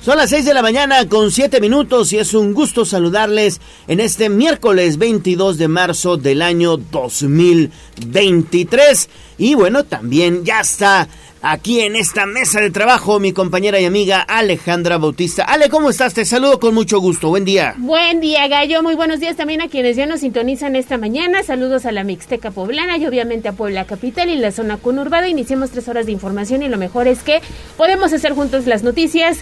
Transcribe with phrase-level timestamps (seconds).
[0.00, 3.98] Son las 6 de la mañana con 7 minutos y es un gusto saludarles en
[3.98, 9.08] este miércoles 22 de marzo del año 2023.
[9.38, 11.08] Y bueno, también ya está
[11.42, 15.44] aquí en esta mesa de trabajo mi compañera y amiga Alejandra Bautista.
[15.44, 16.14] Ale, ¿cómo estás?
[16.14, 17.28] Te saludo con mucho gusto.
[17.28, 17.74] Buen día.
[17.76, 18.82] Buen día, Gallo.
[18.82, 21.42] Muy buenos días también a quienes ya nos sintonizan esta mañana.
[21.42, 25.28] Saludos a la Mixteca Poblana y obviamente a Puebla Capital y la zona conurbada.
[25.28, 27.40] Iniciamos tres horas de información y lo mejor es que
[27.76, 29.38] podemos hacer juntos las noticias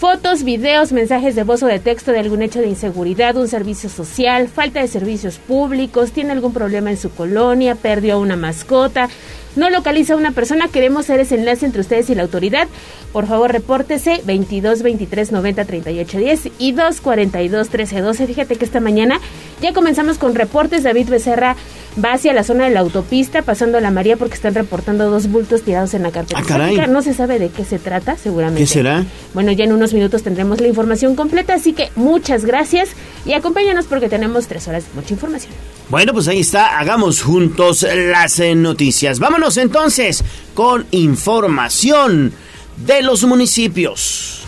[0.00, 3.90] Fotos, videos, mensajes de voz o de texto de algún hecho de inseguridad, un servicio
[3.90, 9.10] social, falta de servicios públicos, tiene algún problema en su colonia, perdió una mascota,
[9.56, 12.68] no localiza a una persona, queremos ser ese enlace entre ustedes y la autoridad.
[13.12, 18.26] Por favor, repórtese 22 23 90 38 10 y 2 42 13 12.
[18.26, 19.20] Fíjate que esta mañana
[19.60, 20.82] ya comenzamos con reportes.
[20.84, 21.56] David Becerra
[22.02, 25.28] va hacia la zona de la autopista, pasando a la María, porque están reportando dos
[25.28, 26.40] bultos tirados en la carpeta.
[26.48, 28.60] Ah, no se sabe de qué se trata, seguramente.
[28.60, 29.04] ¿Qué será?
[29.34, 32.90] Bueno, ya en unos minutos tendremos la información completa, así que muchas gracias
[33.26, 35.52] y acompáñanos porque tenemos tres horas de mucha información.
[35.88, 39.18] Bueno, pues ahí está, hagamos juntos las eh, noticias.
[39.18, 40.22] Vámonos entonces
[40.54, 42.34] con información
[42.76, 44.42] de los municipios.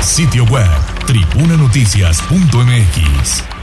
[0.00, 0.70] Sitio web
[1.06, 3.55] tribunanoticias.mx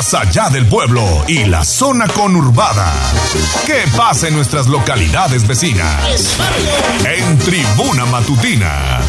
[0.00, 2.90] Más allá del pueblo y la zona conurbada.
[3.66, 6.38] ¿Qué pasa en nuestras localidades vecinas?
[7.04, 9.02] En Tribuna Matutina.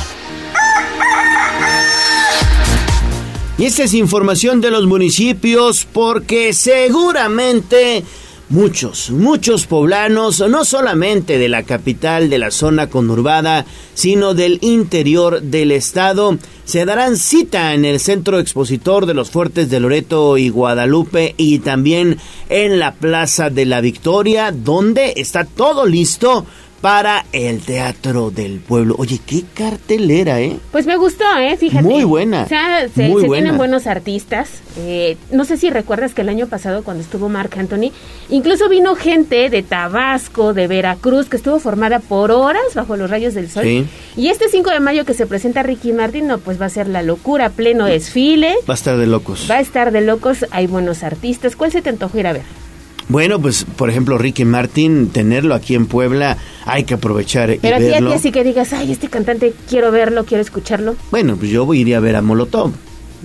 [3.58, 8.04] Y esta es información de los municipios porque seguramente
[8.52, 15.42] muchos, muchos poblanos, no solamente de la capital, de la zona conurbada, sino del interior
[15.42, 20.50] del estado, se darán cita en el centro expositor de los fuertes de Loreto y
[20.50, 22.18] Guadalupe y también
[22.50, 26.46] en la Plaza de la Victoria, donde está todo listo
[26.82, 28.96] para el Teatro del Pueblo.
[28.98, 30.58] Oye, qué cartelera, ¿eh?
[30.72, 31.56] Pues me gustó, ¿eh?
[31.56, 31.88] Fíjate.
[31.88, 32.44] Muy buena.
[32.44, 34.50] O sea, se, tienen buenos artistas.
[34.78, 37.92] Eh, no sé si recuerdas que el año pasado, cuando estuvo Mark Anthony,
[38.30, 43.36] incluso vino gente de Tabasco, de Veracruz, que estuvo formada por horas bajo los rayos
[43.36, 43.64] del sol.
[43.64, 43.86] Sí.
[44.18, 46.88] Y este 5 de mayo que se presenta Ricky Martin, no, pues va a ser
[46.88, 48.56] la locura, pleno desfile.
[48.68, 49.48] Va a estar de locos.
[49.50, 51.56] Va a estar de locos, hay buenos artistas.
[51.56, 52.62] ¿Cuál se te antojó ir a ver?
[53.12, 57.84] Bueno, pues por ejemplo Ricky Martin, tenerlo aquí en Puebla, hay que aprovechar Pero y
[57.84, 58.08] verlo.
[58.08, 60.96] Pero así que digas, ay, este cantante quiero verlo, quiero escucharlo.
[61.12, 62.72] Bueno, pues yo iría a ver a Molotov.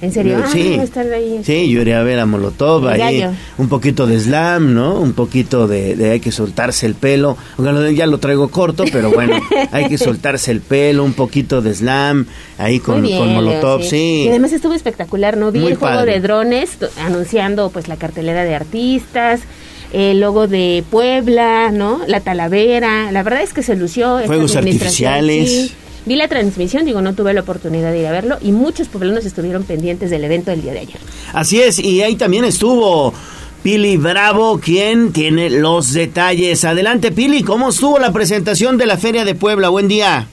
[0.01, 0.43] ¿En serio?
[0.53, 1.41] Sí, ah, ahí.
[1.43, 3.25] sí, yo iría a ver a Molotov, ahí
[3.57, 5.01] un poquito de slam, ¿no?
[5.01, 7.39] Un poquito de, hay que soltarse el pelo,
[7.95, 9.41] ya lo traigo corto, pero bueno,
[9.73, 12.27] hay que soltarse el pelo, un poquito de slam,
[12.59, 14.25] ahí con, Molotov, sí.
[14.27, 15.53] Y además estuvo espectacular, ¿no?
[15.53, 19.43] Vi el juego de drones anunciando pues la cartelera de artistas,
[19.93, 22.01] el logo de Puebla, ¿no?
[22.07, 23.11] La Talavera.
[23.13, 24.21] La verdad es que se lució.
[24.27, 25.73] Fuegos artificiales.
[26.07, 29.27] Vi la transmisión, digo, no tuve la oportunidad de ir a verlo y muchos poblanos
[29.27, 30.99] estuvieron pendientes del evento del día de ayer.
[31.33, 33.13] Así es, y ahí también estuvo
[33.65, 36.65] Pili Bravo, quien tiene los detalles.
[36.65, 39.69] Adelante, Pili, ¿cómo estuvo la presentación de la Feria de Puebla?
[39.69, 40.29] Buen día.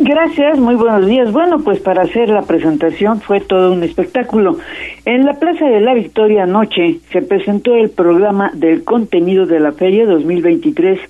[0.00, 1.32] Gracias, muy buenos días.
[1.32, 4.56] Bueno, pues para hacer la presentación fue todo un espectáculo.
[5.04, 9.72] En la Plaza de la Victoria anoche se presentó el programa del contenido de la
[9.72, 11.00] Feria 2023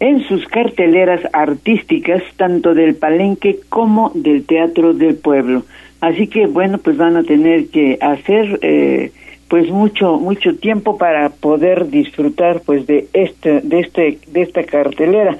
[0.00, 5.64] en sus carteleras artísticas, tanto del Palenque como del Teatro del Pueblo.
[6.00, 9.12] Así que bueno, pues van a tener que hacer eh,
[9.48, 15.36] pues mucho mucho tiempo para poder disfrutar pues de este de este de esta cartelera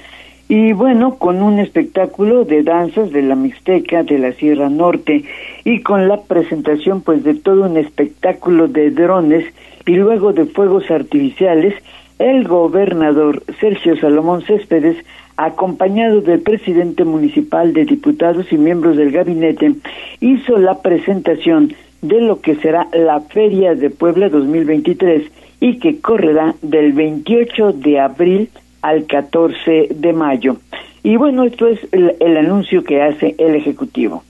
[0.51, 5.23] y bueno, con un espectáculo de danzas de la Mixteca de la Sierra Norte
[5.65, 9.45] y con la presentación pues de todo un espectáculo de drones
[9.87, 11.73] y luego de fuegos artificiales,
[12.19, 14.97] el gobernador Sergio Salomón Céspedes,
[15.37, 19.77] acompañado del presidente municipal de diputados y miembros del gabinete,
[20.19, 25.31] hizo la presentación de lo que será la Feria de Puebla 2023
[25.61, 28.51] y que correrá del 28 de abril
[28.83, 30.57] al 14 de mayo.
[31.03, 34.25] Y bueno, esto es el, anuncio que hace el Ejecutivo.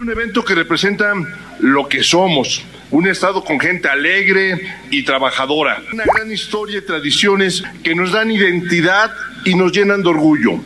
[0.00, 1.12] Un evento que representa
[1.60, 4.60] lo que somos, un Estado con gente alegre
[4.90, 9.10] y trabajadora, una gran historia y tradiciones que nos dan identidad
[9.44, 10.60] y nos llenan de orgullo,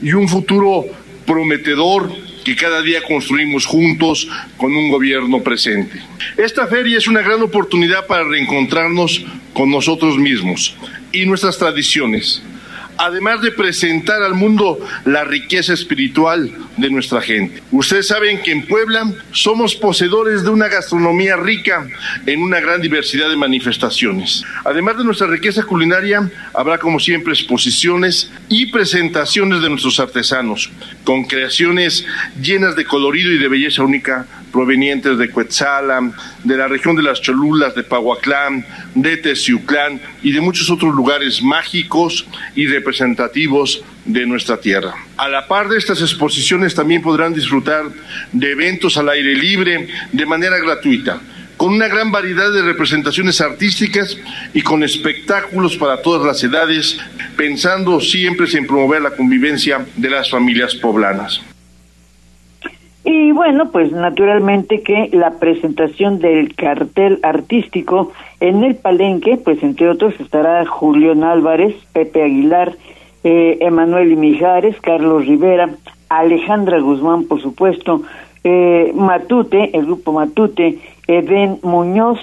[0.00, 0.84] y un futuro
[1.26, 2.08] prometedor
[2.44, 6.00] que cada día construimos juntos con un gobierno presente.
[6.36, 10.76] Esta feria es una gran oportunidad para reencontrarnos con nosotros mismos
[11.16, 12.42] y nuestras tradiciones,
[12.98, 17.62] además de presentar al mundo la riqueza espiritual de nuestra gente.
[17.70, 21.86] Ustedes saben que en Puebla somos poseedores de una gastronomía rica
[22.26, 24.44] en una gran diversidad de manifestaciones.
[24.64, 30.70] Además de nuestra riqueza culinaria, habrá como siempre exposiciones y presentaciones de nuestros artesanos,
[31.04, 32.04] con creaciones
[32.40, 37.20] llenas de colorido y de belleza única provenientes de Cuetzalan, de la región de las
[37.20, 38.64] Cholulas, de Pahuaclán,
[38.94, 44.94] de Teciuclán y de muchos otros lugares mágicos y representativos de nuestra tierra.
[45.18, 47.84] A la par de estas exposiciones también podrán disfrutar
[48.32, 51.20] de eventos al aire libre de manera gratuita
[51.58, 54.16] con una gran variedad de representaciones artísticas
[54.54, 56.98] y con espectáculos para todas las edades,
[57.36, 61.42] pensando siempre en promover la convivencia de las familias poblanas.
[63.08, 68.10] Y bueno, pues naturalmente que la presentación del cartel artístico
[68.40, 72.74] en el palenque, pues entre otros estará Julián Álvarez, Pepe Aguilar,
[73.22, 75.70] eh, Emanuel Mijares, Carlos Rivera,
[76.08, 78.02] Alejandra Guzmán, por supuesto,
[78.42, 82.18] eh, Matute, el grupo Matute, Eden Muñoz,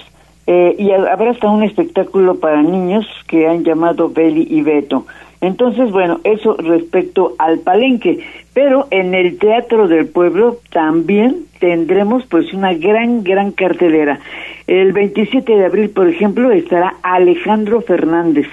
[0.46, 5.06] eh, y habrá hasta un espectáculo para niños que han llamado Beli y Beto.
[5.44, 8.20] Entonces, bueno, eso respecto al palenque,
[8.54, 14.20] pero en el Teatro del Pueblo también tendremos pues una gran, gran cartelera.
[14.66, 18.46] El 27 de abril, por ejemplo, estará Alejandro Fernández,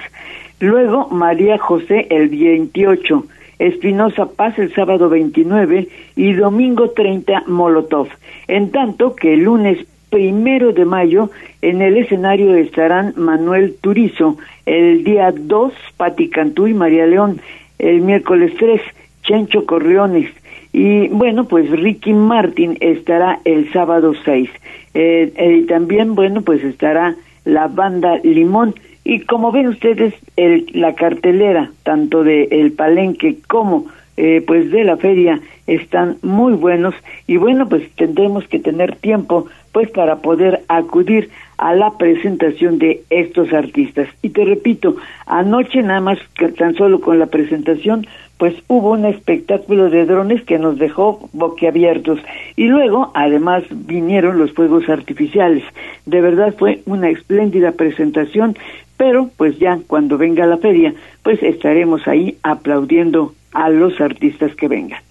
[0.60, 3.24] luego María José el 28,
[3.60, 8.10] Espinosa Paz el sábado 29 y domingo 30 Molotov.
[8.50, 9.78] En tanto que el lunes
[10.12, 11.31] primero de mayo
[11.63, 14.38] en el escenario estarán Manuel Turizo,
[14.68, 17.42] el día 2 Pati Cantú y María León,
[17.80, 18.81] el miércoles 3
[19.24, 20.30] Chencho Corriones
[20.74, 24.50] y bueno pues Ricky Martin estará el sábado 6
[24.94, 27.16] eh, eh, y también bueno pues estará
[27.46, 33.88] la banda Limón y como ven ustedes el, la cartelera tanto de El Palenque como
[34.18, 36.96] eh, pues de la feria están muy buenos
[37.28, 43.03] y bueno pues tendremos que tener tiempo pues para poder acudir a la presentación de
[43.09, 44.07] estos artistas.
[44.21, 44.95] Y te repito,
[45.25, 48.07] anoche nada más que tan solo con la presentación,
[48.38, 52.19] pues hubo un espectáculo de drones que nos dejó boquiabiertos.
[52.56, 55.63] Y luego, además, vinieron los fuegos artificiales.
[56.07, 58.57] De verdad fue una espléndida presentación,
[58.97, 64.68] pero pues ya cuando venga la feria, pues estaremos ahí aplaudiendo a los artistas que
[64.68, 65.01] vengan.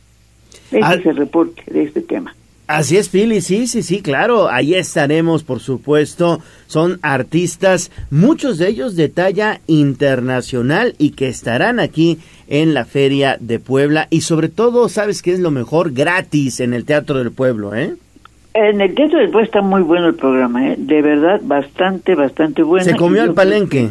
[0.73, 2.35] Ese es el reporte de este tema.
[2.71, 6.41] Así es, Pili, sí, sí, sí, claro, ahí estaremos, por supuesto.
[6.69, 13.37] Son artistas, muchos de ellos de talla internacional y que estarán aquí en la Feria
[13.41, 15.93] de Puebla y sobre todo, ¿sabes qué es lo mejor?
[15.93, 17.97] Gratis en el Teatro del Pueblo, ¿eh?
[18.55, 20.77] En el Teatro del Pueblo está muy bueno el programa, ¿eh?
[20.79, 22.85] De verdad, bastante, bastante bueno.
[22.85, 23.91] Se comió el palenque.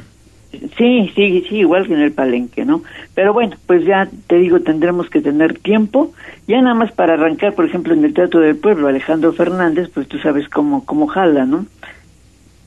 [0.51, 2.81] Sí, sí, sí, igual que en el palenque, ¿no?
[3.13, 6.11] Pero bueno, pues ya te digo, tendremos que tener tiempo.
[6.47, 10.07] Ya nada más para arrancar, por ejemplo, en el Teatro del Pueblo, Alejandro Fernández, pues
[10.07, 11.67] tú sabes cómo, cómo jala, ¿no?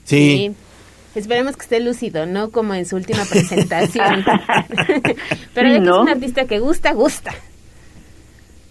[0.05, 0.53] Sí.
[1.17, 2.51] Esperemos que esté lúcido, ¿no?
[2.51, 4.25] Como en su última presentación.
[5.55, 7.33] Pero de que es un artista que gusta, gusta.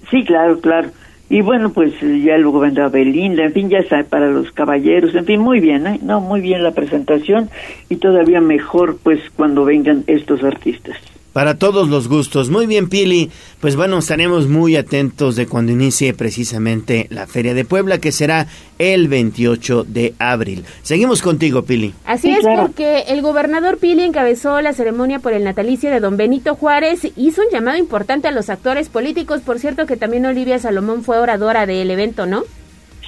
[0.10, 0.90] Sí, claro, claro.
[1.32, 5.24] Y bueno, pues ya luego vendrá Belinda, en fin, ya está para los caballeros, en
[5.24, 5.98] fin, muy bien, ¿eh?
[6.04, 7.50] No, muy bien la presentación
[7.88, 10.98] y todavía mejor pues cuando vengan estos artistas.
[11.34, 12.50] Para todos los gustos.
[12.50, 13.32] Muy bien, Pili.
[13.62, 18.48] Pues bueno, estaremos muy atentos de cuando inicie precisamente la Feria de Puebla, que será
[18.80, 20.66] el 28 de abril.
[20.82, 21.94] Seguimos contigo, Pili.
[22.06, 26.56] Así es, porque el gobernador Pili encabezó la ceremonia por el natalicio de don Benito
[26.56, 27.12] Juárez.
[27.16, 29.42] Hizo un llamado importante a los actores políticos.
[29.42, 32.44] Por cierto, que también Olivia Salomón fue oradora del evento, ¿no?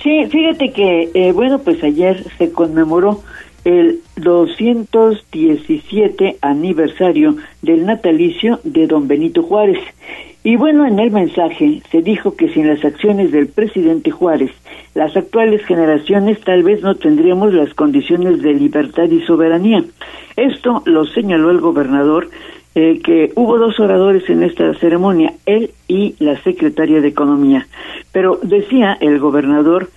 [0.01, 3.21] Sí, fíjate que, eh, bueno, pues ayer se conmemoró
[3.65, 9.79] el 217 aniversario del natalicio de don Benito Juárez.
[10.45, 14.51] Y bueno, en el mensaje se dijo que sin las acciones del presidente Juárez,
[14.93, 19.85] las actuales generaciones tal vez no tendríamos las condiciones de libertad y soberanía.
[20.35, 22.29] Esto lo señaló el gobernador,
[22.75, 27.67] eh, que hubo dos oradores en esta ceremonia, él y la secretaria de Economía.
[28.11, 29.89] Pero decía el gobernador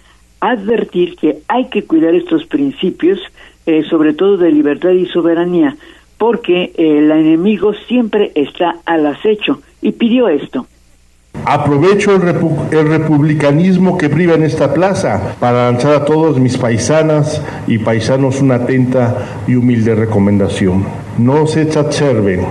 [0.50, 3.20] advertir que hay que cuidar estos principios
[3.66, 5.76] eh, sobre todo de libertad y soberanía,
[6.18, 10.66] porque eh, el enemigo siempre está al acecho y pidió esto.
[11.44, 12.22] Aprovecho el,
[12.70, 18.40] el, republicanismo que priva en esta plaza para lanzar a todos mis paisanas y paisanos
[18.40, 20.84] una atenta y humilde recomendación.
[21.18, 22.46] No se exacerben,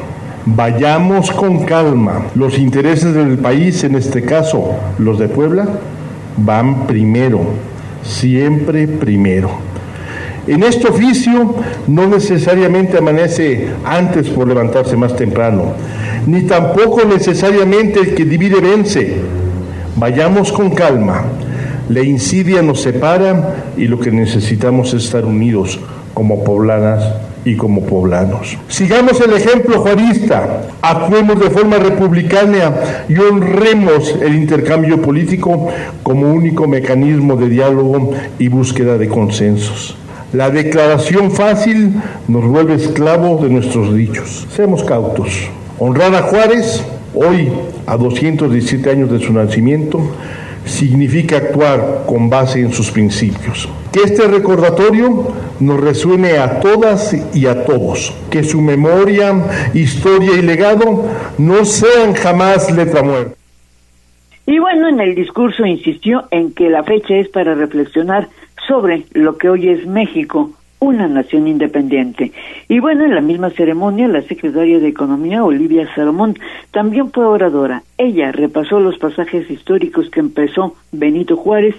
[0.46, 2.28] vayamos con calma.
[2.36, 5.66] Los intereses del país, en este caso los de Puebla,
[6.38, 7.40] van primero,
[8.06, 9.50] siempre primero.
[10.48, 11.56] En este oficio
[11.88, 15.74] no necesariamente amanece antes por levantarse más temprano.
[16.28, 19.18] ni tampoco necesariamente el que divide vence.
[19.96, 21.26] Vayamos con calma.
[21.90, 25.80] La insidia nos separa y lo que necesitamos es estar unidos
[26.14, 27.04] como poblanas
[27.46, 28.58] y como poblanos.
[28.68, 35.68] Sigamos el ejemplo juarista, actuemos de forma republicana y honremos el intercambio político
[36.04, 39.96] como único mecanismo de diálogo y búsqueda de consensos.
[40.34, 41.94] La declaración fácil
[42.28, 44.48] nos vuelve esclavo de nuestros dichos.
[44.52, 45.50] Seamos cautos.
[45.78, 46.84] Honrar a Juárez,
[47.14, 47.52] hoy
[47.86, 50.02] a 217 años de su nacimiento,
[50.66, 53.70] significa actuar con base en sus principios.
[53.96, 55.26] Que este recordatorio
[55.62, 58.14] nos resuene a todas y a todos.
[58.30, 59.34] Que su memoria,
[59.74, 61.06] historia y legado
[61.38, 63.38] no sean jamás letra muerta.
[64.46, 68.28] Y bueno, en el discurso insistió en que la fecha es para reflexionar
[68.68, 72.34] sobre lo que hoy es México, una nación independiente.
[72.68, 76.38] Y bueno, en la misma ceremonia, la secretaria de Economía, Olivia Salomón,
[76.72, 77.84] también fue oradora.
[77.98, 81.76] Ella repasó los pasajes históricos que empezó Benito Juárez,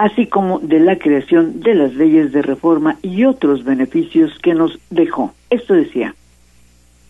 [0.00, 4.78] así como de la creación de las leyes de reforma y otros beneficios que nos
[4.88, 5.34] dejó.
[5.50, 6.14] Esto decía.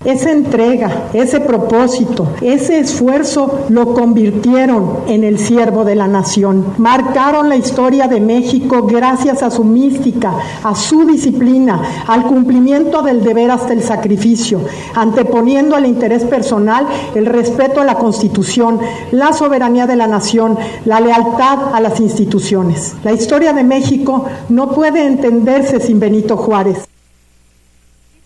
[0.03, 6.65] Esa entrega, ese propósito, ese esfuerzo lo convirtieron en el siervo de la nación.
[6.79, 10.33] Marcaron la historia de México gracias a su mística,
[10.65, 14.63] a su disciplina, al cumplimiento del deber hasta el sacrificio,
[14.95, 18.81] anteponiendo al interés personal el respeto a la Constitución,
[19.13, 22.95] la soberanía de la nación, la lealtad a las instituciones.
[23.05, 26.90] La historia de México no puede entenderse sin Benito Juárez.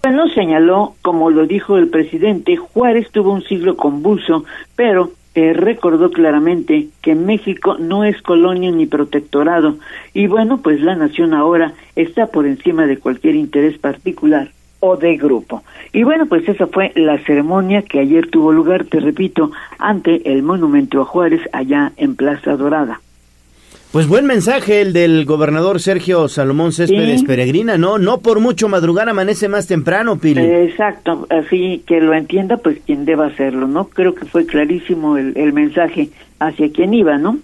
[0.04, 4.44] Bueno, señaló, como lo dijo el presidente, Juárez tuvo un siglo convulso,
[4.76, 9.78] pero eh, recordó claramente que México no es colonia ni protectorado
[10.12, 15.16] y bueno, pues la nación ahora está por encima de cualquier interés particular o de
[15.16, 15.62] grupo.
[15.94, 20.42] Y bueno, pues esa fue la ceremonia que ayer tuvo lugar, te repito, ante el
[20.42, 23.00] monumento a Juárez allá en Plaza Dorada.
[23.95, 27.97] Pues buen mensaje el del gobernador Sergio Salomón Céspedes Peregrina, ¿no?
[27.97, 30.41] No por mucho madrugar amanece más temprano, Pili.
[30.41, 33.85] Exacto, así que lo entienda pues quien deba hacerlo, ¿no?
[33.85, 36.09] Creo que fue clarísimo el, el mensaje
[36.41, 37.39] hacia quien iba, ¿no?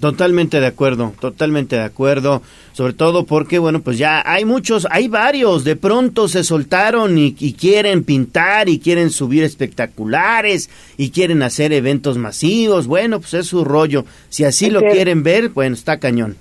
[0.00, 2.40] Totalmente de acuerdo, totalmente de acuerdo,
[2.72, 7.32] sobre todo porque, bueno, pues ya hay muchos, hay varios, de pronto se soltaron y,
[7.32, 13.64] quieren pintar y quieren subir espectaculares y quieren hacer eventos masivos, bueno, pues es su
[13.64, 16.36] rollo, si así lo quieren ver, bueno, está cañón.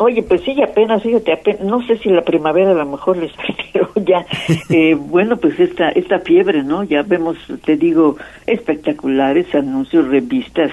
[0.00, 3.32] Oye, pues sí, apenas, fíjate, apenas, no sé si la primavera a lo mejor les
[3.72, 4.26] pero ya,
[4.68, 6.84] eh, bueno, pues esta, esta fiebre, ¿no?
[6.84, 10.72] Ya vemos, te digo, espectaculares, anuncios, revistas,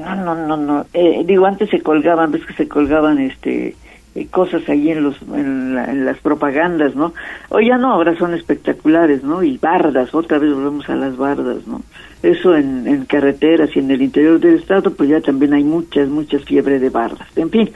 [0.00, 0.86] no, no, no, no.
[0.92, 3.76] Eh, digo, antes se colgaban, ves que se colgaban este
[4.14, 7.14] eh, cosas ahí en los en, las propagandas, ¿no?
[7.48, 9.42] Hoy ya no, ahora son espectaculares, ¿no?
[9.42, 11.82] Y bardas, otra vez volvemos a las bardas, ¿no?
[12.22, 16.08] Eso en, en carreteras y en el interior del estado, pues ya también hay muchas,
[16.08, 17.28] muchas fiebre de bardas.
[17.36, 17.70] En fin,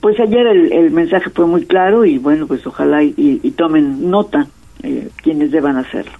[0.00, 4.10] pues ayer el, el mensaje fue muy claro y bueno, pues ojalá y, y tomen
[4.10, 4.48] nota
[4.82, 6.12] eh, quienes deban hacerlo.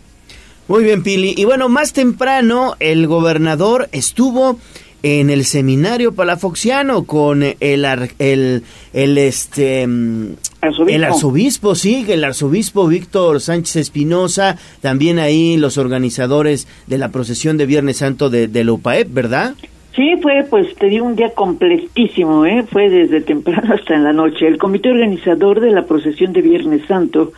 [0.68, 1.34] Muy bien, Pili.
[1.36, 4.58] Y bueno, más temprano el gobernador estuvo
[5.02, 7.86] en el seminario palafoxiano con el,
[8.18, 8.62] el,
[8.92, 10.96] el este mm, arzobispo.
[10.96, 17.56] el arzobispo, sí, el arzobispo Víctor Sánchez Espinosa, también ahí los organizadores de la procesión
[17.56, 19.54] de Viernes Santo de, de la UPAEP, ¿verdad?
[19.98, 22.64] Sí, fue, pues te di un día completísimo, ¿eh?
[22.70, 24.46] fue desde temprano hasta en la noche.
[24.46, 27.32] El comité organizador de la procesión de Viernes Santo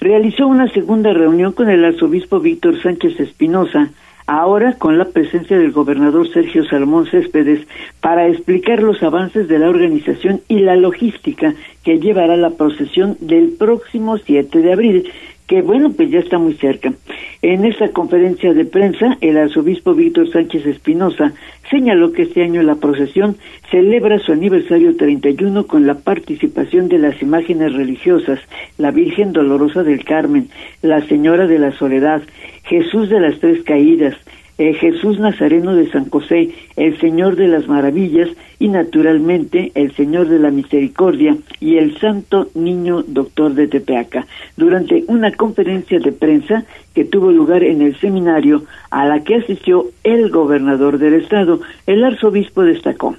[0.00, 3.90] realizó una segunda reunión con el arzobispo Víctor Sánchez Espinosa,
[4.28, 7.66] ahora con la presencia del gobernador Sergio Salomón Céspedes
[8.02, 13.54] para explicar los avances de la organización y la logística que llevará la procesión del
[13.58, 15.10] próximo 7 de abril
[15.48, 16.92] que bueno, pues ya está muy cerca.
[17.40, 21.32] En esta conferencia de prensa, el arzobispo Víctor Sánchez Espinosa
[21.70, 23.36] señaló que este año la procesión
[23.70, 28.40] celebra su aniversario 31 con la participación de las imágenes religiosas,
[28.76, 30.50] la Virgen Dolorosa del Carmen,
[30.82, 32.22] la Señora de la Soledad,
[32.64, 34.16] Jesús de las Tres Caídas,
[34.58, 40.28] eh, Jesús Nazareno de San José, el Señor de las Maravillas y naturalmente el Señor
[40.28, 44.26] de la Misericordia y el Santo Niño Doctor de Tepeaca.
[44.56, 49.86] Durante una conferencia de prensa que tuvo lugar en el seminario a la que asistió
[50.02, 53.14] el gobernador del estado, el arzobispo destacó.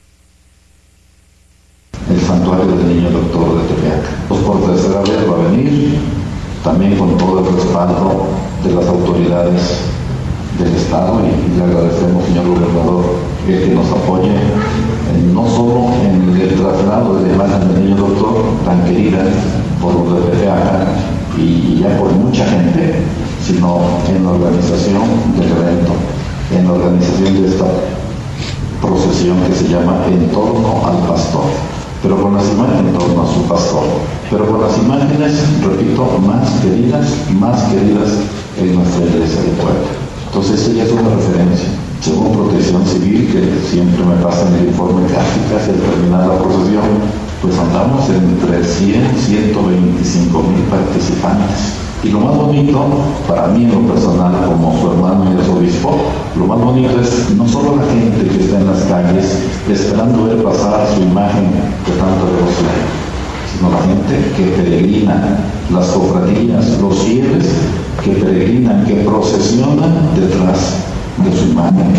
[2.09, 4.25] El santuario del Niño Doctor de Tepeaca.
[4.27, 5.99] Pues por tercera vez va a venir,
[6.65, 8.27] también con todo el respaldo
[8.63, 9.98] de las autoridades
[10.59, 13.05] del Estado y, le agradecemos, señor gobernador,
[13.45, 14.35] que, nos apoye
[15.33, 19.23] no solo en el traslado de la imagen del niño doctor, tan querida
[19.81, 20.49] por los de
[21.37, 22.95] y ya por mucha gente,
[23.45, 25.03] sino en la organización
[25.37, 25.93] del evento.
[26.51, 27.65] en la organización de esta
[28.81, 31.45] procesión que se llama En torno al pastor,
[32.01, 33.83] pero con las imágenes en torno a su pastor,
[34.31, 37.07] pero con las imágenes, repito, más queridas,
[37.39, 38.09] más queridas
[38.57, 39.98] en nuestra iglesia de Puebla.
[40.29, 41.69] Entonces, esta ya es una referencia.
[42.01, 46.85] Según Protección Civil, que siempre me pasa en el informe casi al terminar la procesión,
[47.41, 51.73] pues andamos entre 100 y 125 mil participantes.
[52.03, 52.79] Y lo más bonito,
[53.27, 55.97] para mí en lo personal, como su hermano y obispo,
[56.37, 59.35] lo más bonito es no solo la gente que está en las calles
[59.67, 61.49] esperando ver pasar su imagen
[61.85, 62.77] que tanto devoción,
[63.51, 65.39] sino la gente que peregrina,
[65.73, 67.47] las cofradías, los fieles
[68.03, 70.85] que peregrinan, que procesionan detrás
[71.23, 71.93] de su imagen.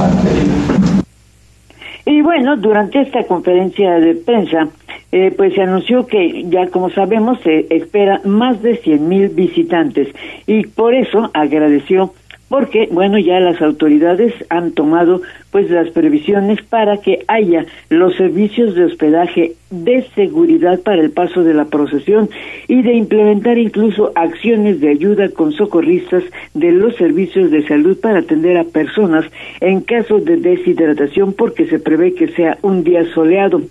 [2.06, 4.68] Y bueno, durante esta conferencia de prensa,
[5.12, 10.08] eh, pues se anunció que ya como sabemos se espera más de 100 mil visitantes
[10.46, 12.14] y por eso agradeció
[12.50, 18.74] porque bueno ya las autoridades han tomado pues las previsiones para que haya los servicios
[18.74, 22.28] de hospedaje de seguridad para el paso de la procesión
[22.66, 28.18] y de implementar incluso acciones de ayuda con socorristas de los servicios de salud para
[28.18, 29.24] atender a personas
[29.60, 33.62] en caso de deshidratación porque se prevé que sea un día soleado.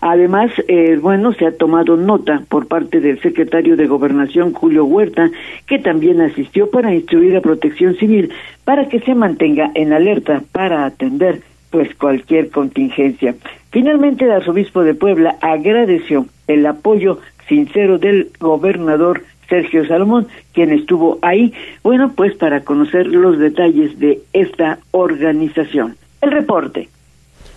[0.00, 5.30] Además, eh, bueno, se ha tomado nota por parte del secretario de Gobernación Julio Huerta
[5.66, 8.19] que también asistió para instruir a Protección Civil
[8.64, 13.34] para que se mantenga en alerta para atender pues cualquier contingencia.
[13.70, 21.18] Finalmente, el arzobispo de Puebla agradeció el apoyo sincero del gobernador Sergio Salomón, quien estuvo
[21.22, 25.96] ahí, bueno, pues para conocer los detalles de esta organización.
[26.20, 26.88] El reporte.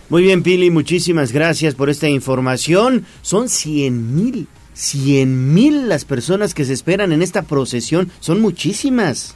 [0.09, 3.05] Muy bien, Pili, muchísimas gracias por esta información.
[3.21, 8.11] Son cien mil, cien mil las personas que se esperan en esta procesión.
[8.19, 9.35] Son muchísimas.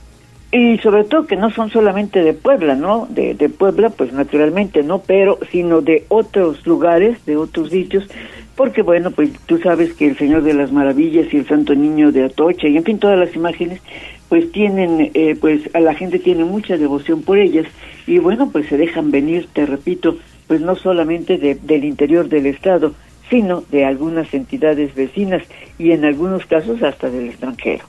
[0.52, 3.06] Y sobre todo que no son solamente de Puebla, ¿no?
[3.10, 5.00] De, de Puebla, pues naturalmente, ¿no?
[5.00, 8.08] Pero, sino de otros lugares, de otros sitios,
[8.56, 12.12] porque bueno, pues tú sabes que el Señor de las Maravillas y el Santo Niño
[12.12, 13.82] de Atocha, y en fin, todas las imágenes,
[14.30, 17.68] pues tienen, eh, pues a la gente tiene mucha devoción por ellas,
[18.08, 22.48] y bueno, pues se dejan venir, te repito, pues no solamente de, del interior del
[22.48, 22.94] Estado,
[23.30, 25.44] sino de algunas entidades vecinas,
[25.78, 27.84] y en algunos casos hasta del extranjero.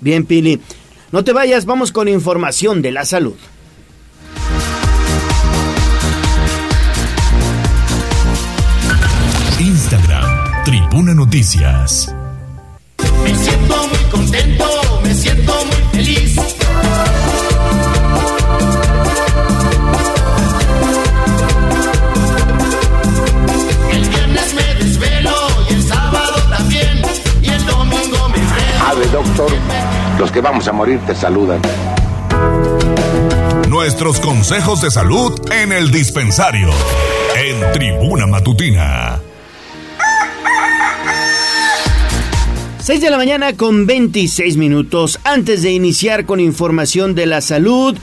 [0.00, 0.60] Bien, Pili.
[1.14, 3.36] No te vayas, vamos con información de la salud.
[9.60, 12.12] Instagram, Tribuna Noticias.
[13.22, 14.64] Me siento muy contento,
[15.04, 16.36] me siento muy feliz.
[23.92, 25.36] El viernes me desvelo
[25.70, 27.02] y el sábado también.
[27.40, 28.38] Y el domingo me
[28.82, 29.52] Ave, doctor,
[30.18, 31.60] los que vamos a morir te saludan.
[33.68, 36.70] Nuestros consejos de salud en el dispensario.
[37.36, 39.20] En Tribuna Matutina.
[42.78, 45.18] 6 de la mañana con 26 minutos.
[45.24, 47.96] Antes de iniciar con información de la salud,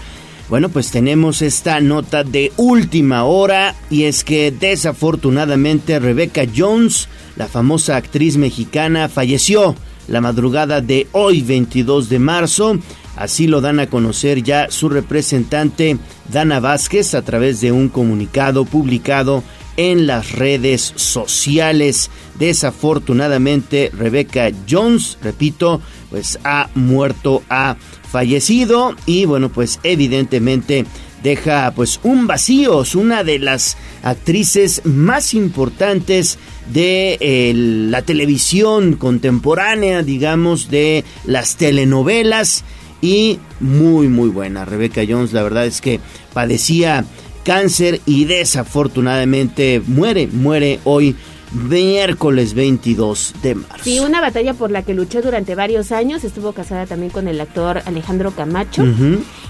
[0.50, 7.48] bueno, pues tenemos esta nota de última hora y es que desafortunadamente Rebecca Jones, la
[7.48, 9.76] famosa actriz mexicana, falleció
[10.12, 12.78] la madrugada de hoy 22 de marzo.
[13.16, 15.98] Así lo dan a conocer ya su representante
[16.32, 19.44] Dana Vázquez a través de un comunicado publicado
[19.78, 22.10] en las redes sociales.
[22.38, 27.78] Desafortunadamente, Rebecca Jones, repito, pues ha muerto, ha
[28.12, 30.86] fallecido y bueno, pues evidentemente
[31.24, 36.38] deja pues un vacío, es una de las actrices más importantes
[36.72, 42.64] de eh, la televisión contemporánea, digamos, de las telenovelas
[43.02, 44.66] y muy muy buena.
[44.66, 46.00] Rebecca Jones, la verdad es que
[46.34, 47.06] padecía
[47.44, 51.16] cáncer y desafortunadamente muere, muere hoy
[51.52, 53.84] miércoles 22 de marzo.
[53.84, 56.24] Sí, una batalla por la que luchó durante varios años.
[56.24, 58.84] Estuvo casada también con el actor Alejandro Camacho.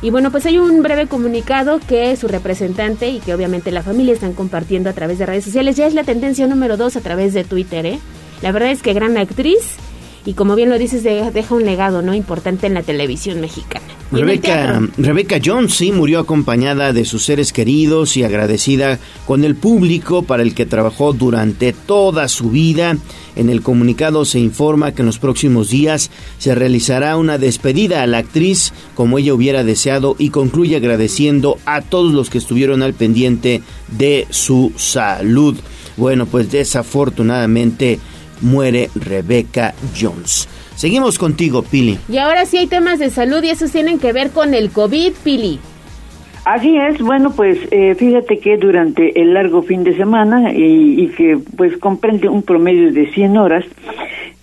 [0.01, 4.13] Y bueno, pues hay un breve comunicado que su representante y que obviamente la familia
[4.13, 5.75] están compartiendo a través de redes sociales.
[5.75, 7.99] Ya es la tendencia número dos a través de Twitter, ¿eh?
[8.41, 9.75] La verdad es que gran actriz
[10.25, 12.13] y como bien lo dices, de- deja un legado, ¿no?
[12.13, 13.85] Importante en la televisión mexicana.
[14.65, 14.89] Teatro.
[14.97, 20.43] Rebecca Jones sí murió acompañada de sus seres queridos y agradecida con el público para
[20.43, 22.97] el que trabajó durante toda su vida.
[23.37, 28.07] En el comunicado se informa que en los próximos días se realizará una despedida a
[28.07, 32.93] la actriz como ella hubiera deseado y concluye agradeciendo a todos los que estuvieron al
[32.93, 33.61] pendiente
[33.97, 35.55] de su salud.
[35.95, 37.99] Bueno, pues desafortunadamente
[38.41, 40.47] muere Rebecca Jones.
[40.75, 41.99] Seguimos contigo, Pili.
[42.09, 45.13] Y ahora sí hay temas de salud y esos tienen que ver con el COVID,
[45.23, 45.59] Pili.
[46.43, 51.07] Así es, bueno, pues eh, fíjate que durante el largo fin de semana y, y,
[51.09, 53.63] que pues comprende un promedio de 100 horas,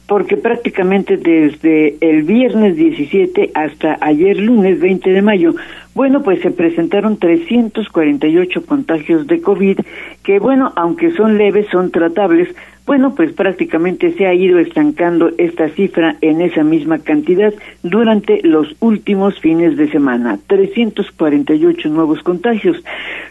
[0.06, 5.54] porque prácticamente desde el viernes 17 hasta ayer lunes 20 de mayo,
[5.92, 9.80] bueno, pues se presentaron 348 contagios de COVID,
[10.22, 12.48] que bueno, aunque son leves, son tratables,
[12.88, 18.76] bueno, pues prácticamente se ha ido estancando esta cifra en esa misma cantidad durante los
[18.80, 20.38] últimos fines de semana.
[20.46, 22.82] 348 nuevos contagios.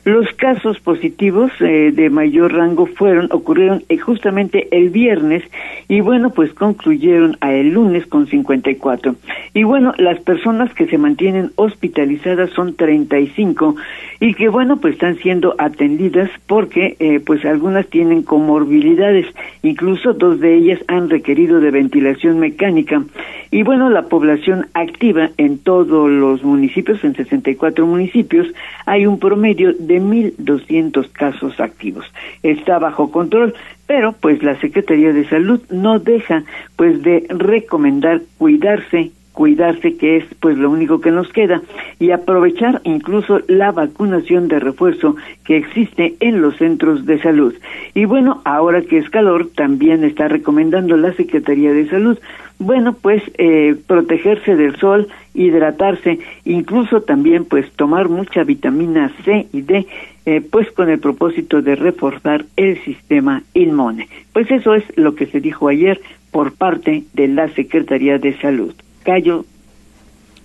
[0.05, 5.43] Los casos positivos eh, de mayor rango fueron ocurrieron eh, justamente el viernes
[5.87, 9.15] y bueno, pues concluyeron a el lunes con 54.
[9.55, 13.75] Y bueno, las personas que se mantienen hospitalizadas son 35
[14.19, 19.25] y que bueno, pues están siendo atendidas porque eh, pues algunas tienen comorbilidades
[19.63, 23.03] Incluso dos de ellas han requerido de ventilación mecánica.
[23.51, 28.47] Y bueno, la población activa en todos los municipios, en 64 municipios,
[28.85, 32.05] hay un promedio de 1.200 casos activos.
[32.43, 33.53] Está bajo control,
[33.87, 36.43] pero pues la Secretaría de Salud no deja
[36.75, 41.61] pues de recomendar cuidarse cuidarse que es pues lo único que nos queda
[41.99, 47.53] y aprovechar incluso la vacunación de refuerzo que existe en los centros de salud.
[47.93, 52.17] Y bueno, ahora que es calor, también está recomendando la Secretaría de Salud,
[52.57, 59.61] bueno, pues eh, protegerse del sol, hidratarse, incluso también pues tomar mucha vitamina C y
[59.61, 59.85] D,
[60.25, 64.09] eh, pues con el propósito de reforzar el sistema inmune.
[64.33, 68.73] Pues eso es lo que se dijo ayer por parte de la Secretaría de Salud.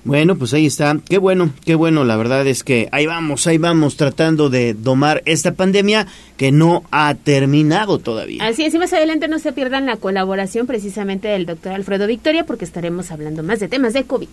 [0.05, 0.99] Bueno, pues ahí está.
[1.09, 2.05] Qué bueno, qué bueno.
[2.05, 6.83] La verdad es que ahí vamos, ahí vamos tratando de domar esta pandemia que no
[6.91, 8.45] ha terminado todavía.
[8.45, 12.45] Así es, y más adelante no se pierdan la colaboración precisamente del doctor Alfredo Victoria
[12.45, 14.29] porque estaremos hablando más de temas de COVID.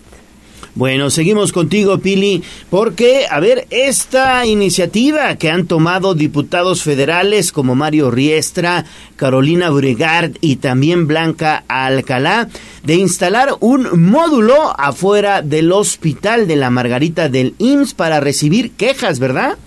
[0.76, 7.76] Bueno, seguimos contigo, Pili, porque, a ver, esta iniciativa que han tomado diputados federales como
[7.76, 12.48] Mario Riestra, Carolina Bregard y también Blanca Alcalá,
[12.84, 19.20] de instalar un módulo afuera del hospital de la Margarita del IMSS para recibir quejas,
[19.20, 19.58] ¿verdad?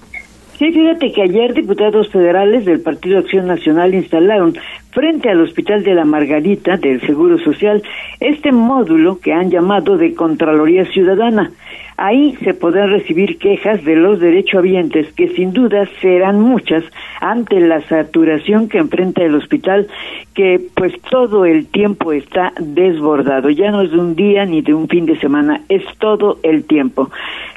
[0.59, 4.57] Sí, fíjate que ayer diputados federales del Partido Acción Nacional instalaron
[4.93, 7.83] frente al Hospital de la Margarita del Seguro Social
[8.21, 11.51] este módulo que han llamado de Contraloría Ciudadana.
[11.97, 16.85] Ahí se podrán recibir quejas de los derechohabientes que sin duda serán muchas
[17.21, 19.87] ante la saturación que enfrenta el hospital
[20.35, 23.51] que pues todo el tiempo está desbordado.
[23.51, 26.65] Ya no es de un día ni de un fin de semana, es todo el
[26.65, 27.11] tiempo.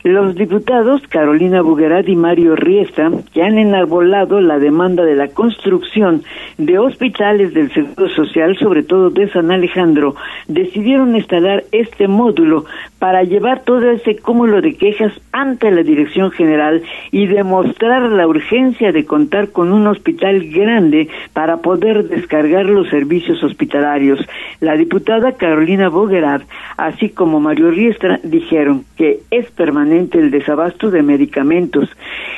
[0.04, 6.24] Los diputados Carolina Buguerat y Mario Riesta, que han enarbolado la demanda de la construcción
[6.58, 10.16] de hospitales del Seguro Social, sobre todo de San Alejandro,
[10.48, 12.66] decidieron instalar este módulo
[13.00, 18.92] para llevar todo ese cúmulo de quejas ante la Dirección General y demostrar la urgencia
[18.92, 24.20] de contar con un hospital grande para poder descargar los servicios hospitalarios.
[24.60, 26.42] La diputada Carolina Boguerat,
[26.76, 31.88] así como Mario Riestra, dijeron que es permanente el desabasto de medicamentos,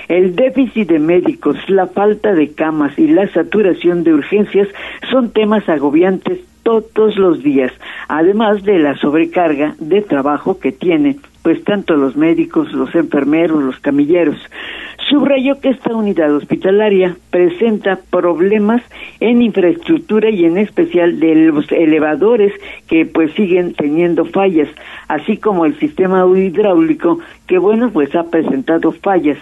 [0.08, 4.68] el déficit de médicos, la falta de camas y la saturación de urgencias
[5.10, 7.72] son temas agobiantes todos los días,
[8.10, 13.80] además de la sobrecarga de trabajo que tienen pues tanto los médicos, los enfermeros, los
[13.80, 14.36] camilleros.
[15.10, 18.82] Subrayó que esta unidad hospitalaria presenta problemas
[19.22, 22.52] en infraestructura y en especial de los elevadores
[22.88, 24.68] que pues siguen teniendo fallas,
[25.08, 29.38] así como el sistema hidráulico que bueno pues ha presentado fallas.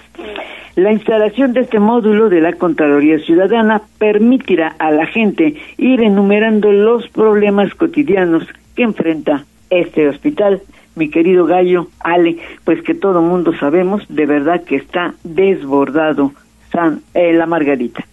[0.76, 6.72] La instalación de este módulo de la Contraloría Ciudadana permitirá a la gente ir enumerando
[6.72, 10.62] los problemas cotidianos que enfrenta este hospital.
[10.96, 16.32] Mi querido Gallo, Ale, pues que todo mundo sabemos de verdad que está desbordado
[16.72, 18.06] San, eh, la Margarita.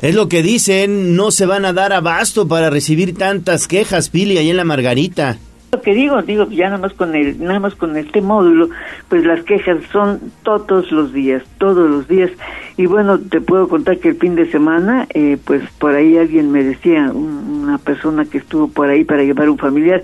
[0.00, 4.38] Es lo que dicen, no se van a dar abasto para recibir tantas quejas, Pili,
[4.38, 5.38] ahí en la Margarita
[5.72, 8.70] lo que digo, digo ya nada más con el, nada más con este módulo,
[9.08, 12.30] pues las quejas son todos los días, todos los días.
[12.76, 16.50] Y bueno, te puedo contar que el fin de semana, eh, pues por ahí alguien
[16.50, 20.02] me decía, una persona que estuvo por ahí para llevar un familiar,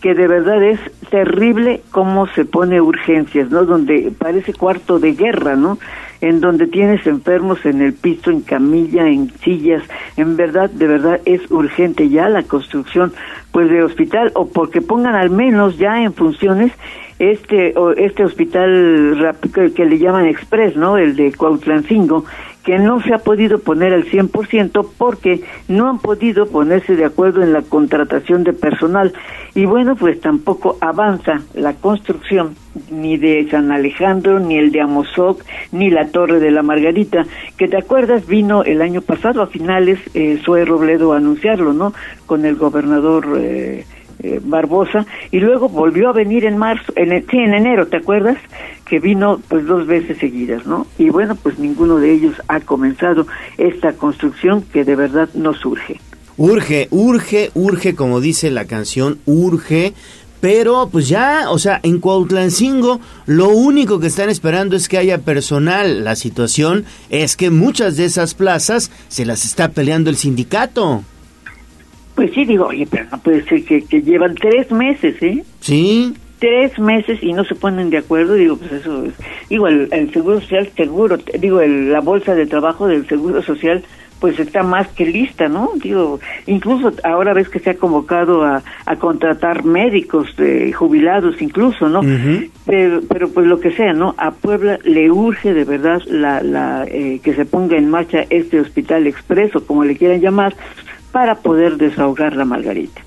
[0.00, 3.64] que de verdad es terrible cómo se pone urgencias, ¿no?
[3.64, 5.78] Donde parece cuarto de guerra, ¿no?
[6.20, 9.82] En donde tienes enfermos en el piso, en camilla, en sillas.
[10.16, 13.12] En verdad, de verdad es urgente ya la construcción,
[13.52, 16.72] pues, de hospital o porque pongan al menos ya en funciones
[17.18, 20.96] este este hospital que, que le llaman Express, ¿no?
[20.96, 22.24] El de Cuautlancingo,
[22.64, 27.42] que no se ha podido poner al 100% porque no han podido ponerse de acuerdo
[27.42, 29.12] en la contratación de personal.
[29.54, 32.54] Y bueno, pues tampoco avanza la construcción
[32.90, 35.42] ni de San Alejandro, ni el de Amozoc,
[35.72, 37.24] ni la Torre de la Margarita,
[37.56, 41.92] que te acuerdas vino el año pasado a finales eh, Zoe Robledo a anunciarlo, ¿no?
[42.26, 43.84] Con el gobernador eh,
[44.22, 48.38] eh, Barbosa y luego volvió a venir en marzo, en, sí, en enero, ¿te acuerdas?
[48.84, 50.86] Que vino pues dos veces seguidas, ¿no?
[50.98, 53.26] Y bueno, pues ninguno de ellos ha comenzado
[53.58, 56.00] esta construcción que de verdad no surge.
[56.36, 59.92] Urge, urge, urge, como dice la canción, urge.
[60.40, 65.18] Pero pues ya, o sea, en Cuautlancingo lo único que están esperando es que haya
[65.18, 66.02] personal.
[66.02, 71.04] La situación es que muchas de esas plazas se las está peleando el sindicato.
[72.14, 75.44] Pues sí, digo, oye, pero no puede ser que, que llevan tres meses, ¿eh?
[75.60, 76.14] Sí.
[76.38, 79.12] Tres meses y no se ponen de acuerdo, digo, pues eso es.
[79.48, 83.84] Digo, el, el Seguro Social, seguro, digo, el, la bolsa de trabajo del Seguro Social,
[84.20, 85.70] pues está más que lista, ¿no?
[85.76, 91.88] Digo, incluso ahora ves que se ha convocado a, a contratar médicos, de jubilados incluso,
[91.88, 92.02] ¿no?
[92.66, 94.14] pero, pero pues lo que sea, ¿no?
[94.18, 98.60] A Puebla le urge de verdad la, la eh, que se ponga en marcha este
[98.60, 100.54] hospital expreso, como le quieran llamar,
[101.12, 103.02] para poder desahogar la Margarita.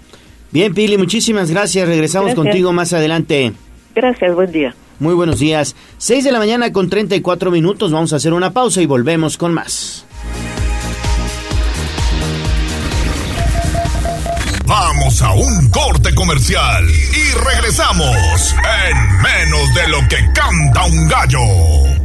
[0.51, 1.87] Bien, Pili, muchísimas gracias.
[1.87, 2.45] Regresamos Gracias.
[2.45, 3.53] contigo más adelante.
[3.95, 4.75] Gracias, buen día.
[4.99, 5.75] Muy buenos días.
[5.97, 7.91] 6 de la mañana con 34 minutos.
[7.91, 10.05] Vamos a hacer una pausa y volvemos con más.
[14.65, 18.55] Vamos a un corte comercial y regresamos
[18.89, 22.02] en menos de lo que canta un gallo.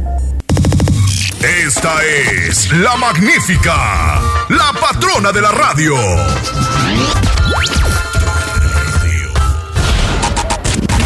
[1.41, 5.95] Esta es la magnífica, la patrona de la radio.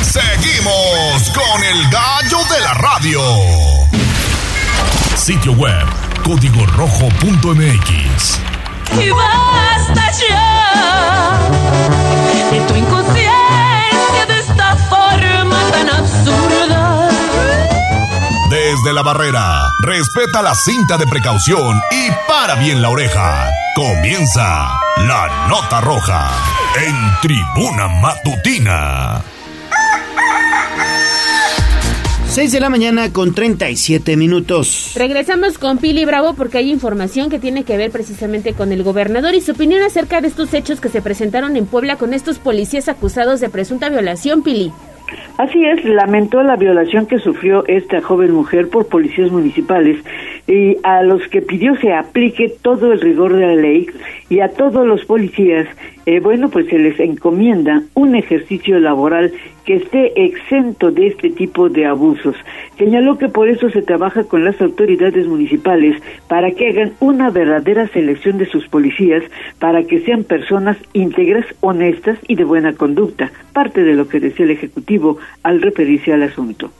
[0.02, 3.22] Seguimos con el gallo de la radio.
[5.16, 5.86] Sitio web
[6.24, 8.40] código rojo.mx.
[9.00, 11.40] Y basta ya
[12.52, 12.76] de tu
[18.94, 23.50] La barrera, respeta la cinta de precaución y para bien la oreja.
[23.76, 26.30] Comienza la nota roja
[26.76, 29.24] en tribuna matutina.
[32.28, 34.92] 6 de la mañana con 37 minutos.
[34.96, 39.34] Regresamos con Pili Bravo porque hay información que tiene que ver precisamente con el gobernador
[39.34, 42.90] y su opinión acerca de estos hechos que se presentaron en Puebla con estos policías
[42.90, 44.72] acusados de presunta violación, Pili.
[45.38, 49.98] Así es, lamentó la violación que sufrió esta joven mujer por policías municipales
[50.48, 53.88] y a los que pidió se aplique todo el rigor de la ley
[54.30, 55.68] y a todos los policías,
[56.06, 59.32] eh, bueno, pues se les encomienda un ejercicio laboral
[59.66, 62.36] que esté exento de este tipo de abusos.
[62.78, 67.88] Señaló que por eso se trabaja con las autoridades municipales para que hagan una verdadera
[67.88, 69.24] selección de sus policías
[69.60, 74.46] para que sean personas íntegras, honestas y de buena conducta, parte de lo que decía
[74.46, 76.72] el Ejecutivo al referirse al asunto.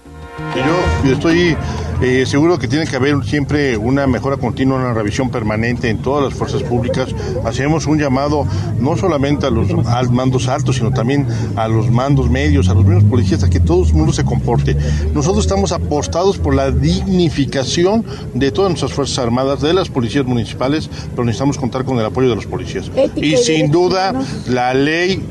[1.06, 1.56] Yo estoy
[2.02, 6.24] eh, seguro que tiene que haber siempre una mejora continua, una revisión permanente en todas
[6.24, 7.10] las fuerzas públicas.
[7.46, 8.48] Hacemos un llamado
[8.80, 9.70] no solamente a los
[10.12, 13.86] mandos altos, sino también a los mandos medios, a los mismos policías, a que todo
[13.86, 14.76] el mundo se comporte.
[15.14, 20.90] Nosotros estamos apostados por la dignificación de todas nuestras fuerzas armadas, de las policías municipales,
[21.12, 22.90] pero necesitamos contar con el apoyo de los policías.
[23.16, 24.14] Y sin duda,
[24.48, 25.22] la ley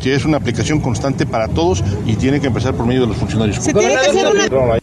[0.00, 3.16] que es una aplicación constante para todos y tiene que empezar por medio de los
[3.16, 4.80] funcionarios públicos.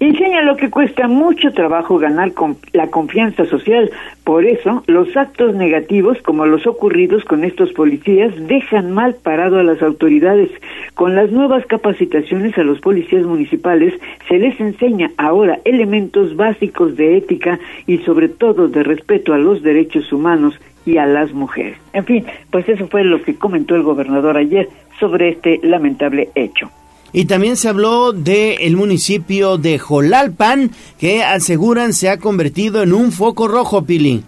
[0.00, 3.90] Y señaló que cuesta mucho trabajo ganar con la confianza social.
[4.24, 9.62] Por eso, los actos negativos, como los ocurridos con estos policías, dejan mal parado a
[9.62, 10.50] las autoridades.
[10.94, 13.94] Con las nuevas capacitaciones a los policías municipales,
[14.28, 19.62] se les enseña ahora elementos básicos de ética y sobre todo de respeto a los
[19.62, 20.54] derechos humanos
[20.86, 21.78] y a las mujeres.
[21.92, 24.68] En fin, pues eso fue lo que comentó el gobernador ayer
[25.00, 26.70] sobre este lamentable hecho.
[27.12, 32.92] Y también se habló del el municipio de Jolalpan, que aseguran se ha convertido en
[32.92, 34.24] un foco rojo, Pili.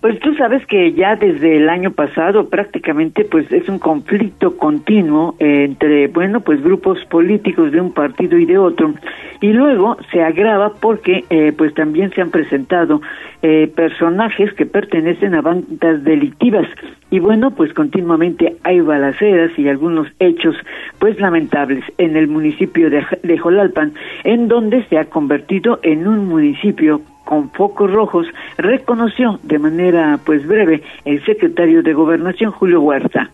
[0.00, 5.34] Pues tú sabes que ya desde el año pasado prácticamente pues es un conflicto continuo
[5.38, 8.94] entre, bueno, pues grupos políticos de un partido y de otro.
[9.42, 13.02] Y luego se agrava porque eh, pues también se han presentado
[13.42, 16.66] eh, personajes que pertenecen a bandas delictivas.
[17.10, 20.56] Y bueno, pues continuamente hay balaceras y algunos hechos
[20.98, 23.92] pues lamentables en el municipio de, de Jolalpan,
[24.24, 28.26] en donde se ha convertido en un municipio con focos rojos,
[28.58, 33.30] reconoció de manera pues breve el secretario de Gobernación Julio Huerta.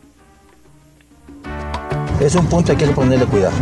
[2.20, 3.54] Es un punto que hay que ponerle cuidado.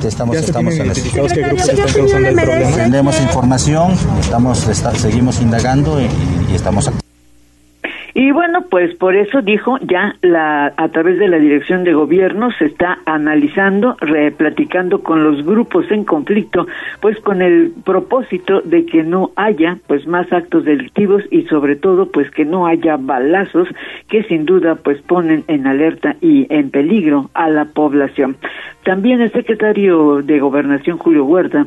[0.00, 1.02] Te estamos, ¿Ya se estamos en eso.
[1.12, 2.76] qué grupos están causando el problema?
[2.76, 6.04] Tenemos información, estamos, está- seguimos indagando y,
[6.50, 7.01] y estamos actuando.
[8.14, 12.50] Y bueno, pues por eso dijo ya la, a través de la dirección de gobierno
[12.52, 16.66] se está analizando, replaticando con los grupos en conflicto,
[17.00, 22.10] pues con el propósito de que no haya pues más actos delictivos y sobre todo
[22.10, 23.68] pues que no haya balazos
[24.08, 28.36] que sin duda pues ponen en alerta y en peligro a la población.
[28.84, 31.66] También el secretario de Gobernación Julio Huerta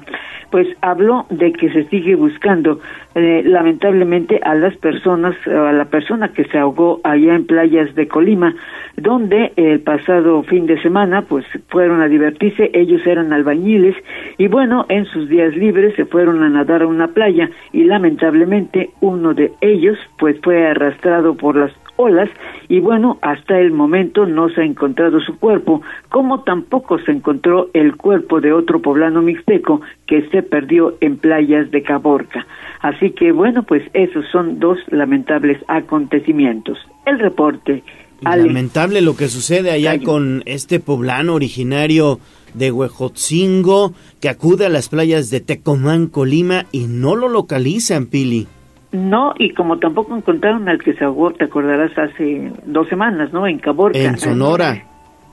[0.51, 2.79] pues habló de que se sigue buscando
[3.15, 8.07] eh, lamentablemente a las personas, a la persona que se ahogó allá en playas de
[8.07, 8.55] Colima,
[8.97, 13.95] donde el pasado fin de semana pues fueron a divertirse, ellos eran albañiles
[14.37, 18.89] y bueno, en sus días libres se fueron a nadar a una playa y lamentablemente
[19.01, 22.29] uno de ellos pues fue arrastrado por las olas
[22.67, 27.69] y bueno, hasta el momento no se ha encontrado su cuerpo, como tampoco se encontró
[27.73, 32.45] el cuerpo de otro poblano mixteco que se perdió en playas de Caborca.
[32.81, 36.77] Así que bueno, pues esos son dos lamentables acontecimientos.
[37.05, 37.83] El reporte.
[38.23, 38.47] Ale.
[38.47, 42.19] Lamentable lo que sucede allá con este poblano originario
[42.53, 48.47] de Huejotzingo que acude a las playas de Tecomán, Colima y no lo localizan, Pili.
[48.95, 53.45] No, y como tampoco encontraron al que se ahogó, te acordarás, hace dos semanas, ¿no?
[53.47, 53.99] En Caborca.
[53.99, 54.83] En Sonora.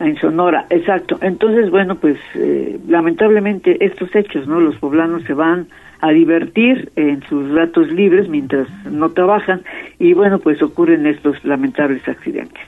[0.01, 1.19] En Sonora, exacto.
[1.21, 4.61] Entonces, bueno, pues eh, lamentablemente estos hechos, ¿no?
[4.61, 5.69] Los poblanos se van
[6.01, 9.63] a divertir en sus ratos libres mientras no trabajan
[10.01, 12.61] y bueno, pues ocurren estos lamentables accidentes.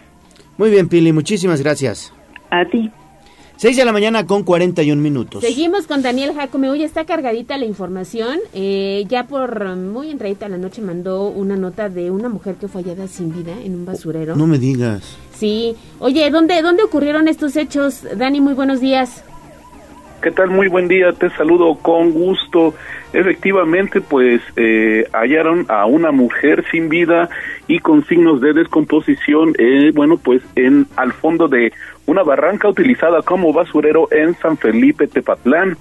[0.57, 2.15] Muy bien, Pili, muchísimas gracias.
[2.51, 2.91] A ti.
[3.64, 5.40] 6 de la mañana con 41 minutos.
[5.40, 6.68] Seguimos con Daniel Jacome.
[6.68, 8.38] Hoy está cargadita la información.
[8.53, 12.83] Eh, ya por muy entradita la noche mandó una nota de una mujer que fue
[12.83, 14.37] hallada sin vida en un basurero.
[14.37, 15.16] No me digas.
[15.35, 15.77] Sí.
[15.98, 18.03] Oye, ¿dónde, ¿dónde ocurrieron estos hechos?
[18.18, 19.24] Dani, muy buenos días.
[20.20, 20.50] ¿Qué tal?
[20.50, 22.74] Muy buen día, te saludo con gusto.
[23.14, 27.31] Efectivamente, pues eh, hallaron a una mujer sin vida
[27.68, 31.72] y con signos de descomposición, eh, bueno, pues en al fondo de
[32.07, 35.77] una barranca utilizada como basurero en San Felipe Tepatlán.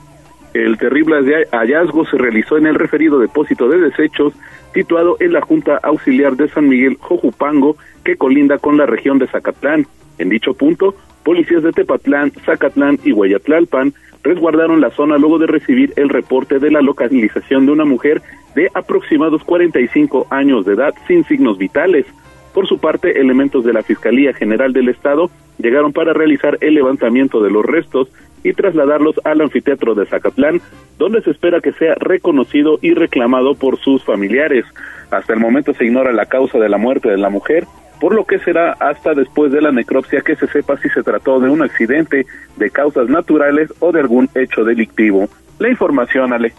[0.53, 4.33] El terrible halla- hallazgo se realizó en el referido depósito de desechos
[4.75, 9.25] situado en la Junta Auxiliar de San Miguel Jojupango, que colinda con la región de
[9.25, 9.87] Zacatlán.
[10.19, 10.93] En dicho punto,
[11.23, 13.93] policías de Tepatlán, Zacatlán y Hueyatlalpan
[14.23, 18.21] resguardaron la zona luego de recibir el reporte de la localización de una mujer
[18.55, 22.05] de aproximados 45 años de edad sin signos vitales.
[22.53, 27.41] Por su parte, elementos de la Fiscalía General del Estado llegaron para realizar el levantamiento
[27.43, 28.09] de los restos
[28.43, 30.61] y trasladarlos al anfiteatro de Zacatlán,
[30.97, 34.65] donde se espera que sea reconocido y reclamado por sus familiares.
[35.11, 37.65] Hasta el momento se ignora la causa de la muerte de la mujer,
[38.03, 41.39] por lo que será hasta después de la necropsia que se sepa si se trató
[41.39, 42.25] de un accidente,
[42.57, 45.29] de causas naturales o de algún hecho delictivo.
[45.57, 46.51] La información, Ale.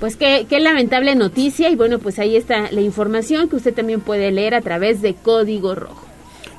[0.00, 4.00] Pues qué, qué lamentable noticia y bueno, pues ahí está la información que usted también
[4.00, 6.08] puede leer a través de Código Rojo.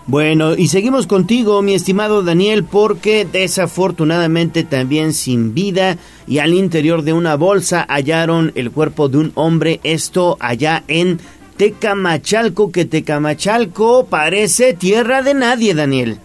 [0.07, 7.03] Bueno, y seguimos contigo, mi estimado Daniel, porque desafortunadamente también sin vida y al interior
[7.03, 11.19] de una bolsa hallaron el cuerpo de un hombre, esto allá en
[11.61, 16.17] Tecamachalco, que Tecamachalco parece tierra de nadie, Daniel.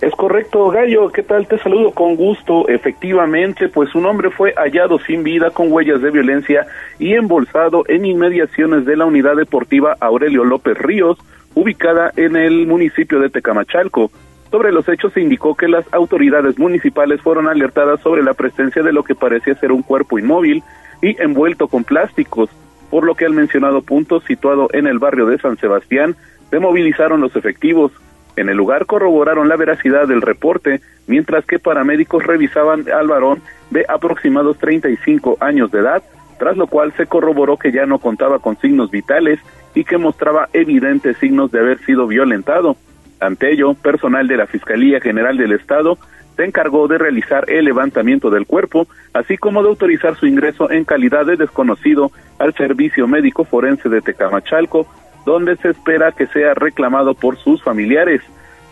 [0.00, 1.10] Es correcto, Gallo.
[1.10, 1.46] ¿Qué tal?
[1.46, 2.66] Te saludo con gusto.
[2.66, 6.66] Efectivamente, pues un hombre fue hallado sin vida con huellas de violencia
[6.98, 11.18] y embolsado en inmediaciones de la unidad deportiva Aurelio López Ríos,
[11.54, 14.10] ubicada en el municipio de Tecamachalco.
[14.50, 18.92] Sobre los hechos se indicó que las autoridades municipales fueron alertadas sobre la presencia de
[18.92, 20.64] lo que parecía ser un cuerpo inmóvil
[21.00, 22.50] y envuelto con plásticos,
[22.90, 26.16] por lo que al mencionado punto, situado en el barrio de San Sebastián,
[26.50, 27.92] se movilizaron los efectivos.
[28.36, 33.84] En el lugar corroboraron la veracidad del reporte, mientras que paramédicos revisaban al varón de
[33.88, 36.02] aproximados 35 años de edad,
[36.38, 39.40] tras lo cual se corroboró que ya no contaba con signos vitales
[39.74, 42.76] y que mostraba evidentes signos de haber sido violentado.
[43.20, 45.98] Ante ello, personal de la Fiscalía General del Estado
[46.36, 50.84] se encargó de realizar el levantamiento del cuerpo, así como de autorizar su ingreso en
[50.84, 54.86] calidad de desconocido al Servicio Médico Forense de Tecamachalco,
[55.24, 58.22] donde se espera que sea reclamado por sus familiares.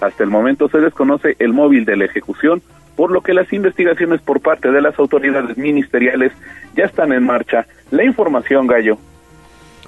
[0.00, 2.62] Hasta el momento se desconoce el móvil de la ejecución,
[2.96, 6.32] por lo que las investigaciones por parte de las autoridades ministeriales
[6.74, 7.66] ya están en marcha.
[7.90, 8.98] La información, Gallo.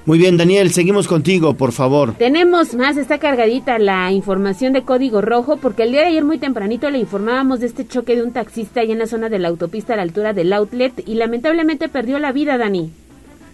[0.05, 2.13] Muy bien, Daniel, seguimos contigo, por favor.
[2.13, 6.37] Tenemos más, está cargadita la información de Código Rojo, porque el día de ayer muy
[6.37, 9.47] tempranito le informábamos de este choque de un taxista allá en la zona de la
[9.47, 12.91] autopista a la altura del outlet y lamentablemente perdió la vida, Dani.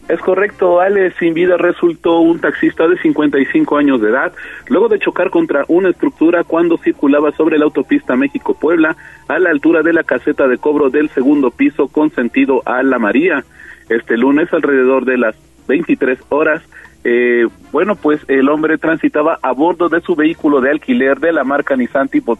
[0.09, 4.33] Es correcto, Ale, sin vida resultó un taxista de 55 años de edad,
[4.67, 8.97] luego de chocar contra una estructura cuando circulaba sobre la autopista México-Puebla
[9.29, 12.99] a la altura de la caseta de cobro del segundo piso con sentido a La
[12.99, 13.45] María.
[13.87, 15.35] Este lunes, alrededor de las
[15.71, 16.61] 23 horas,
[17.03, 21.43] eh, bueno, pues el hombre transitaba a bordo de su vehículo de alquiler de la
[21.43, 22.37] marca Nissan tipo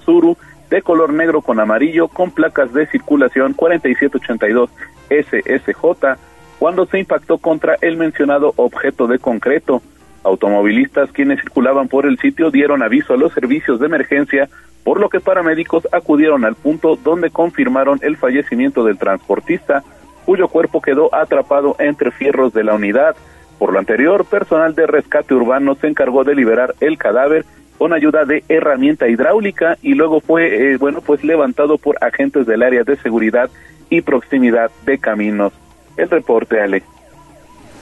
[0.69, 4.69] de color negro con amarillo, con placas de circulación 4782
[5.09, 6.17] SSJ,
[6.59, 9.81] cuando se impactó contra el mencionado objeto de concreto.
[10.23, 14.49] Automovilistas quienes circulaban por el sitio dieron aviso a los servicios de emergencia,
[14.83, 19.83] por lo que paramédicos acudieron al punto donde confirmaron el fallecimiento del transportista,
[20.25, 23.15] cuyo cuerpo quedó atrapado entre fierros de la unidad.
[23.59, 27.45] Por lo anterior, personal de rescate urbano se encargó de liberar el cadáver
[27.77, 32.61] con ayuda de herramienta hidráulica y luego fue, eh, bueno, pues levantado por agentes del
[32.61, 33.49] área de seguridad
[33.89, 35.53] y proximidad de caminos.
[35.97, 36.83] El reporte, Ale.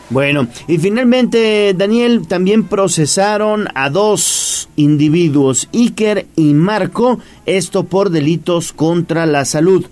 [0.09, 8.73] Bueno, y finalmente, Daniel, también procesaron a dos individuos, Iker y Marco, esto por delitos
[8.73, 9.85] contra la salud.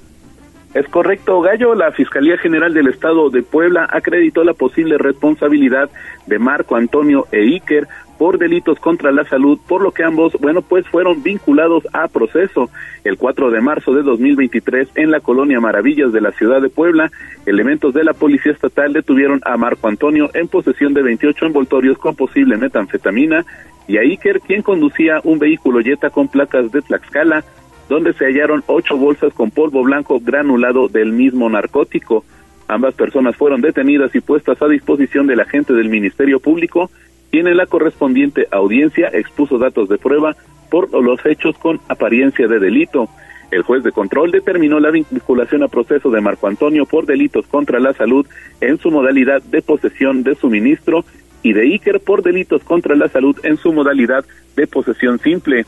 [0.78, 1.74] Es correcto, Gallo.
[1.74, 5.90] La Fiscalía General del Estado de Puebla acreditó la posible responsabilidad
[6.28, 7.88] de Marco Antonio e Iker
[8.20, 12.70] por delitos contra la salud, por lo que ambos, bueno, pues fueron vinculados a proceso.
[13.04, 17.10] El 4 de marzo de 2023, en la colonia Maravillas de la ciudad de Puebla,
[17.48, 22.16] elementos de la Policía Estatal detuvieron a Marco Antonio en posesión de 28 envoltorios con
[22.16, 23.44] posible metanfetamina
[23.88, 27.44] y a Iker, quien conducía un vehículo Jetta con placas de Tlaxcala,
[27.90, 32.26] donde se hallaron ocho bolsas con polvo blanco granulado del mismo narcótico.
[32.68, 36.92] Ambas personas fueron detenidas y puestas a disposición del agente del Ministerio Público,
[37.32, 40.36] quien en la correspondiente audiencia expuso datos de prueba
[40.70, 43.10] por los hechos con apariencia de delito.
[43.52, 47.80] El juez de control determinó la vinculación a proceso de Marco Antonio por delitos contra
[47.80, 48.26] la salud
[48.60, 51.06] en su modalidad de posesión de suministro
[51.44, 54.26] y de Iker por delitos contra la salud en su modalidad
[54.58, 55.66] de posesión simple.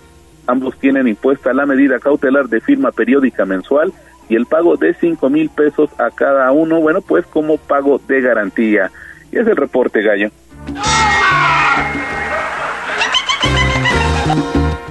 [0.50, 3.94] Ambos tienen impuesta la medida cautelar de firma periódica mensual
[4.30, 8.20] y el pago de cinco mil pesos a cada uno, bueno, pues como pago de
[8.20, 8.90] garantía.
[9.32, 10.32] Y es el reporte, Gallo.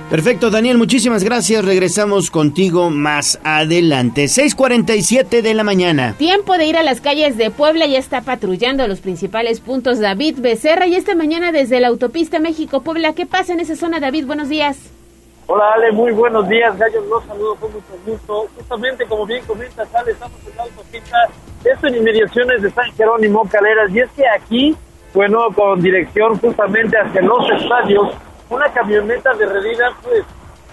[0.09, 1.65] Perfecto, Daniel, muchísimas gracias.
[1.65, 4.29] Regresamos contigo más adelante.
[4.29, 6.15] 6:47 de la mañana.
[6.19, 7.87] Tiempo de ir a las calles de Puebla.
[7.87, 10.87] Ya está patrullando los principales puntos David Becerra.
[10.87, 13.15] Y esta mañana desde la autopista México-Puebla.
[13.15, 14.25] ¿Qué pasa en esa zona, David?
[14.25, 14.93] Buenos días.
[15.51, 18.49] Hola Ale, muy buenos días, Gallos, los saludo con mucho gusto.
[18.55, 21.17] Justamente como bien comenta Ale, estamos en la autopista,
[21.65, 24.77] esto en inmediaciones de San Jerónimo Caleras, y es que aquí,
[25.15, 28.11] bueno, con dirección justamente hacia los estadios,
[28.51, 30.23] una camioneta de redida, pues,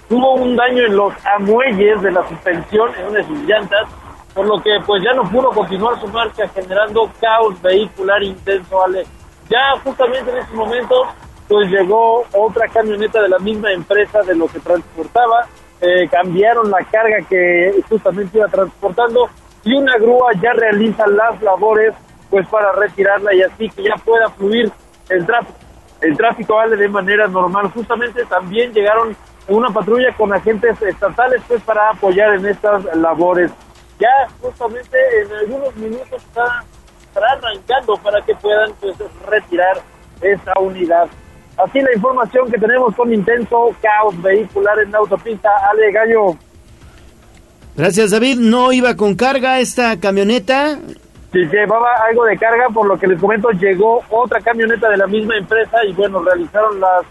[0.09, 3.87] tuvo un daño en los amuelles de la suspensión, en una de sus llantas,
[4.33, 9.05] por lo que pues ya no pudo continuar su marcha generando caos vehicular intenso, Ale.
[9.49, 11.05] Ya justamente en ese momento
[11.47, 15.47] pues llegó otra camioneta de la misma empresa de lo que transportaba,
[15.81, 19.29] eh, cambiaron la carga que justamente iba transportando
[19.63, 21.93] y una grúa ya realiza las labores
[22.29, 24.71] pues para retirarla y así que ya pueda fluir
[25.09, 25.59] el tráfico.
[26.01, 27.71] El tráfico vale de manera normal.
[27.71, 29.15] Justamente también llegaron
[29.47, 33.51] una patrulla con agentes estatales pues para apoyar en estas labores.
[33.99, 36.63] Ya justamente en algunos minutos está,
[37.15, 39.81] arrancando para que puedan pues retirar
[40.21, 41.07] esta unidad.
[41.57, 46.37] Así la información que tenemos con intenso caos vehicular en la autopista Ale Gallo.
[47.75, 48.37] Gracias, David.
[48.39, 50.77] ¿No iba con carga esta camioneta?
[51.31, 55.07] Sí, llevaba algo de carga, por lo que les comento, llegó otra camioneta de la
[55.07, 57.03] misma empresa y bueno, realizaron las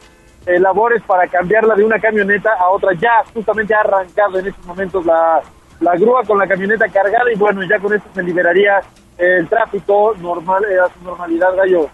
[0.47, 2.93] eh, labores para cambiarla de una camioneta a otra.
[2.95, 5.43] Ya justamente ha arrancado en estos momentos la,
[5.81, 8.81] la grúa con la camioneta cargada y bueno, ya con esto se liberaría
[9.19, 11.91] el tráfico normal, eh, a su normalidad, Gallo.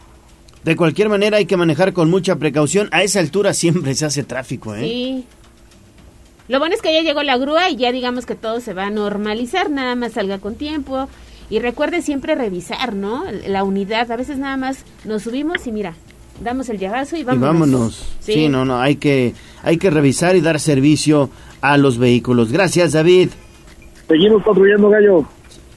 [0.64, 2.88] De cualquier manera hay que manejar con mucha precaución.
[2.92, 4.82] A esa altura siempre se hace tráfico, ¿eh?
[4.82, 5.24] Sí.
[6.48, 8.86] Lo bueno es que ya llegó la grúa y ya digamos que todo se va
[8.86, 11.08] a normalizar, nada más salga con tiempo.
[11.48, 13.24] Y recuerde siempre revisar, ¿no?
[13.46, 15.94] La unidad, a veces nada más nos subimos y mira,
[16.42, 17.42] damos el llagazo y vámonos.
[17.42, 18.08] Y vámonos.
[18.20, 18.32] Sí.
[18.32, 21.30] sí, no, no, hay que, hay que revisar y dar servicio
[21.60, 22.52] a los vehículos.
[22.52, 23.30] Gracias, David.
[24.08, 25.26] Seguimos construyendo, Gallo.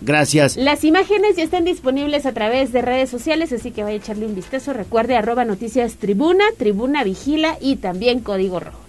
[0.03, 0.57] Gracias.
[0.57, 4.25] Las imágenes ya están disponibles a través de redes sociales, así que vaya a echarle
[4.25, 4.73] un vistazo.
[4.73, 8.79] Recuerde arroba noticias tribuna, tribuna vigila y también código rojo.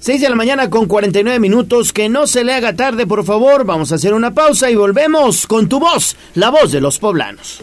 [0.00, 1.92] 6 de la mañana con 49 minutos.
[1.92, 3.64] Que no se le haga tarde, por favor.
[3.64, 7.62] Vamos a hacer una pausa y volvemos con tu voz, la voz de los poblanos.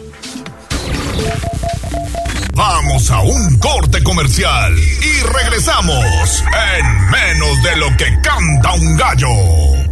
[2.54, 6.44] Vamos a un corte comercial y regresamos
[6.78, 9.91] en menos de lo que canta un gallo.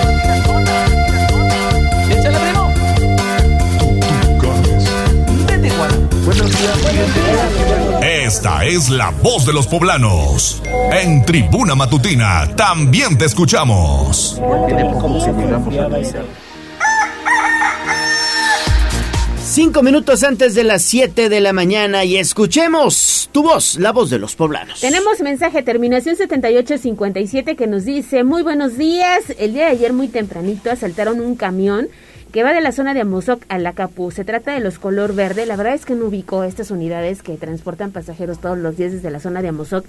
[8.01, 10.61] Esta es la voz de los poblanos.
[10.91, 14.39] En Tribuna Matutina también te escuchamos.
[19.43, 24.09] Cinco minutos antes de las 7 de la mañana y escuchemos tu voz, la voz
[24.09, 24.79] de los poblanos.
[24.79, 30.07] Tenemos mensaje terminación 7857 que nos dice, muy buenos días, el día de ayer muy
[30.07, 31.89] tempranito asaltaron un camión
[32.31, 34.11] que va de la zona de Amozoc a la Capu.
[34.11, 35.45] Se trata de los color verde.
[35.45, 39.11] La verdad es que no ubico estas unidades que transportan pasajeros todos los días desde
[39.11, 39.85] la zona de Amozoc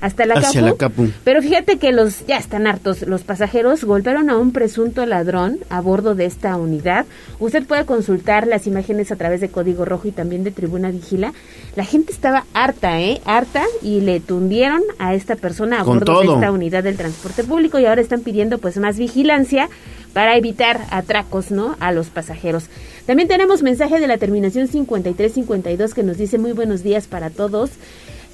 [0.00, 0.66] hasta la Hacia Capu.
[0.66, 1.10] la Capu.
[1.24, 3.02] Pero fíjate que los ya están hartos.
[3.02, 7.06] Los pasajeros golpearon a un presunto ladrón a bordo de esta unidad.
[7.38, 11.32] Usted puede consultar las imágenes a través de Código Rojo y también de Tribuna Vigila.
[11.76, 13.22] La gente estaba harta, ¿eh?
[13.24, 17.42] Harta y le tundieron a esta persona a Con bordo de esta unidad del transporte
[17.44, 19.68] público y ahora están pidiendo pues más vigilancia
[20.16, 21.76] para evitar atracos, ¿no?
[21.78, 22.64] A los pasajeros.
[23.04, 27.68] También tenemos mensaje de la terminación 5352 que nos dice muy buenos días para todos.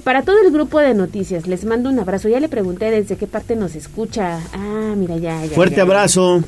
[0.05, 2.28] Para todo el grupo de noticias, les mando un abrazo.
[2.28, 4.39] Ya le pregunté desde qué parte nos escucha.
[4.53, 5.51] Ah, mira, ya, ya.
[5.57, 5.83] Fuerte ya.
[5.83, 6.45] abrazo.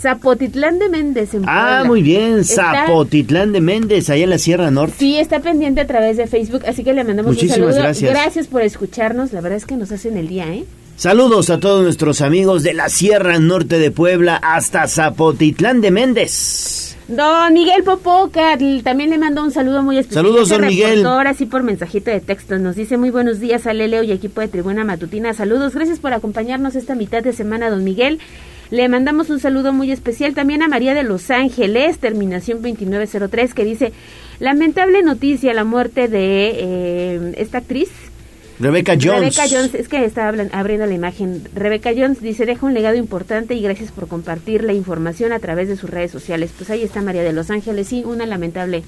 [0.00, 1.84] Zapotitlán de Méndez en Ah, Puebla.
[1.84, 2.38] muy bien.
[2.38, 4.94] Está- Zapotitlán de Méndez, allá en la Sierra Norte.
[4.98, 7.82] Sí, está pendiente a través de Facebook, así que le mandamos Muchísimas un saludo.
[7.82, 8.10] gracias.
[8.10, 9.34] Gracias por escucharnos.
[9.34, 10.64] La verdad es que nos hacen el día, ¿eh?
[11.04, 16.94] Saludos a todos nuestros amigos de la Sierra Norte de Puebla hasta Zapotitlán de Méndez.
[17.08, 20.26] Don Miguel Popoca l- también le mando un saludo muy especial.
[20.26, 20.96] Saludos, don Miguel.
[20.98, 22.58] reportador, así por mensajito de texto.
[22.58, 25.32] Nos dice muy buenos días a Leo y equipo de Tribuna Matutina.
[25.32, 28.18] Saludos, gracias por acompañarnos esta mitad de semana, don Miguel.
[28.70, 33.64] Le mandamos un saludo muy especial también a María de Los Ángeles, terminación 2903, que
[33.64, 33.92] dice,
[34.38, 37.88] lamentable noticia, la muerte de eh, esta actriz,
[38.60, 39.36] Rebeca Jones.
[39.36, 41.48] Rebeca Jones, es que estaba abriendo la imagen.
[41.54, 45.66] Rebeca Jones dice, deja un legado importante y gracias por compartir la información a través
[45.68, 46.50] de sus redes sociales.
[46.54, 48.82] Pues ahí está María de Los Ángeles, sí, una lamentable,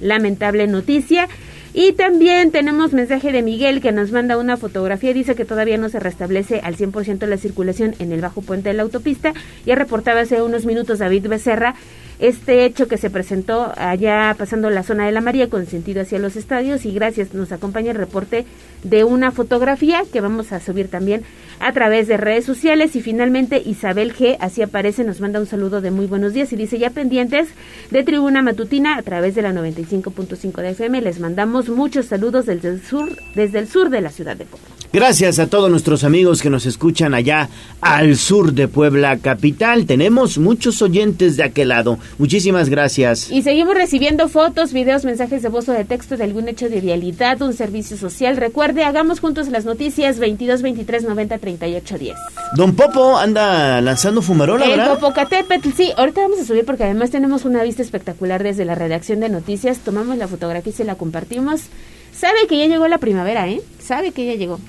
[0.00, 1.26] lamentable noticia.
[1.72, 5.14] Y también tenemos mensaje de Miguel que nos manda una fotografía.
[5.14, 8.74] Dice que todavía no se restablece al 100% la circulación en el bajo puente de
[8.74, 9.32] la autopista.
[9.64, 11.74] Ya reportaba hace unos minutos David Becerra
[12.18, 16.18] este hecho que se presentó allá pasando la zona de la María con sentido hacia
[16.18, 16.86] los estadios.
[16.86, 18.44] Y gracias, nos acompaña el reporte
[18.82, 21.22] de una fotografía que vamos a subir también
[21.60, 22.96] a través de redes sociales.
[22.96, 26.56] Y finalmente Isabel G, así aparece, nos manda un saludo de muy buenos días y
[26.56, 27.48] dice ya pendientes
[27.90, 31.00] de Tribuna Matutina a través de la 95.5 de FM.
[31.00, 34.68] Les mandamos muchos saludos desde el sur, desde el sur de la ciudad de Puebla.
[34.94, 37.48] Gracias a todos nuestros amigos que nos escuchan allá
[37.80, 39.86] al sur de Puebla capital.
[39.86, 41.98] Tenemos muchos oyentes de aquel lado.
[42.18, 43.30] Muchísimas gracias.
[43.30, 46.80] Y seguimos recibiendo fotos, videos, mensajes de voz o de texto de algún hecho de
[46.80, 48.36] vialidad, un servicio social.
[48.36, 52.16] Recuerde, hagamos juntos las noticias 22 23 90 38 10.
[52.56, 54.94] Don Popo anda lanzando fumarola, El ¿verdad?
[54.94, 59.20] Popocatépetl, sí, ahorita vamos a subir porque además tenemos una vista espectacular desde la redacción
[59.20, 59.78] de noticias.
[59.78, 61.62] Tomamos la fotografía y se la compartimos.
[62.16, 63.60] Sabe que ya llegó la primavera, ¿eh?
[63.80, 64.60] Sabe que ya llegó.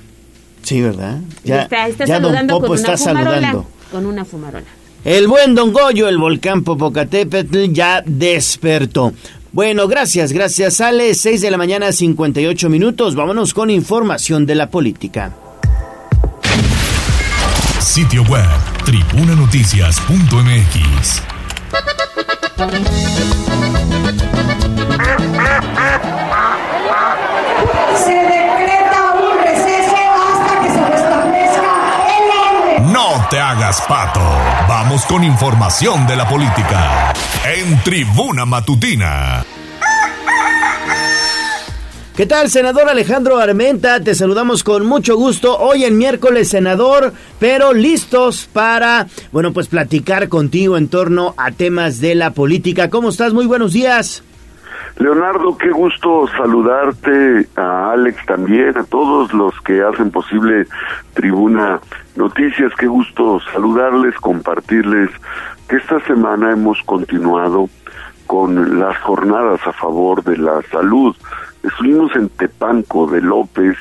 [0.63, 1.19] Sí, ¿verdad?
[1.43, 3.31] Y está, está ya Don Popo con está una fumarola.
[3.33, 3.67] saludando.
[3.91, 4.65] Con una fumarola.
[5.05, 9.13] El buen Don Goyo, el volcán Popocatépetl, ya despertó.
[9.51, 10.77] Bueno, gracias, gracias.
[10.77, 13.13] Sale 6 de la mañana, 58 minutos.
[13.13, 15.31] Vámonos con información de la política.
[17.79, 18.47] Sitio web
[18.83, 21.21] tribunanoticias.mx.
[28.03, 31.73] Se decreta un receso hasta que se restablezca
[32.17, 32.91] el orden.
[32.91, 34.23] No te hagas pato.
[35.09, 37.11] Con información de la política.
[37.43, 39.43] En Tribuna Matutina.
[42.15, 43.99] ¿Qué tal, senador Alejandro Armenta?
[43.99, 45.57] Te saludamos con mucho gusto.
[45.57, 51.99] Hoy en miércoles, senador, pero listos para, bueno, pues platicar contigo en torno a temas
[51.99, 52.89] de la política.
[52.89, 53.33] ¿Cómo estás?
[53.33, 54.23] Muy buenos días.
[54.97, 60.67] Leonardo, qué gusto saludarte, a Alex también, a todos los que hacen posible
[61.13, 61.81] Tribuna
[62.15, 65.09] Noticias, qué gusto saludarles, compartirles
[65.67, 67.69] que esta semana hemos continuado
[68.25, 71.13] con las jornadas a favor de la salud.
[71.61, 73.75] Estuvimos en Tepanco de López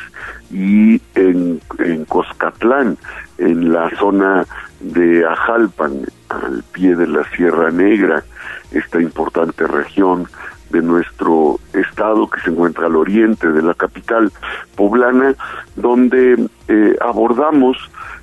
[0.51, 2.99] y en, en Coscatlán,
[3.39, 4.47] en la zona
[4.81, 5.93] de Ajalpan,
[6.29, 8.25] al pie de la Sierra Negra,
[8.73, 10.27] esta importante región
[10.75, 14.33] de nuestro estado que se encuentra al oriente de la capital
[14.75, 15.37] poblana,
[15.77, 17.77] donde eh, abordamos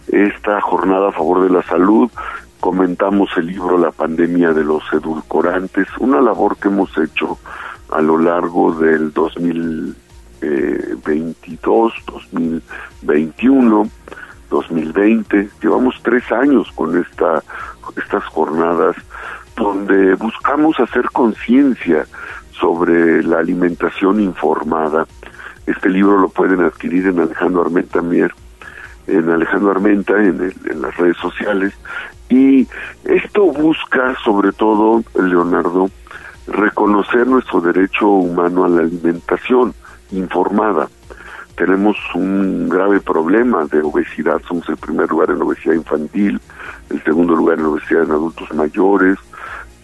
[0.09, 2.11] esta jornada a favor de la salud,
[2.59, 7.39] comentamos el libro La pandemia de los edulcorantes, una labor que hemos hecho
[7.89, 13.89] a lo largo del 2022, 2021,
[14.49, 15.49] 2020.
[15.61, 17.41] Llevamos tres años con esta,
[17.95, 18.97] estas jornadas
[19.55, 22.05] donde buscamos hacer conciencia
[22.61, 25.07] sobre la alimentación informada.
[25.65, 28.31] Este libro lo pueden adquirir en Alejandro Armenta Mier,
[29.07, 31.73] en Alejandro Armenta, en, en las redes sociales.
[32.29, 32.67] Y
[33.03, 35.89] esto busca, sobre todo, Leonardo,
[36.47, 39.73] reconocer nuestro derecho humano a la alimentación
[40.11, 40.87] informada.
[41.55, 46.39] Tenemos un grave problema de obesidad, somos el primer lugar en obesidad infantil,
[46.89, 49.17] el segundo lugar en obesidad en adultos mayores,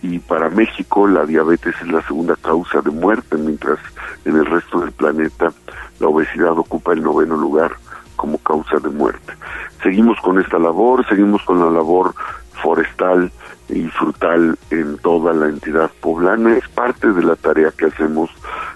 [0.02, 3.80] y para México la diabetes es la segunda causa de muerte, mientras
[4.26, 5.52] en el resto del planeta
[6.00, 7.72] la obesidad ocupa el noveno lugar
[8.16, 9.34] como causa de muerte.
[9.82, 12.14] Seguimos con esta labor, seguimos con la labor
[12.62, 13.32] forestal
[13.70, 16.56] y frutal en toda la entidad poblana.
[16.56, 18.30] Es parte de la tarea que hacemos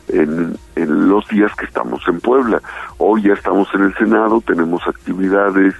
[0.07, 2.61] en, en, los días que estamos en Puebla.
[2.97, 5.75] Hoy ya estamos en el Senado, tenemos actividades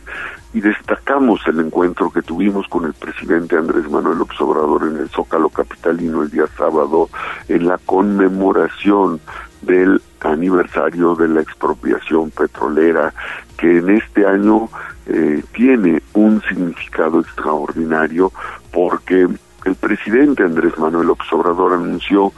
[0.54, 4.38] y destacamos el encuentro que tuvimos con el presidente Andrés Manuel López
[4.82, 7.10] en el Zócalo Capitalino el día sábado
[7.48, 9.22] en la conmemoración
[9.62, 13.14] del aniversario de la expropiación petrolera
[13.58, 14.70] que en este año
[15.14, 18.32] eh, tiene un significado extraordinario
[18.72, 19.28] porque
[19.66, 22.32] el presidente Andrés Manuel López anunció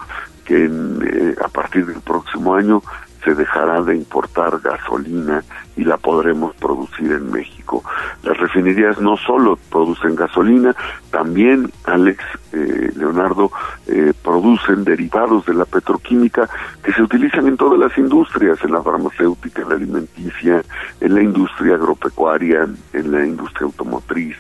[0.46, 2.82] que en, eh, a partir del próximo año
[3.24, 5.44] se dejará de importar gasolina
[5.76, 7.84] y la podremos producir en México.
[8.24, 10.76] Las refinerías no solo producen gasolina,
[11.10, 13.52] también, Alex, eh, Leonardo,
[13.88, 16.50] eh, producen derivados de la petroquímica
[16.84, 20.64] que se utilizan en todas las industrias, en la farmacéutica, en la alimenticia,
[21.00, 24.38] en la industria agropecuaria, en la industria automotriz.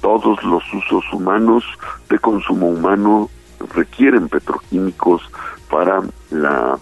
[0.00, 1.64] Todos los usos humanos
[2.08, 3.30] de consumo humano
[3.74, 5.22] requieren petroquímicos
[5.70, 6.78] para la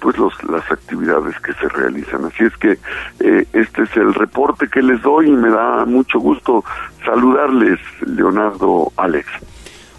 [0.00, 2.24] pues los, las actividades que se realizan.
[2.24, 2.78] Así es que
[3.20, 6.64] eh, este es el reporte que les doy y me da mucho gusto
[7.04, 9.26] saludarles, Leonardo Alex.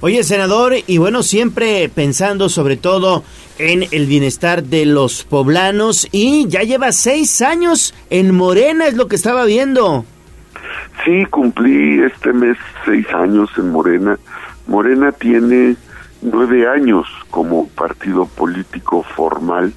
[0.02, 3.24] Oye, senador, y bueno, siempre pensando sobre todo
[3.58, 9.10] en el bienestar de los poblanos y ya lleva seis años en Morena, es lo
[9.10, 10.06] que estaba viendo.
[11.04, 14.18] Sí, cumplí este mes seis años en Morena.
[14.68, 15.76] Morena tiene
[16.22, 19.74] nueve años como partido político formal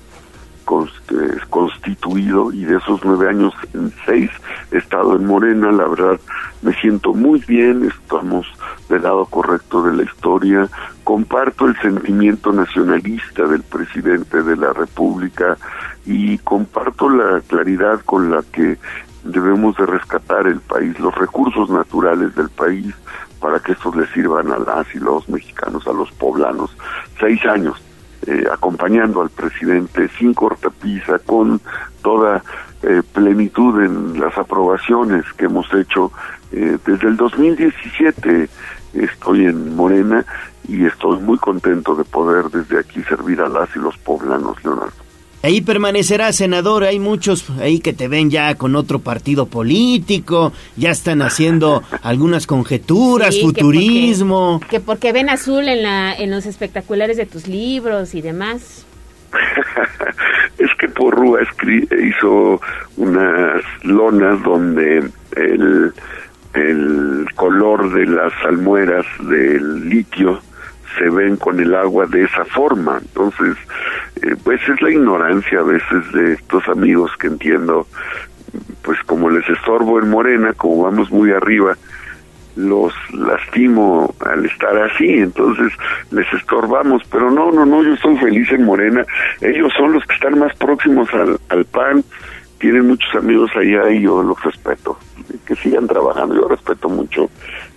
[0.65, 4.31] constituido y de esos nueve años en seis
[4.71, 6.21] he estado en Morena, la verdad
[6.63, 8.47] me siento muy bien, estamos
[8.89, 10.69] del lado correcto de la historia,
[11.05, 15.57] comparto el sentimiento nacionalista del presidente de la República
[16.07, 18.79] y comparto la claridad con la que
[19.25, 22.95] debemos de rescatar el país, los recursos naturales del país
[23.41, 26.77] para que estos le sirvan a las y los mexicanos, a los poblanos.
[27.19, 27.81] Seis años
[28.27, 31.61] eh, acompañando al presidente sin cortapisa, con
[32.03, 32.43] toda
[32.83, 36.13] eh, plenitud en las aprobaciones que hemos hecho.
[36.53, 38.49] Eh, desde el 2017
[38.95, 40.25] estoy en Morena
[40.69, 45.02] y estoy muy contento de poder desde aquí servir a las y los poblanos, Leonardo.
[45.43, 46.85] Ahí permanecerá, senador.
[46.85, 52.47] Hay muchos ahí que te ven ya con otro partido político, ya están haciendo algunas
[52.47, 54.61] conjeturas, Sí, futurismo.
[54.61, 58.23] Que porque, que porque ven azul en, la, en los espectaculares de tus libros y
[58.23, 58.87] demás.
[60.59, 61.41] es que Porrúa
[61.73, 62.61] hizo
[62.97, 65.93] unas lonas donde el,
[66.55, 70.41] el color de las almueras del litio
[70.99, 72.99] se ven con el agua de esa forma.
[73.01, 73.57] Entonces,
[74.23, 77.87] eh, pues es la ignorancia a veces de estos amigos que entiendo,
[78.83, 81.77] pues como les estorbo en Morena, como vamos muy arriba,
[82.57, 85.73] los lastimo al estar así, entonces
[86.11, 89.05] les estorbamos, pero no, no, no, yo estoy feliz en Morena,
[89.41, 92.05] ellos son los que están más próximos al, al PAN,
[92.63, 94.97] tienen muchos amigos allá y yo los respeto,
[95.45, 97.29] que sigan trabajando, yo respeto mucho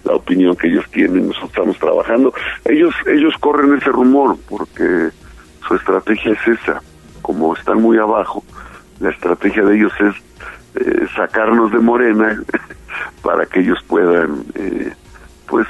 [0.04, 2.32] la opinión que ellos tienen, nosotros estamos trabajando,
[2.66, 5.10] ellos, ellos corren ese rumor porque
[5.68, 6.84] su estrategia es esa,
[7.24, 8.44] como están muy abajo,
[9.00, 12.40] la estrategia de ellos es eh, sacarnos de Morena
[13.24, 14.94] para que ellos puedan eh,
[15.48, 15.66] pues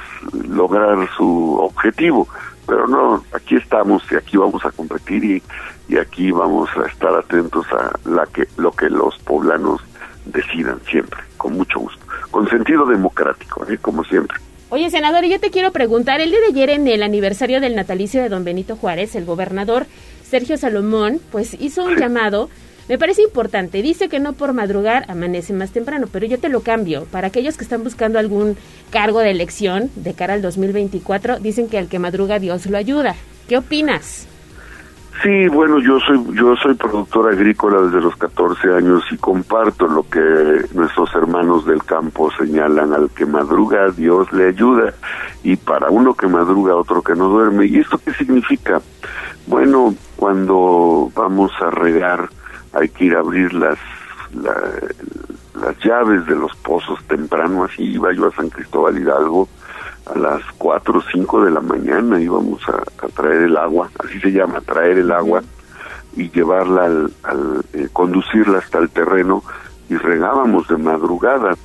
[0.46, 2.28] lograr su objetivo
[2.66, 5.44] pero no, aquí estamos y aquí vamos a competir y,
[5.88, 9.82] y aquí vamos a estar atentos a la que lo que los poblanos
[10.26, 13.78] decidan siempre, con mucho gusto, con sentido democrático, ¿eh?
[13.78, 14.38] como siempre.
[14.70, 18.22] Oye, senador, yo te quiero preguntar, el día de ayer en el aniversario del natalicio
[18.22, 19.86] de don Benito Juárez, el gobernador
[20.24, 22.50] Sergio Salomón, pues hizo un llamado,
[22.88, 26.62] me parece importante, dice que no por madrugar amanece más temprano, pero yo te lo
[26.62, 28.58] cambio, para aquellos que están buscando algún
[28.92, 33.16] cargo de elección de cara al 2024, dicen que al que madruga Dios lo ayuda.
[33.48, 34.28] ¿Qué opinas?
[35.24, 40.08] Sí, bueno, yo soy yo soy productor agrícola desde los 14 años y comparto lo
[40.08, 40.20] que
[40.74, 44.94] nuestros hermanos del campo señalan al que madruga Dios le ayuda
[45.42, 47.66] y para uno que madruga otro que no duerme.
[47.66, 48.82] ¿Y esto qué significa?
[49.48, 52.30] Bueno, cuando vamos a regar
[52.76, 53.78] hay que ir a abrir las
[54.34, 54.72] la-
[55.62, 59.48] las llaves de los pozos temprano, así iba yo a San Cristóbal Hidalgo
[60.14, 64.20] a las 4 o 5 de la mañana íbamos a, a traer el agua, así
[64.20, 65.42] se llama, traer el agua
[66.18, 69.44] y llevarla al, al, eh, conducirla hasta el terreno
[69.90, 71.56] y regábamos de madrugada.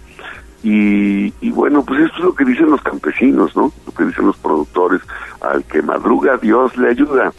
[0.63, 3.73] Y, y bueno, pues esto es lo que dicen los campesinos, ¿no?
[3.87, 5.01] Lo que dicen los productores,
[5.41, 7.33] al que madruga Dios le ayuda.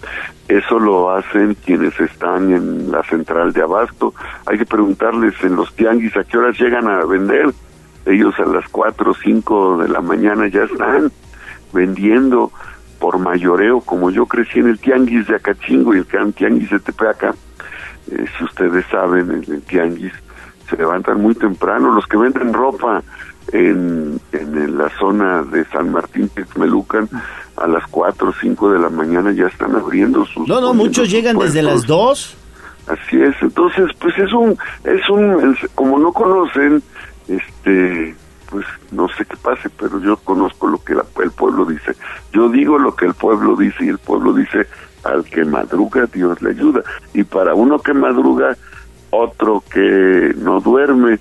[0.48, 4.14] Eso lo hacen quienes están en la central de abasto.
[4.48, 7.52] Hay que preguntarles en los tianguis a qué horas llegan a vender.
[8.08, 11.12] Ellos a las 4 o 5 de la mañana ya están
[11.74, 12.52] vendiendo
[13.00, 16.80] por mayoreo, como yo crecí en el tianguis de Acachingo y el can- tianguis de
[16.80, 17.34] Tepeaca.
[18.12, 20.12] Eh, si ustedes saben, en el tianguis
[20.72, 21.92] se levantan muy temprano.
[21.94, 23.04] Los que venden ropa
[23.52, 27.08] en, en la zona de San Martín Texmelucan
[27.58, 31.12] a las 4 o 5 de la mañana ya están abriendo sus No, no, muchos
[31.12, 32.38] llegan desde las 2.
[32.88, 36.82] Así es, entonces pues es un, es un, como no conocen,
[37.28, 38.16] este,
[38.50, 41.94] pues no sé qué pase, pero yo conozco lo que la- el pueblo dice.
[42.34, 44.66] Yo digo lo que el pueblo dice y el pueblo dice
[45.04, 46.82] al que madruga Dios le ayuda.
[47.14, 48.58] Y para uno que madruga,
[49.12, 51.20] otro que no duerme.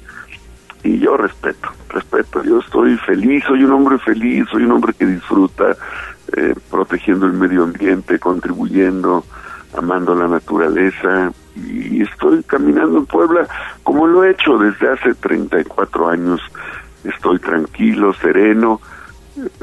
[0.83, 5.05] Y yo respeto, respeto, yo estoy feliz, soy un hombre feliz, soy un hombre que
[5.05, 5.77] disfruta
[6.37, 9.25] eh, protegiendo el medio ambiente, contribuyendo,
[9.77, 13.47] amando la naturaleza y estoy caminando en Puebla
[13.83, 16.41] como lo he hecho desde hace 34 años.
[17.05, 18.81] Estoy tranquilo, sereno,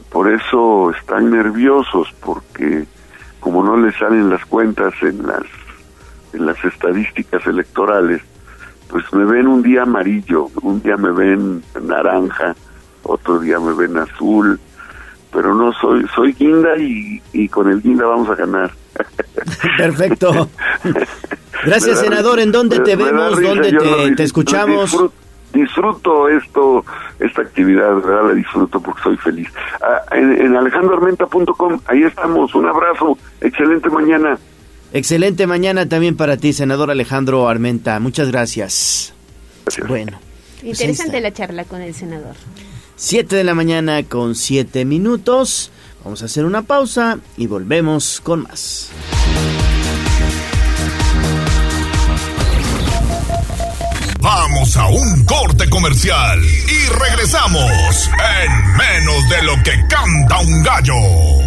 [0.09, 2.85] por eso están nerviosos porque
[3.39, 5.43] como no les salen las cuentas en las
[6.37, 8.21] en las estadísticas electorales,
[8.89, 12.55] pues me ven un día amarillo, un día me ven naranja,
[13.03, 14.59] otro día me ven azul,
[15.31, 18.71] pero no soy soy guinda y, y con el guinda vamos a ganar.
[19.77, 20.49] Perfecto.
[21.65, 22.39] Gracias, senador.
[22.39, 23.37] ¿En dónde te me vemos?
[23.37, 24.91] risa, ¿Dónde te, escuchamos?
[24.91, 25.13] Disfruto,
[25.53, 26.85] disfruto esto,
[27.19, 28.29] esta actividad, ¿verdad?
[28.29, 29.49] La disfruto porque soy feliz.
[29.81, 32.53] Ah, en, en alejandroarmenta.com, ahí estamos.
[32.55, 34.37] Un abrazo, excelente mañana.
[34.93, 37.99] Excelente mañana también para ti, senador Alejandro Armenta.
[37.99, 39.13] Muchas gracias.
[39.87, 40.19] Bueno,
[40.61, 42.35] pues Interesante la charla con el senador.
[42.95, 45.71] 7 de la mañana con 7 minutos.
[46.03, 48.89] Vamos a hacer una pausa y volvemos con más.
[54.19, 58.09] Vamos a un corte comercial y regresamos
[58.43, 61.46] en menos de lo que canta un gallo.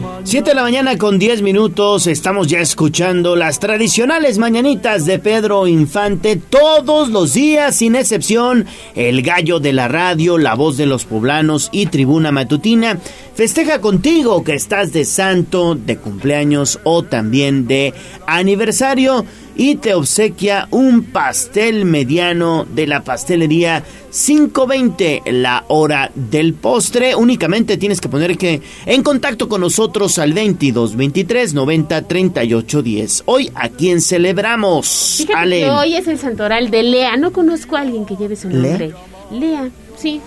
[0.31, 5.67] 7 de la mañana con 10 minutos, estamos ya escuchando las tradicionales mañanitas de Pedro
[5.67, 8.65] Infante todos los días, sin excepción,
[8.95, 12.97] el gallo de la radio, la voz de los poblanos y tribuna matutina.
[13.35, 17.93] Festeja contigo que estás de santo, de cumpleaños o también de
[18.25, 19.25] aniversario
[19.55, 27.15] y te obsequia un pastel mediano de la pastelería 520 la hora del postre.
[27.15, 33.23] Únicamente tienes que poner que en contacto con nosotros al 22 23 90 38 10.
[33.25, 35.15] Hoy, ¿a quién celebramos?
[35.17, 35.59] Fíjate Ale.
[35.61, 37.17] que hoy es el santoral de Lea.
[37.17, 38.93] No conozco a alguien que lleve su nombre.
[39.31, 40.21] Lea, sí.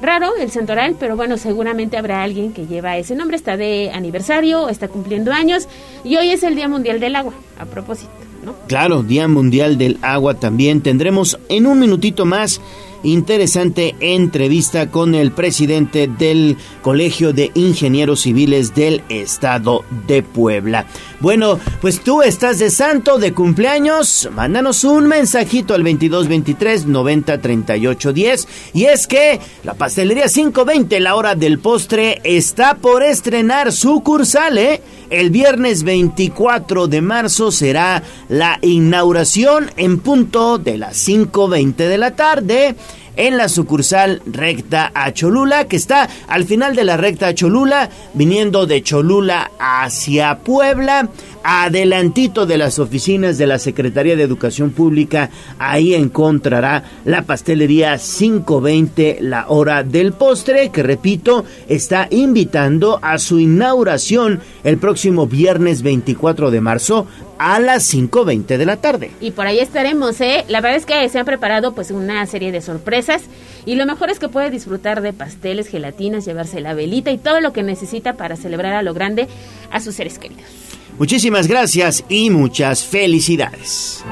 [0.00, 3.36] Raro el santoral, pero bueno, seguramente habrá alguien que lleva ese nombre.
[3.36, 5.66] Está de aniversario, está cumpliendo años.
[6.04, 8.27] Y hoy es el Día Mundial del Agua, a propósito.
[8.66, 10.80] Claro, Día Mundial del Agua también.
[10.80, 12.60] Tendremos en un minutito más
[13.02, 20.86] interesante entrevista con el presidente del Colegio de Ingenieros Civiles del Estado de Puebla.
[21.20, 28.12] Bueno, pues tú estás de santo, de cumpleaños, mándanos un mensajito al 2223 90 38
[28.12, 34.58] 10 y es que la pastelería 520, la hora del postre, está por estrenar sucursal,
[34.58, 34.82] ¿eh?
[35.10, 42.14] El viernes 24 de marzo será la inauguración en punto de las 5.20 de la
[42.14, 42.76] tarde
[43.18, 47.90] en la sucursal recta a Cholula, que está al final de la recta a Cholula,
[48.14, 51.10] viniendo de Cholula hacia Puebla,
[51.42, 59.18] adelantito de las oficinas de la Secretaría de Educación Pública, ahí encontrará la pastelería 520,
[59.20, 66.50] la hora del postre, que repito, está invitando a su inauguración el próximo viernes 24
[66.50, 67.06] de marzo
[67.38, 69.10] a las 5.20 de la tarde.
[69.20, 70.44] Y por ahí estaremos, ¿eh?
[70.48, 73.22] La verdad es que se han preparado pues una serie de sorpresas
[73.64, 77.40] y lo mejor es que puede disfrutar de pasteles, gelatinas, llevarse la velita y todo
[77.40, 79.28] lo que necesita para celebrar a lo grande
[79.70, 80.67] a sus seres queridos.
[80.98, 84.02] Muchísimas gracias y muchas felicidades.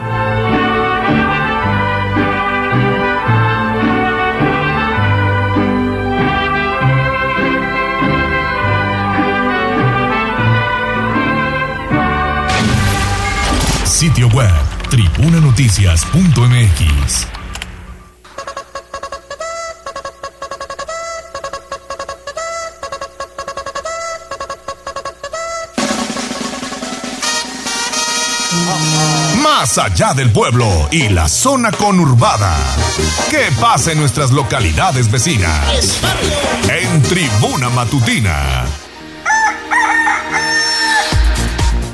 [13.84, 14.53] Sitio web
[14.91, 17.45] tribunanoticias.mx.
[29.67, 32.57] Más allá del pueblo y la zona conurbada.
[33.29, 36.01] ¿Qué pasa en nuestras localidades vecinas?
[36.69, 38.64] En Tribuna Matutina.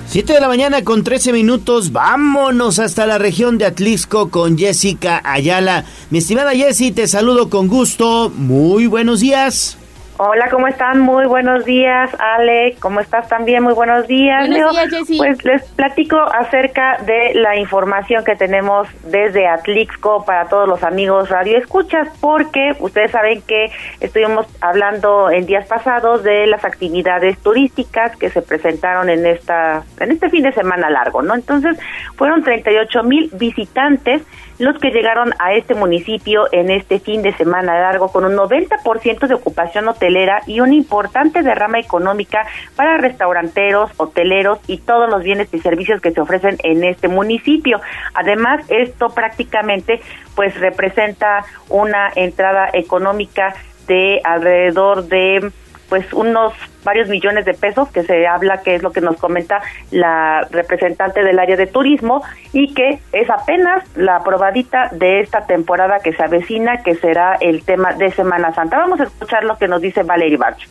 [0.06, 5.22] 7 de la mañana con 13 minutos, vámonos hasta la región de Atlixco con Jessica
[5.24, 5.86] Ayala.
[6.10, 8.28] Mi estimada Jessie, te saludo con gusto.
[8.28, 9.78] Muy buenos días.
[10.18, 11.00] Hola, ¿cómo están?
[11.00, 12.76] Muy buenos días, Ale.
[12.80, 13.62] ¿Cómo estás también?
[13.62, 14.46] Muy buenos días.
[14.46, 14.70] Buenos Leo.
[14.70, 15.16] días, Jessy.
[15.16, 21.30] Pues les platico acerca de la información que tenemos desde Atlixco para todos los amigos
[21.30, 28.14] Radio Escuchas, porque ustedes saben que estuvimos hablando en días pasados de las actividades turísticas
[28.16, 31.34] que se presentaron en esta en este fin de semana largo, ¿no?
[31.34, 31.78] Entonces,
[32.16, 34.22] fueron 38 mil visitantes
[34.62, 39.26] los que llegaron a este municipio en este fin de semana largo con un 90%
[39.26, 42.46] de ocupación hotelera y una importante derrama económica
[42.76, 47.80] para restauranteros, hoteleros y todos los bienes y servicios que se ofrecen en este municipio.
[48.14, 50.00] Además, esto prácticamente
[50.36, 53.56] pues representa una entrada económica
[53.88, 55.50] de alrededor de
[55.92, 59.60] pues unos varios millones de pesos que se habla que es lo que nos comenta
[59.90, 62.22] la representante del área de turismo
[62.54, 67.62] y que es apenas la probadita de esta temporada que se avecina que será el
[67.64, 68.78] tema de Semana Santa.
[68.78, 70.66] Vamos a escuchar lo que nos dice Valerie Barch.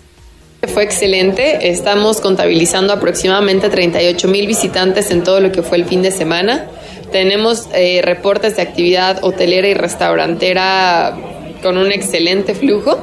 [0.73, 6.01] Fue excelente, estamos contabilizando aproximadamente 38 mil visitantes en todo lo que fue el fin
[6.01, 6.65] de semana.
[7.11, 11.15] Tenemos eh, reportes de actividad hotelera y restaurantera
[11.61, 12.97] con un excelente flujo.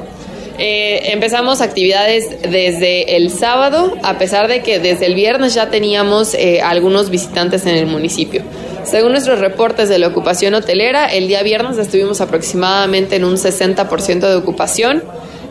[0.61, 6.33] Eh, empezamos actividades desde el sábado, a pesar de que desde el viernes ya teníamos
[6.33, 8.43] eh, algunos visitantes en el municipio.
[8.83, 14.19] Según nuestros reportes de la ocupación hotelera, el día viernes estuvimos aproximadamente en un 60%
[14.19, 15.01] de ocupación.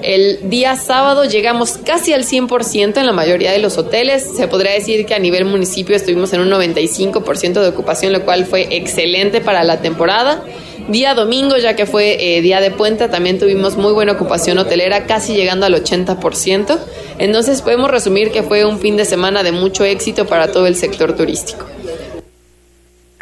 [0.02, 4.28] El día sábado llegamos casi al 100% en la mayoría de los hoteles.
[4.36, 8.44] Se podría decir que a nivel municipio estuvimos en un 95% de ocupación, lo cual
[8.44, 10.44] fue excelente para la temporada.
[10.88, 15.04] Día domingo, ya que fue eh, día de puente, también tuvimos muy buena ocupación hotelera,
[15.04, 16.78] casi llegando al 80%.
[17.18, 20.76] Entonces podemos resumir que fue un fin de semana de mucho éxito para todo el
[20.76, 21.66] sector turístico.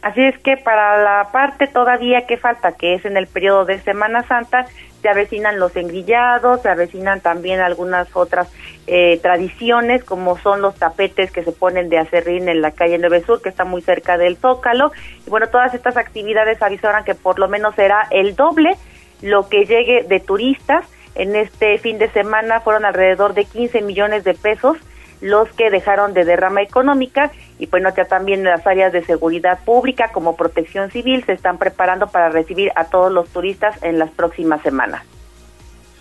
[0.00, 3.80] Así es que para la parte todavía que falta, que es en el periodo de
[3.80, 4.66] Semana Santa,
[5.02, 8.48] se avecinan los engrillados, se avecinan también algunas otras
[8.86, 13.24] eh, tradiciones, como son los tapetes que se ponen de acerrín en la calle 9
[13.26, 14.92] Sur, que está muy cerca del Zócalo.
[15.26, 18.76] Y bueno, todas estas actividades avisaron que por lo menos será el doble
[19.22, 20.86] lo que llegue de turistas.
[21.14, 24.76] En este fin de semana fueron alrededor de 15 millones de pesos
[25.20, 30.10] los que dejaron de derrama económica y bueno, ya también las áreas de seguridad pública
[30.12, 34.60] como protección civil se están preparando para recibir a todos los turistas en las próximas
[34.62, 35.02] semanas.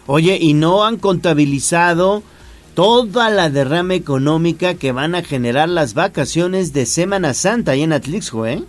[0.05, 2.23] Oye, ¿y no han contabilizado
[2.75, 7.93] toda la derrama económica que van a generar las vacaciones de Semana Santa ahí en
[7.93, 8.61] Atlixco, ¿eh?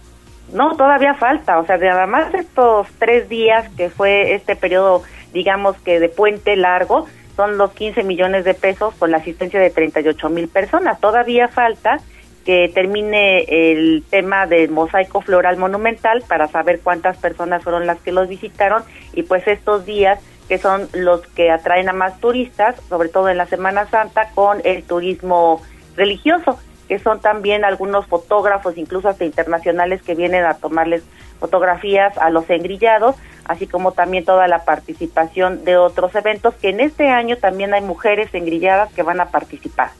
[0.52, 5.02] No, todavía falta, o sea, de nada más estos tres días que fue este periodo,
[5.34, 9.70] digamos que de puente largo, son los 15 millones de pesos con la asistencia de
[9.70, 11.00] 38 mil personas.
[11.00, 11.98] Todavía falta
[12.46, 18.12] que termine el tema del mosaico floral monumental para saber cuántas personas fueron las que
[18.12, 23.08] los visitaron y pues estos días que son los que atraen a más turistas, sobre
[23.08, 25.62] todo en la Semana Santa, con el turismo
[25.96, 31.02] religioso, que son también algunos fotógrafos, incluso hasta internacionales, que vienen a tomarles
[31.40, 36.80] fotografías a los engrillados, así como también toda la participación de otros eventos, que en
[36.80, 39.90] este año también hay mujeres engrilladas que van a participar.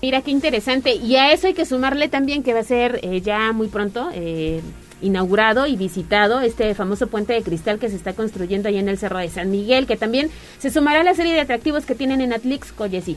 [0.00, 0.94] Mira qué interesante.
[0.94, 4.10] Y a eso hay que sumarle también que va a ser eh, ya muy pronto
[4.14, 4.60] eh,
[5.00, 8.98] inaugurado y visitado este famoso puente de cristal que se está construyendo ahí en el
[8.98, 12.20] Cerro de San Miguel, que también se sumará a la serie de atractivos que tienen
[12.20, 13.16] en Atlixco, Jessy.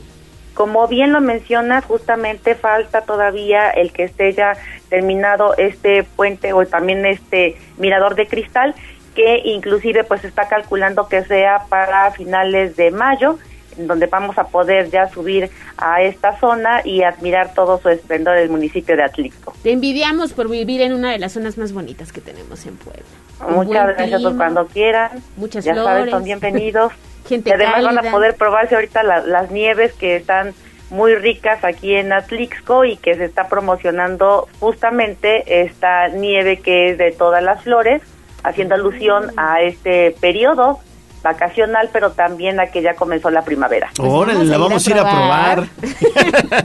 [0.54, 4.52] Como bien lo mencionas, justamente falta todavía el que esté ya
[4.90, 8.74] terminado este puente o también este mirador de cristal,
[9.14, 13.38] que inclusive pues está calculando que sea para finales de mayo
[13.76, 18.50] donde vamos a poder ya subir a esta zona y admirar todo su esplendor del
[18.50, 19.54] municipio de Atlixco.
[19.62, 23.02] Te envidiamos por vivir en una de las zonas más bonitas que tenemos en Puebla.
[23.48, 25.10] Un Muchas gracias por clima, cuando quieran.
[25.36, 25.88] Muchas ya flores.
[25.90, 26.92] sabes, son bienvenidos.
[27.28, 30.54] Gente y además van a poder probarse ahorita la- las nieves que están
[30.90, 36.98] muy ricas aquí en Atlixco y que se está promocionando justamente esta nieve que es
[36.98, 38.02] de todas las flores,
[38.42, 40.80] haciendo alusión a este periodo
[41.22, 43.90] vacacional, pero también a que ya comenzó la primavera.
[43.98, 45.64] Órale, la vamos a ir a probar.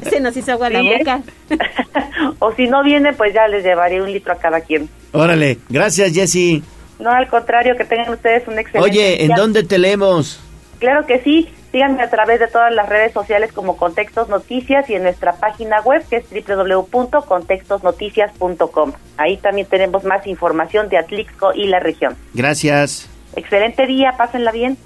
[0.09, 0.97] Se nos hizo agua la Sí, ¿eh?
[0.99, 1.21] boca.
[2.39, 4.89] o si no viene, pues ya les llevaré un litro a cada quien.
[5.13, 6.63] Órale, gracias Jessy.
[6.99, 9.35] No, al contrario, que tengan ustedes un excelente Oye, ¿en día.
[9.37, 10.39] dónde te leemos?
[10.79, 11.49] Claro que sí.
[11.71, 15.81] Síganme a través de todas las redes sociales como Contextos Noticias y en nuestra página
[15.81, 18.93] web que es www.contextosnoticias.com.
[19.17, 22.15] Ahí también tenemos más información de Atlixco y la región.
[22.33, 23.09] Gracias.
[23.37, 24.77] Excelente día, pásenla bien.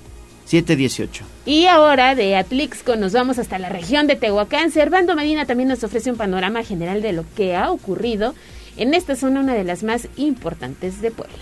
[0.46, 1.24] 718.
[1.46, 4.72] Y ahora de Atlixco nos vamos hasta la región de Tehuacán.
[4.72, 8.36] Servando Medina también nos ofrece un panorama general de lo que ha ocurrido
[8.76, 11.34] en esta zona, una de las más importantes de Puebla.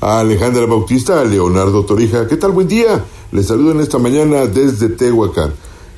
[0.00, 2.26] A Alejandra Bautista, a Leonardo Torija.
[2.26, 2.50] ¿Qué tal?
[2.50, 3.04] Buen día.
[3.30, 5.52] Les saludo en esta mañana desde Tehuacán.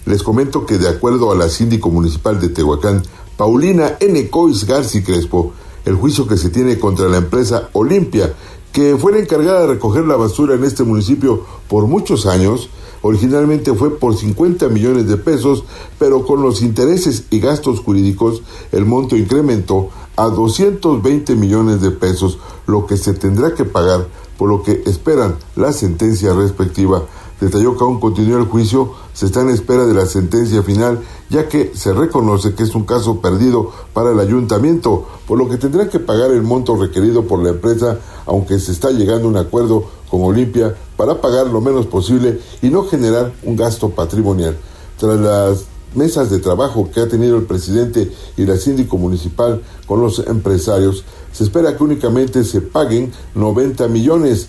[0.05, 3.03] Les comento que de acuerdo a la síndico municipal de Tehuacán,
[3.39, 4.29] Paulina N.
[4.29, 5.55] Cois Garci Crespo,
[5.87, 8.35] el juicio que se tiene contra la empresa Olimpia,
[8.77, 12.69] que fue la encargada de recoger la basura en este municipio por muchos años,
[13.01, 15.65] originalmente fue por 50 millones de pesos,
[15.99, 22.39] pero con los intereses y gastos jurídicos el monto incrementó a 220 millones de pesos,
[22.67, 27.07] lo que se tendrá que pagar, por lo que esperan la sentencia respectiva.
[27.41, 31.49] Detalló que aún continúa el juicio, se está en espera de la sentencia final, ya
[31.49, 35.89] que se reconoce que es un caso perdido para el ayuntamiento, por lo que tendrá
[35.91, 39.85] que pagar el monto requerido por la empresa, aunque se está llegando a un acuerdo
[40.11, 44.57] con Olimpia para pagar lo menos posible y no generar un gasto patrimonial.
[44.99, 45.65] Tras las
[45.95, 51.05] mesas de trabajo que ha tenido el presidente y la síndico municipal con los empresarios,
[51.33, 54.49] se espera que únicamente se paguen 90 millones.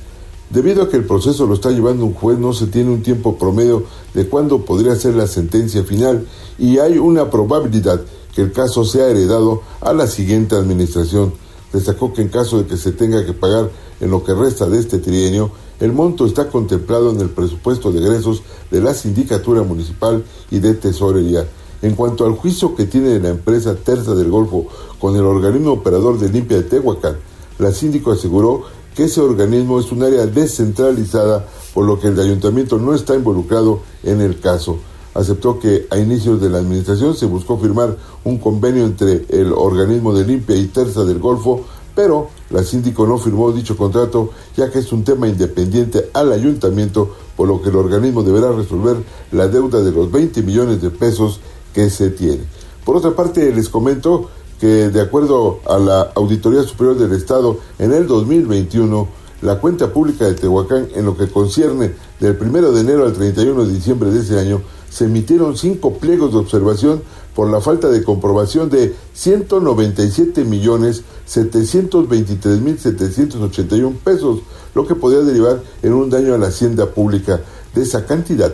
[0.50, 3.38] Debido a que el proceso lo está llevando un juez, no se tiene un tiempo
[3.38, 3.84] promedio
[4.14, 6.26] de cuándo podría ser la sentencia final
[6.58, 8.02] y hay una probabilidad
[8.34, 11.34] que el caso sea heredado a la siguiente administración.
[11.74, 13.70] Destacó que en caso de que se tenga que pagar
[14.00, 18.00] en lo que resta de este trienio, el monto está contemplado en el presupuesto de
[18.00, 18.42] egresos
[18.72, 21.46] de la Sindicatura Municipal y de Tesorería.
[21.82, 24.68] En cuanto al juicio que tiene la empresa Terza del Golfo
[24.98, 27.18] con el organismo operador de limpia de Tehuacán,
[27.60, 28.64] la síndico aseguró
[28.98, 31.46] que ese organismo es un área descentralizada,
[31.76, 34.80] por lo que el ayuntamiento no está involucrado en el caso.
[35.14, 40.16] Aceptó que a inicios de la administración se buscó firmar un convenio entre el organismo
[40.16, 44.80] de limpia y Terza del Golfo, pero la síndico no firmó dicho contrato ya que
[44.80, 48.98] es un tema independiente al ayuntamiento, por lo que el organismo deberá resolver
[49.32, 51.40] la deuda de los 20 millones de pesos
[51.72, 52.46] que se tiene.
[52.84, 57.94] Por otra parte, les comento que de acuerdo a la Auditoría Superior del Estado, en
[57.94, 59.08] el 2021,
[59.42, 63.66] la cuenta pública de Tehuacán, en lo que concierne del 1 de enero al 31
[63.66, 67.04] de diciembre de ese año, se emitieron cinco pliegos de observación
[67.36, 74.40] por la falta de comprobación de 197 millones 723 mil 781 pesos,
[74.74, 77.42] lo que podría derivar en un daño a la hacienda pública.
[77.76, 78.54] De esa cantidad,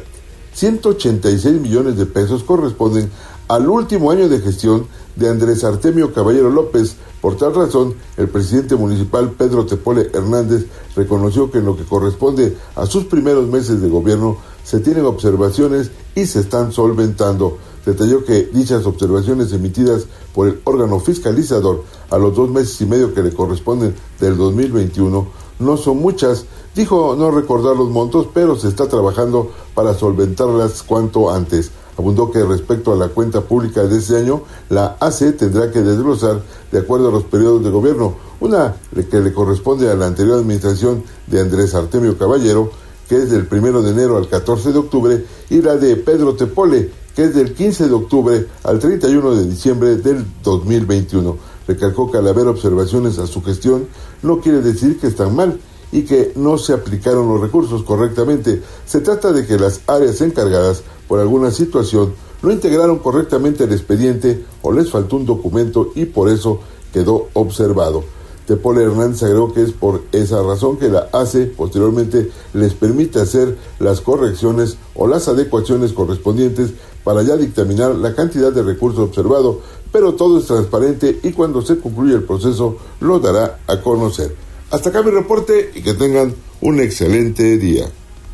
[0.54, 3.10] 186 millones de pesos corresponden
[3.48, 6.96] al último año de gestión de Andrés Artemio Caballero López.
[7.22, 10.66] Por tal razón, el presidente municipal Pedro Tepole Hernández
[10.96, 15.92] reconoció que en lo que corresponde a sus primeros meses de gobierno se tienen observaciones
[16.16, 17.58] y se están solventando.
[17.86, 23.14] Detalló que dichas observaciones emitidas por el órgano fiscalizador a los dos meses y medio
[23.14, 26.46] que le corresponden del 2021 no son muchas.
[26.76, 31.72] Dijo no recordar los montos, pero se está trabajando para solventarlas cuanto antes.
[31.98, 36.42] Abundó que respecto a la cuenta pública de este año, la AC tendrá que desglosar
[36.72, 38.76] de acuerdo a los periodos de gobierno, una
[39.10, 42.72] que le corresponde a la anterior administración de Andrés Artemio Caballero,
[43.08, 46.92] que es del 1 de enero al 14 de octubre, y la de Pedro Tepole,
[47.16, 51.38] que es del 15 de octubre al 31 de diciembre del 2021.
[51.68, 53.88] Recalcó que al haber observaciones a su gestión
[54.24, 55.60] no quiere decir que están mal
[55.94, 58.62] y que no se aplicaron los recursos correctamente.
[58.86, 64.44] Se trata de que las áreas encargadas por alguna situación no integraron correctamente el expediente
[64.64, 66.60] o les faltó un documento y por eso
[66.92, 68.04] quedó observado.
[68.48, 73.58] Tepole Hernández agregó que es por esa razón que la ACE posteriormente les permite hacer
[73.80, 76.72] las correcciones o las adecuaciones correspondientes
[77.04, 81.80] para ya dictaminar la cantidad de recursos observado, pero todo es transparente y cuando se
[81.80, 84.36] concluya el proceso lo dará a conocer.
[84.74, 87.86] Hasta acá mi reporte y que tengan un excelente día.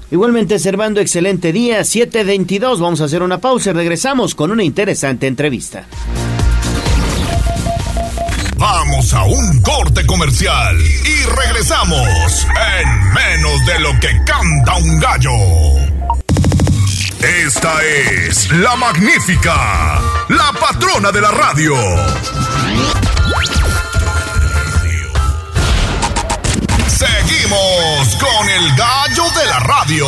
[0.10, 2.80] Igualmente, Servando, excelente día, 7.22.
[2.80, 5.86] Vamos a hacer una pausa y regresamos con una interesante entrevista.
[8.56, 12.48] Vamos a un corte comercial y regresamos
[12.80, 15.32] en menos de lo que canta un gallo.
[17.46, 21.76] Esta es la magnífica, la patrona de la radio.
[28.20, 30.08] Con el gallo de la radio.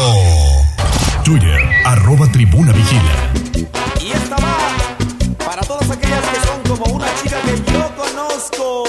[1.23, 3.31] Twitter, arroba tribuna vigila.
[4.01, 4.57] Y esta va
[5.45, 8.83] para todas aquellas que son como una chica que yo conozco.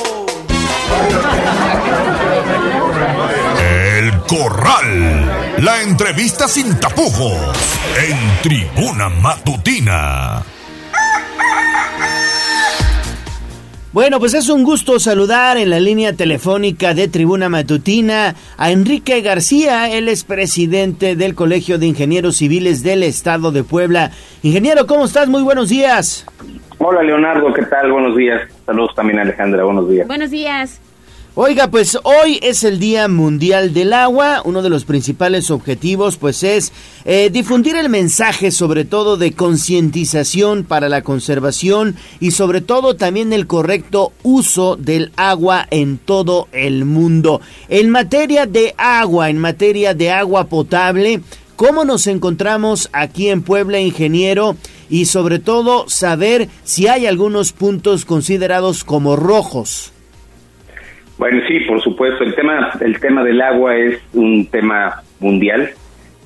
[3.61, 5.55] El Corral.
[5.59, 7.39] La entrevista sin tapujos.
[7.97, 10.43] En tribuna matutina.
[13.93, 19.21] Bueno, pues es un gusto saludar en la línea telefónica de Tribuna Matutina a Enrique
[19.21, 24.11] García, él es presidente del Colegio de Ingenieros Civiles del Estado de Puebla.
[24.43, 25.29] Ingeniero, ¿cómo estás?
[25.29, 26.25] Muy buenos días.
[26.79, 27.93] Hola Leonardo, ¿qué tal?
[27.93, 28.41] Buenos días.
[28.65, 30.07] Saludos también Alejandra, buenos días.
[30.07, 30.81] Buenos días.
[31.35, 34.43] Oiga, pues hoy es el Día Mundial del Agua.
[34.45, 36.73] Uno de los principales objetivos, pues, es
[37.07, 43.33] eh, difundir el mensaje, sobre todo de concientización para la conservación y, sobre todo, también
[43.33, 47.41] el correcto uso del agua en todo el mundo.
[47.71, 51.23] En materia de agua, en materia de agua potable,
[51.57, 54.59] ¿cómo nos encontramos aquí en Puebla, ingeniero?
[54.91, 59.92] Y, sobre todo, saber si hay algunos puntos considerados como rojos.
[61.23, 62.25] Bueno, sí, por supuesto.
[62.25, 65.71] El tema, el tema del agua es un tema mundial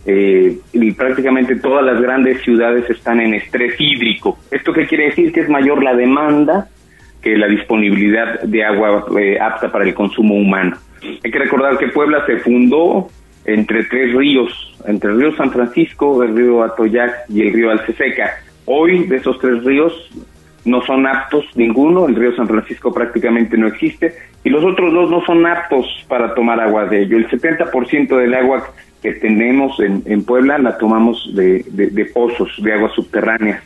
[0.07, 4.39] eh, y prácticamente todas las grandes ciudades están en estrés hídrico.
[4.51, 5.35] ¿Esto qué quiere decir?
[5.35, 6.69] Que es mayor la demanda
[7.21, 10.79] que la disponibilidad de agua eh, apta para el consumo humano.
[11.23, 13.09] Hay que recordar que Puebla se fundó
[13.45, 18.31] entre tres ríos, entre el río San Francisco, el río Atoyac y el río Alceseca.
[18.65, 19.93] Hoy de esos tres ríos
[20.67, 24.15] no son aptos ninguno, el río San Francisco prácticamente no existe
[24.45, 27.17] y los otros dos no son aptos para tomar agua de ello.
[27.17, 28.69] El 70% del agua
[29.03, 33.63] que tenemos en, en Puebla la tomamos de, de, pozos, de aguas subterráneas.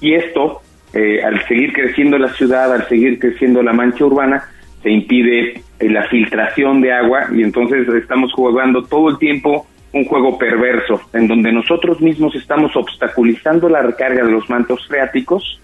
[0.00, 0.60] Y esto,
[0.92, 4.48] eh, al seguir creciendo la ciudad, al seguir creciendo la mancha urbana,
[4.82, 10.04] se impide eh, la filtración de agua y entonces estamos jugando todo el tiempo un
[10.06, 15.60] juego perverso, en donde nosotros mismos estamos obstaculizando la recarga de los mantos freáticos,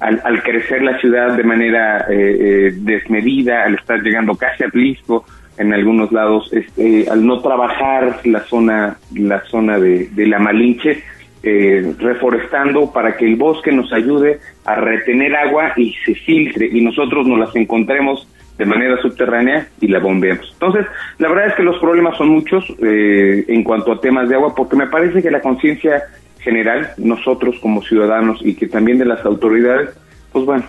[0.00, 4.70] al, al, crecer la ciudad de manera eh, eh, desmedida, al estar llegando casi al
[4.74, 5.24] Lisco
[5.58, 11.02] en algunos lados, este, al no trabajar la zona, la zona de, de la Malinche,
[11.42, 16.82] eh, reforestando para que el bosque nos ayude a retener agua y se filtre y
[16.82, 18.28] nosotros nos las encontremos
[18.58, 20.50] de manera subterránea y la bombeamos.
[20.52, 20.84] Entonces,
[21.16, 24.54] la verdad es que los problemas son muchos eh, en cuanto a temas de agua,
[24.54, 26.02] porque me parece que la conciencia
[26.42, 29.90] general, nosotros como ciudadanos y que también de las autoridades,
[30.32, 30.64] pues bueno,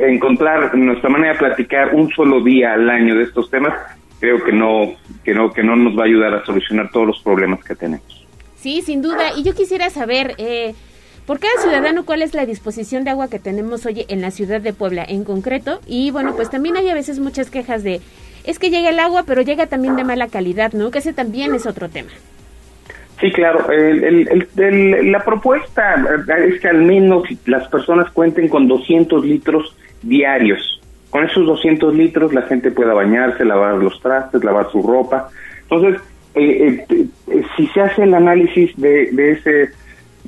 [0.00, 3.74] encontrar nuestra manera de platicar un solo día al año de estos temas,
[4.20, 7.20] creo que no, que no, que no nos va a ayudar a solucionar todos los
[7.20, 8.26] problemas que tenemos.
[8.56, 9.32] Sí, sin duda.
[9.36, 10.74] Y yo quisiera saber, eh,
[11.26, 14.60] por cada ciudadano, cuál es la disposición de agua que tenemos hoy en la ciudad
[14.60, 15.80] de Puebla en concreto.
[15.86, 18.00] Y bueno, pues también hay a veces muchas quejas de,
[18.44, 20.90] es que llega el agua, pero llega también de mala calidad, ¿no?
[20.90, 22.10] Que ese también es otro tema.
[23.20, 23.70] Sí, claro.
[23.70, 25.94] El- la propuesta
[26.46, 30.80] es que al menos las personas cuenten con 200 litros diarios.
[31.10, 35.28] Con esos 200 litros la gente pueda bañarse, lavar los trastes, lavar su ropa.
[35.62, 36.00] Entonces,
[36.34, 39.70] eh, eh, eh, si se hace el análisis de, de ese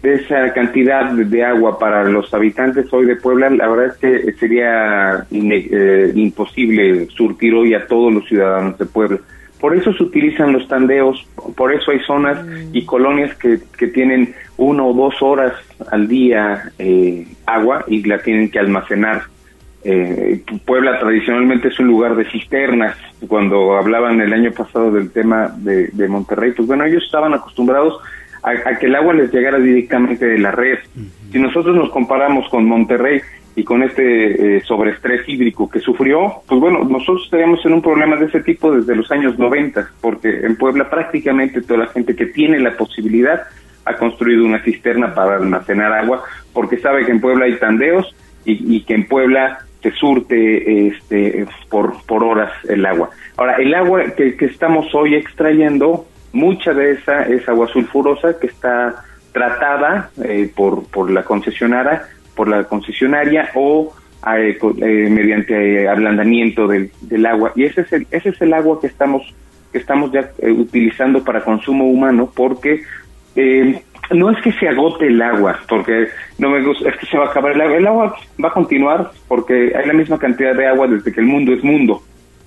[0.03, 4.33] de esa cantidad de, agua para los habitantes hoy de Puebla, la verdad es que
[4.35, 9.19] sería imposible surtir hoy a todos los ciudadanos de Puebla.
[9.61, 11.27] Por eso se utilizan los tandeos,
[11.57, 15.55] por eso hay zonas y colonias que, que tienen uno o dos horas
[15.91, 19.23] al día eh, agua y la tienen que almacenar.
[19.83, 22.97] Eh, Puebla tradicionalmente es un lugar de cisternas.
[23.29, 27.99] Cuando hablaban el año pasado del tema de, de Monterrey, pues bueno, ellos estaban acostumbrados
[28.43, 30.79] a, a que el agua les llegara directamente de la red.
[31.31, 33.21] Si nosotros nos comparamos con Monterrey
[33.57, 38.17] y con este eh, sobreestrés hídrico que sufrió, pues bueno, nosotros estaríamos en un problema
[38.17, 42.27] de ese tipo desde los años 90, porque en Puebla prácticamente toda la gente que
[42.27, 43.45] tiene la posibilidad
[43.87, 46.23] ha construido una cisterna para almacenar agua,
[46.53, 48.15] porque sabe que en Puebla hay tandeos
[48.45, 53.11] y, que en Puebla se surte este, por, por horas el agua.
[53.37, 59.03] Ahora, el agua que, estamos hoy extrayendo, mucha de esa es agua sulfurosa que está
[59.33, 62.05] tratada eh, por, por la concesionaria,
[62.37, 63.93] por la concesionaria o
[64.37, 66.91] eh, co- eh, mediante eh, ablandamiento del,
[67.27, 67.53] agua.
[67.57, 69.23] Y ese es el, ese es el agua que estamos
[69.73, 72.83] que estamos ya eh, utilizando para consumo humano porque
[73.35, 73.81] eh,
[74.13, 76.07] no es que se agote el agua, porque
[76.39, 77.77] no me gusta, es que se va a acabar el agua.
[77.77, 81.27] El agua va a continuar porque hay la misma cantidad de agua desde que el
[81.27, 82.03] mundo es mundo.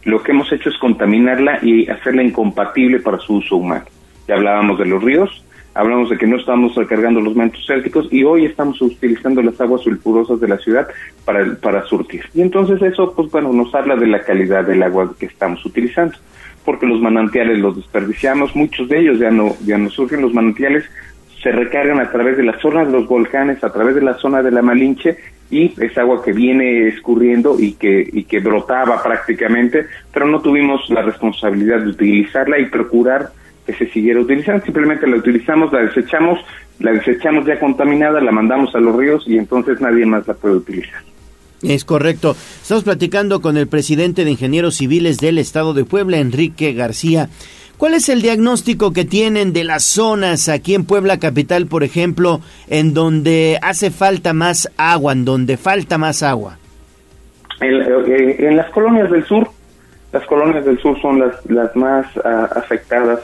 [0.05, 3.83] Lo que hemos hecho es contaminarla y hacerla incompatible para su uso humano.
[4.27, 5.43] Ya hablábamos de los ríos,
[5.73, 9.81] hablamos de que no estamos recargando los mantos célticos y hoy estamos utilizando las aguas
[9.81, 10.87] sulfurosas de la ciudad
[11.25, 12.23] para, para surtir.
[12.33, 16.15] Y entonces eso, pues bueno, nos habla de la calidad del agua que estamos utilizando,
[16.65, 20.85] porque los manantiales los desperdiciamos, muchos de ellos ya no, ya no surgen, los manantiales
[21.41, 24.43] se recargan a través de la zona de los volcanes, a través de la zona
[24.43, 25.17] de la Malinche
[25.49, 30.89] y es agua que viene escurriendo y que y que brotaba prácticamente, pero no tuvimos
[30.89, 33.29] la responsabilidad de utilizarla y procurar
[33.69, 36.39] que se siguiera utilizando, simplemente la utilizamos, la desechamos,
[36.79, 40.55] la desechamos ya contaminada, la mandamos a los ríos y entonces nadie más la puede
[40.55, 41.01] utilizar.
[41.61, 42.35] Es correcto.
[42.61, 47.29] Estamos platicando con el presidente de Ingenieros Civiles del Estado de Puebla, Enrique García.
[47.77, 52.41] ¿Cuál es el diagnóstico que tienen de las zonas aquí en Puebla Capital, por ejemplo,
[52.69, 56.57] en donde hace falta más agua, en donde falta más agua?
[57.61, 59.49] En, eh, en las colonias del sur,
[60.11, 63.19] las colonias del sur son las, las más ah, afectadas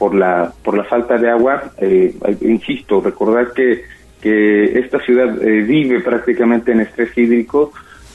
[0.00, 1.72] por la por la falta de agua.
[1.78, 3.84] Eh, insisto, recordar que,
[4.22, 7.70] que esta ciudad eh, vive prácticamente en estrés hídrico,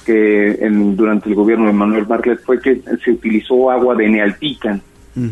[0.05, 4.81] que en- durante el gobierno de Manuel Bartlett fue que se utilizó agua de Nealtican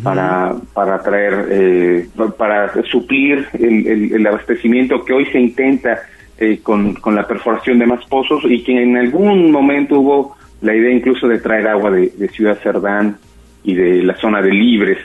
[0.02, 2.08] para para traer eh,
[2.38, 6.00] para suplir el, el- el abastecimiento que hoy se intenta
[6.38, 10.74] eh, con, con la perforación de más pozos y que en algún momento hubo la
[10.76, 13.18] idea incluso de traer agua de, de Ciudad Cerdán
[13.66, 15.00] y de la zona de Libres.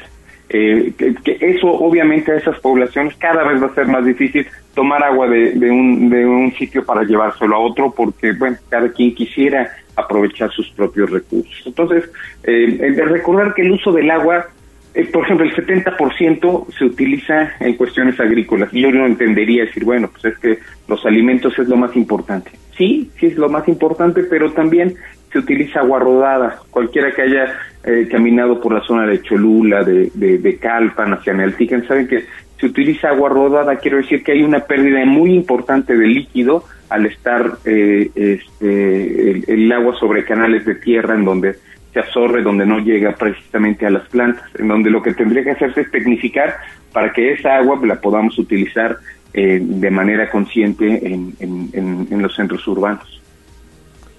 [0.50, 5.04] Eh, que, eso obviamente a esas poblaciones cada vez va a ser más difícil tomar
[5.04, 9.70] agua de, un, de un sitio para llevárselo a otro porque bueno cada quien quisiera
[9.94, 12.10] aprovechar sus propios recursos entonces
[12.44, 14.46] eh, recordar que el uso del agua
[14.94, 18.72] eh, por ejemplo, el 70% se utiliza en cuestiones agrícolas.
[18.72, 20.58] Yo no entendería decir, bueno, pues es que
[20.88, 22.50] los alimentos es lo más importante.
[22.76, 24.96] Sí, sí es lo más importante, pero también
[25.32, 26.58] se utiliza agua rodada.
[26.70, 31.32] Cualquiera que haya eh, caminado por la zona de Cholula, de, de, de Calpan, hacia
[31.34, 32.24] Nealtican, saben que
[32.58, 33.76] se utiliza agua rodada.
[33.76, 39.70] Quiero decir que hay una pérdida muy importante de líquido al estar eh, este, el,
[39.72, 41.54] agua sobre canales de tierra en donde
[41.92, 45.50] se absorbe donde no llega precisamente a las plantas, en donde lo que tendría que
[45.52, 46.56] hacerse es tecnificar
[46.92, 48.96] para que esa agua la podamos utilizar
[49.34, 53.22] eh, de manera consciente en, en- en- en los centros urbanos.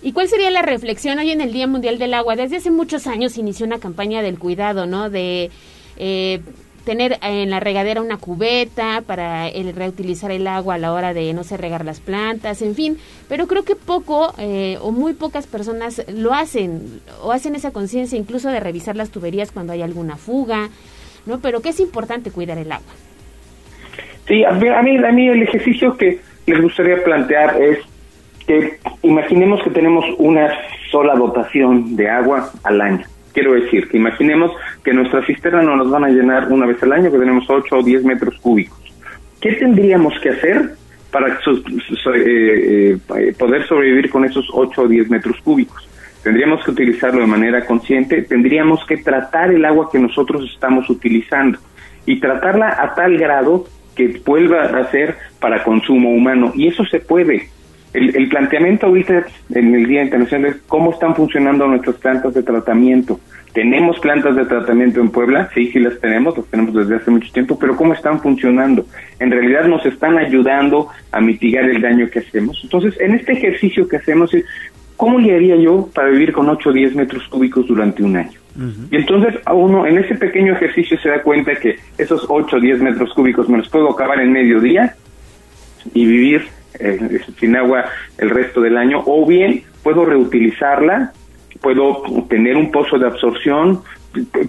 [0.01, 2.37] ¿Y cuál sería la reflexión hoy en el Día Mundial del Agua?
[2.37, 5.09] Desde hace muchos años se inició una campaña del cuidado, ¿no?
[5.09, 5.51] De
[5.97, 6.39] eh,
[6.85, 11.33] tener en la regadera una cubeta para el reutilizar el agua a la hora de
[11.33, 12.97] no sé regar las plantas, en fin.
[13.27, 18.17] Pero creo que poco eh, o muy pocas personas lo hacen o hacen esa conciencia
[18.17, 20.69] incluso de revisar las tuberías cuando hay alguna fuga,
[21.25, 21.41] ¿no?
[21.41, 22.93] Pero que es importante cuidar el agua.
[24.29, 27.79] Sí, a mí, a mí el ejercicio que les gustaría plantear es
[28.49, 30.51] que imaginemos que tenemos una
[30.89, 33.05] sola dotación de agua al año.
[33.31, 34.51] Quiero decir, que imaginemos
[34.83, 37.77] que nuestra cisterna no nos van a llenar una vez al año, que tenemos 8
[37.77, 38.79] o 10 metros cúbicos.
[39.39, 40.71] ¿Qué tendríamos que hacer
[41.11, 45.87] para eh, eh, poder sobrevivir con esos 8 o 10 metros cúbicos?
[46.23, 51.59] Tendríamos que utilizarlo de manera consciente, tendríamos que tratar el agua que nosotros estamos utilizando
[52.07, 53.65] y tratarla a tal grado
[53.95, 56.51] que vuelva a ser para consumo humano.
[56.55, 57.58] Y eso se puede.
[57.93, 62.43] El, el planteamiento ahorita en el Día Internacional es cómo están funcionando nuestras plantas de
[62.43, 63.19] tratamiento.
[63.53, 65.49] ¿Tenemos plantas de tratamiento en Puebla?
[65.55, 68.85] Sí, sí las tenemos, las tenemos desde hace mucho tiempo, pero ¿cómo están funcionando?
[69.19, 72.59] En realidad nos están ayudando a mitigar el daño que hacemos.
[72.63, 74.45] Entonces, en este ejercicio que hacemos es,
[74.95, 78.39] ¿cómo le haría yo para vivir con 8 o 10 metros cúbicos durante un año?
[78.91, 82.59] Y entonces a uno en ese pequeño ejercicio se da cuenta que esos 8 o
[82.59, 84.95] 10 metros cúbicos me los puedo acabar en medio día
[85.93, 86.45] y vivir
[86.79, 87.85] eh, sin agua
[88.17, 91.11] el resto del año, o bien puedo reutilizarla,
[91.61, 93.81] puedo tener un pozo de absorción,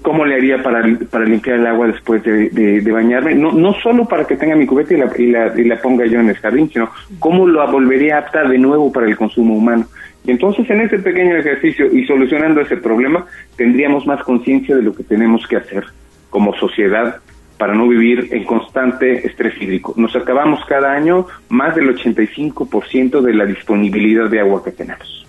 [0.03, 3.35] ¿cómo le haría para, para limpiar el agua después de, de- bañarme?
[3.35, 6.07] No, no solo para que tenga mi cubeta y la, y, la, y la ponga
[6.07, 9.87] yo en el jardín, sino cómo lo volvería apta de nuevo para el consumo humano.
[10.25, 13.27] Y entonces en ese pequeño ejercicio y solucionando ese problema,
[13.57, 15.85] tendríamos más conciencia de lo que tenemos que hacer
[16.29, 17.17] como sociedad
[17.61, 19.93] para no vivir en constante estrés hídrico.
[19.97, 25.27] Nos acabamos cada año más del 85% de la disponibilidad de agua que tenemos.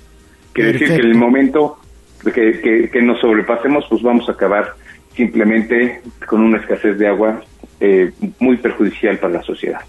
[0.54, 1.78] Quiere decir que en el momento
[2.24, 4.76] que, que- que nos sobrepasemos, pues vamos a acabar
[5.16, 7.42] simplemente con una escasez de agua
[7.82, 9.82] eh, muy perjudicial para la sociedad.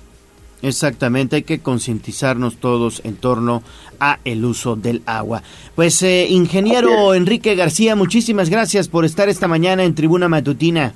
[0.62, 3.62] Exactamente, hay que concientizarnos todos en torno
[3.98, 5.43] a el uso del agua.
[5.74, 10.94] Pues eh, ingeniero Enrique García, muchísimas gracias por estar esta mañana en Tribuna Matutina.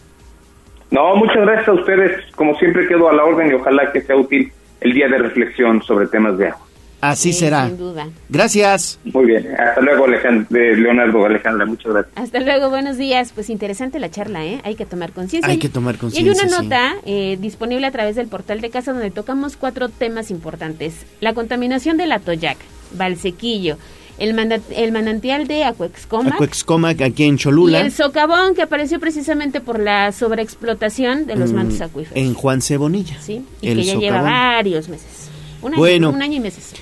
[0.90, 2.12] No, muchas gracias a ustedes.
[2.34, 5.82] Como siempre quedo a la orden y ojalá que sea útil el día de reflexión
[5.82, 6.62] sobre temas de agua.
[7.00, 7.66] Así será.
[7.66, 8.08] Sin duda.
[8.30, 8.98] Gracias.
[9.04, 9.46] Muy bien.
[9.58, 11.66] Hasta luego, Alejand- eh, Leonardo Alejandra.
[11.66, 12.16] Muchas gracias.
[12.16, 13.32] Hasta luego, buenos días.
[13.34, 14.60] Pues interesante la charla, ¿eh?
[14.64, 15.50] Hay que tomar conciencia.
[15.52, 16.64] Hay que tomar Y hay conciencia, una sí.
[16.64, 21.04] nota eh, disponible a través del portal de casa donde tocamos cuatro temas importantes.
[21.20, 22.56] La contaminación del Atoyac,
[22.92, 23.76] Valsequillo,
[24.18, 27.80] el, manda- el manantial de Acuexcoma Acuexcomac aquí en y Cholula.
[27.80, 32.16] el socavón que apareció precisamente por la sobreexplotación de los mm, mantos acuíferos.
[32.16, 33.20] En Juan Cebonilla.
[33.20, 33.42] ¿sí?
[33.60, 35.28] Y el que ya lleva varios meses.
[35.62, 36.10] Un año, Bueno.
[36.10, 36.72] un año y meses.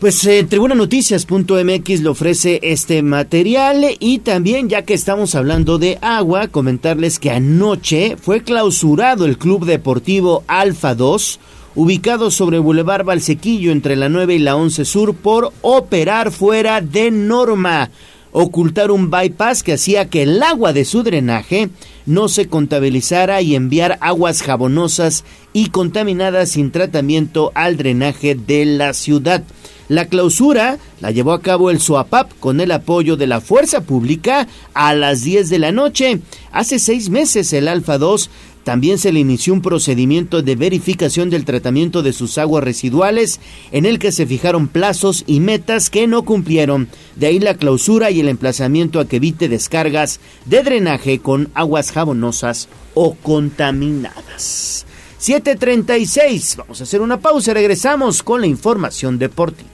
[0.00, 6.48] Pues eh, tribunanoticias.mx le ofrece este material y también ya que estamos hablando de agua,
[6.48, 11.40] comentarles que anoche fue clausurado el Club Deportivo Alfa 2,
[11.74, 17.10] ubicado sobre Boulevard Valsequillo entre la 9 y la 11 Sur por operar fuera de
[17.10, 17.90] norma,
[18.32, 21.70] ocultar un bypass que hacía que el agua de su drenaje
[22.06, 28.92] no se contabilizara y enviar aguas jabonosas y contaminadas sin tratamiento al drenaje de la
[28.92, 29.42] ciudad.
[29.88, 34.48] La clausura la llevó a cabo el SOAPAP con el apoyo de la Fuerza Pública
[34.72, 36.20] a las 10 de la noche.
[36.52, 38.30] Hace seis meses el Alfa 2
[38.64, 43.40] también se le inició un procedimiento de verificación del tratamiento de sus aguas residuales
[43.72, 46.88] en el que se fijaron plazos y metas que no cumplieron.
[47.14, 51.92] De ahí la clausura y el emplazamiento a que evite descargas de drenaje con aguas
[51.92, 54.86] jabonosas o contaminadas.
[55.20, 56.56] 7.36.
[56.56, 59.73] Vamos a hacer una pausa regresamos con la información deportiva.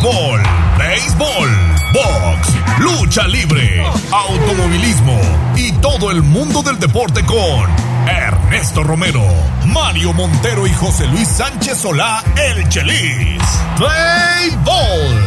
[0.00, 0.42] Fútbol,
[0.78, 1.50] béisbol,
[1.92, 2.48] box,
[2.78, 5.20] lucha libre, automovilismo
[5.54, 7.68] y todo el mundo del deporte con
[8.08, 9.22] Ernesto Romero,
[9.66, 13.42] Mario Montero y José Luis Sánchez Solá, el Chelis.
[13.78, 15.22] Béisbol.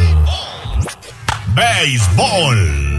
[1.53, 2.92] Béisbol.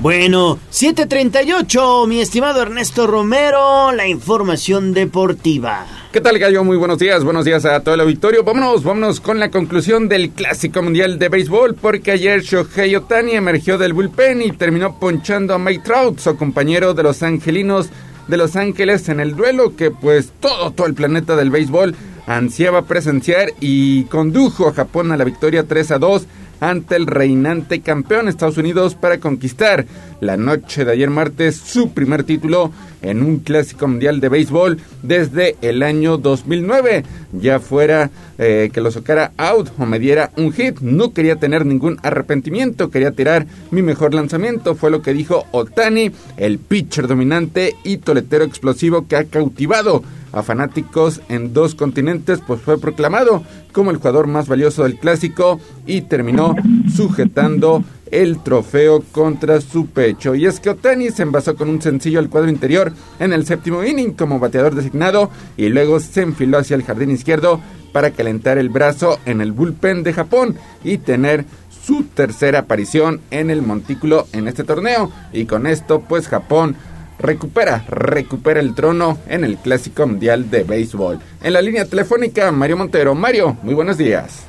[0.00, 5.84] Bueno, 738, mi estimado Ernesto Romero, la información deportiva.
[6.10, 6.64] ¿Qué tal, Gallo?
[6.64, 8.42] Muy buenos días, buenos días a todo el auditorio.
[8.42, 13.76] Vámonos, vámonos con la conclusión del Clásico Mundial de Béisbol, porque ayer Shohei Otani emergió
[13.76, 17.90] del bullpen y terminó ponchando a Mike Trout, su compañero de los angelinos
[18.26, 21.94] de Los Ángeles, en el duelo que pues todo, todo el planeta del béisbol
[22.26, 26.26] ansiaba presenciar y condujo a Japón a la victoria 3 a 2
[26.60, 29.86] ante el reinante campeón Estados Unidos para conquistar
[30.20, 32.70] la noche de ayer martes su primer título
[33.02, 38.10] en un clásico mundial de béisbol desde el año 2009, ya fuera
[38.42, 40.80] eh, que lo sacara out o me diera un hit.
[40.80, 44.74] No quería tener ningún arrepentimiento, quería tirar mi mejor lanzamiento.
[44.74, 50.02] Fue lo que dijo Otani, el pitcher dominante y toletero explosivo que ha cautivado
[50.32, 53.42] a fanáticos en dos continentes, pues fue proclamado
[53.72, 56.54] como el jugador más valioso del clásico y terminó
[56.94, 60.34] sujetando el trofeo contra su pecho.
[60.34, 63.84] Y es que Otani se envasó con un sencillo al cuadro interior en el séptimo
[63.84, 67.60] inning como bateador designado y luego se enfiló hacia el jardín izquierdo
[67.92, 73.50] para calentar el brazo en el bullpen de Japón y tener su tercera aparición en
[73.50, 75.10] el montículo en este torneo.
[75.32, 76.76] Y con esto, pues Japón
[77.18, 81.18] recupera, recupera el trono en el Clásico Mundial de Béisbol.
[81.42, 83.14] En la línea telefónica, Mario Montero.
[83.14, 84.46] Mario, muy buenos días.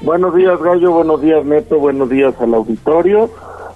[0.00, 0.92] Buenos días, Gallo.
[0.92, 1.78] Buenos días, Neto.
[1.78, 3.30] Buenos días al auditorio.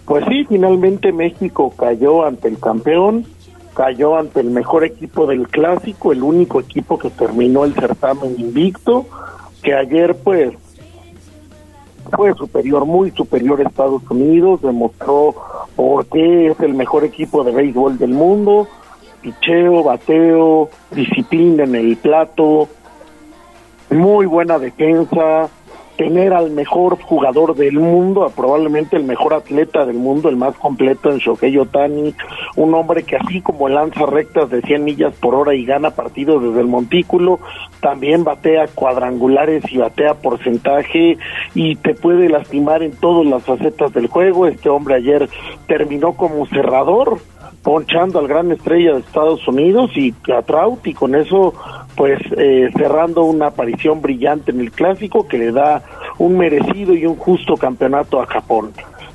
[0.06, 3.26] Pues sí, finalmente México cayó ante el campeón,
[3.74, 9.06] cayó ante el mejor equipo del clásico, el único equipo que terminó el certamen invicto,
[9.62, 10.54] que ayer pues
[12.16, 15.34] fue superior, muy superior a Estados Unidos, demostró
[15.74, 18.68] por qué es el mejor equipo de béisbol del mundo,
[19.22, 22.68] picheo, bateo, disciplina en el plato,
[23.90, 25.48] muy buena defensa,
[25.96, 31.10] tener al mejor jugador del mundo, probablemente el mejor atleta del mundo, el más completo
[31.10, 32.14] en Shohei Otani,
[32.56, 36.42] un hombre que así como lanza rectas de 100 millas por hora y gana partidos
[36.42, 37.38] desde el montículo,
[37.80, 41.18] también batea cuadrangulares y batea porcentaje
[41.54, 44.46] y te puede lastimar en todas las facetas del juego.
[44.46, 45.28] Este hombre ayer
[45.66, 47.18] terminó como cerrador,
[47.64, 51.54] ponchando al gran estrella de Estados Unidos y a Trout y con eso
[51.96, 55.82] pues eh, cerrando una aparición brillante en el clásico que le da
[56.18, 58.72] un merecido y un justo campeonato a Japón.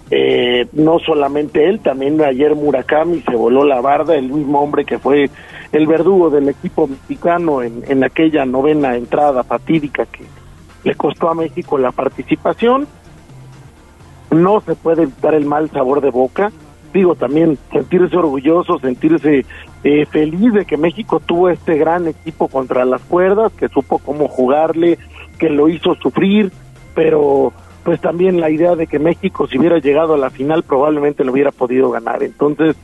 [0.10, 4.98] Eh, no solamente él, también ayer Murakami se voló la barda, el mismo hombre que
[4.98, 5.30] fue
[5.72, 10.24] el verdugo del equipo mexicano en, en aquella novena entrada fatídica que
[10.84, 12.88] le costó a México la participación.
[14.32, 16.52] No se puede evitar el mal sabor de boca,
[16.94, 19.46] digo también sentirse orgulloso, sentirse
[19.84, 24.28] eh, feliz de que México tuvo este gran equipo contra las cuerdas, que supo cómo
[24.28, 24.98] jugarle,
[25.38, 26.52] que lo hizo sufrir,
[26.96, 27.54] pero
[27.84, 31.32] pues también la idea de que México si hubiera llegado a la final probablemente lo
[31.32, 32.24] hubiera podido ganar.
[32.24, 32.76] Entonces,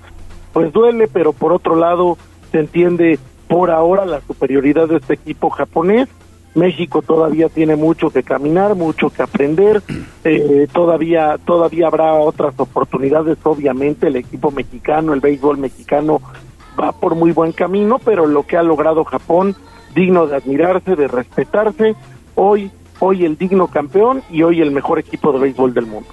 [0.54, 2.18] pues duele, pero por otro lado
[2.52, 6.08] se entiende por ahora la superioridad de este equipo japonés.
[6.56, 9.82] México todavía tiene mucho que caminar, mucho que aprender.
[10.28, 13.38] Eh, todavía, todavía habrá otras oportunidades.
[13.44, 16.20] Obviamente, el equipo mexicano, el béisbol mexicano
[16.80, 19.56] va por muy buen camino, pero lo que ha logrado Japón,
[19.94, 21.96] digno de admirarse, de respetarse.
[22.34, 26.10] Hoy, hoy el digno campeón y hoy el mejor equipo de béisbol del mundo.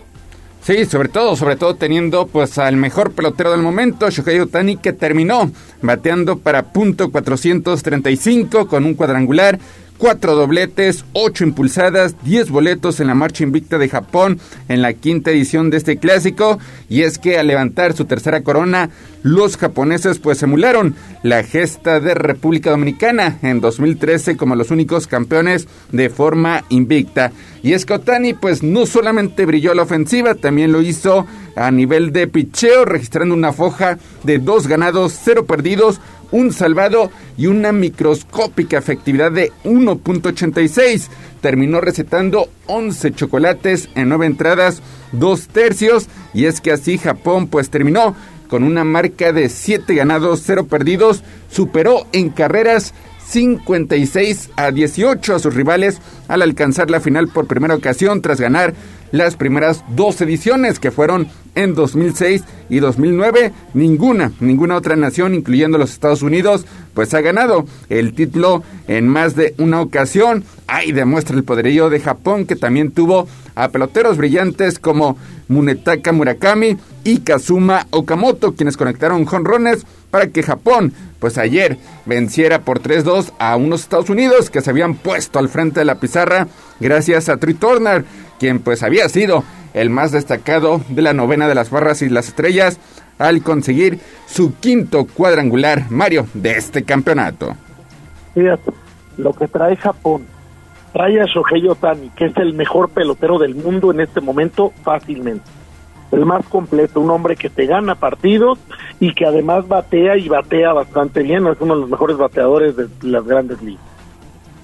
[0.62, 4.92] Sí, sobre todo, sobre todo teniendo pues al mejor pelotero del momento, Shohei Otani, que
[4.92, 5.50] terminó
[5.80, 9.58] bateando para punto 435 con un cuadrangular,
[10.02, 15.30] cuatro dobletes, ocho impulsadas, diez boletos en la marcha invicta de Japón en la quinta
[15.30, 16.58] edición de este clásico.
[16.88, 18.90] Y es que al levantar su tercera corona,
[19.22, 25.68] los japoneses pues emularon la gesta de República Dominicana en 2013 como los únicos campeones
[25.92, 27.30] de forma invicta.
[27.62, 32.12] Y es que Otani pues no solamente brilló la ofensiva, también lo hizo a nivel
[32.12, 36.00] de picheo, registrando una foja de dos ganados, cero perdidos,
[36.32, 41.08] un salvado y una microscópica efectividad de 1.86.
[41.40, 44.82] Terminó recetando 11 chocolates en 9 entradas,
[45.12, 48.16] dos tercios, y es que así Japón pues terminó
[48.48, 52.92] con una marca de 7 ganados, 0 perdidos, superó en carreras
[53.26, 58.74] 56 a 18 a sus rivales al alcanzar la final por primera ocasión tras ganar
[59.12, 63.52] las primeras dos ediciones que fueron en 2006 y 2009.
[63.74, 69.36] Ninguna, ninguna otra nación, incluyendo los Estados Unidos, pues ha ganado el título en más
[69.36, 70.44] de una ocasión.
[70.66, 75.16] Ahí demuestra el poderío de Japón que también tuvo a peloteros brillantes como
[75.48, 82.82] Munetaka Murakami y Kazuma Okamoto, quienes conectaron jonrones para que Japón, pues ayer, venciera por
[82.82, 86.48] 3-2 a unos Estados Unidos que se habían puesto al frente de la pizarra
[86.80, 88.04] gracias a Trey Turner,
[88.42, 92.26] quien pues había sido el más destacado de la novena de las barras y las
[92.26, 92.80] estrellas
[93.20, 97.54] al conseguir su quinto cuadrangular, Mario, de este campeonato.
[98.34, 98.72] Fíjate,
[99.16, 100.24] lo que trae Japón,
[100.92, 105.48] trae a Shohei Otani, que es el mejor pelotero del mundo en este momento, fácilmente.
[106.10, 108.58] El más completo, un hombre que te gana partidos
[108.98, 112.88] y que además batea y batea bastante bien, es uno de los mejores bateadores de
[113.02, 113.91] las grandes ligas.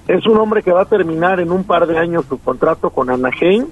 [0.09, 3.11] Es un hombre que va a terminar en un par de años su contrato con
[3.11, 3.67] Anaheim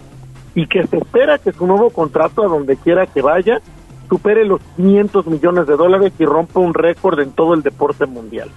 [0.53, 3.59] y que se espera que su nuevo contrato, a donde quiera que vaya,
[4.07, 8.51] supere los 500 millones de dólares y rompa un récord en todo el deporte mundial.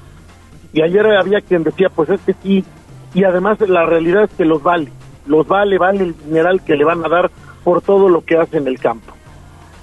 [0.75, 2.67] Y ayer había quien decía, pues es que sí,
[3.15, 4.93] y además la realidad es que los vale,
[5.25, 7.31] los vale, vale el dineral que le van a dar
[7.65, 9.15] por todo lo que hace en el campo.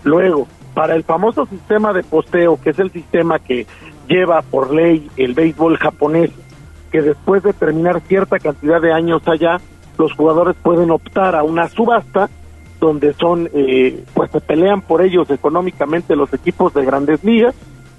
[0.03, 3.65] Luego, para el famoso sistema de posteo, que es el sistema que
[4.07, 6.29] lleva por ley el béisbol japonés,
[6.97, 9.61] que después de terminar cierta cantidad de años allá,
[9.99, 12.27] los jugadores pueden optar a una subasta
[12.79, 17.53] donde son, eh, pues se pelean por ellos económicamente los equipos de grandes ligas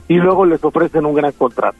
[0.08, 1.78] y luego les ofrecen un gran contrato.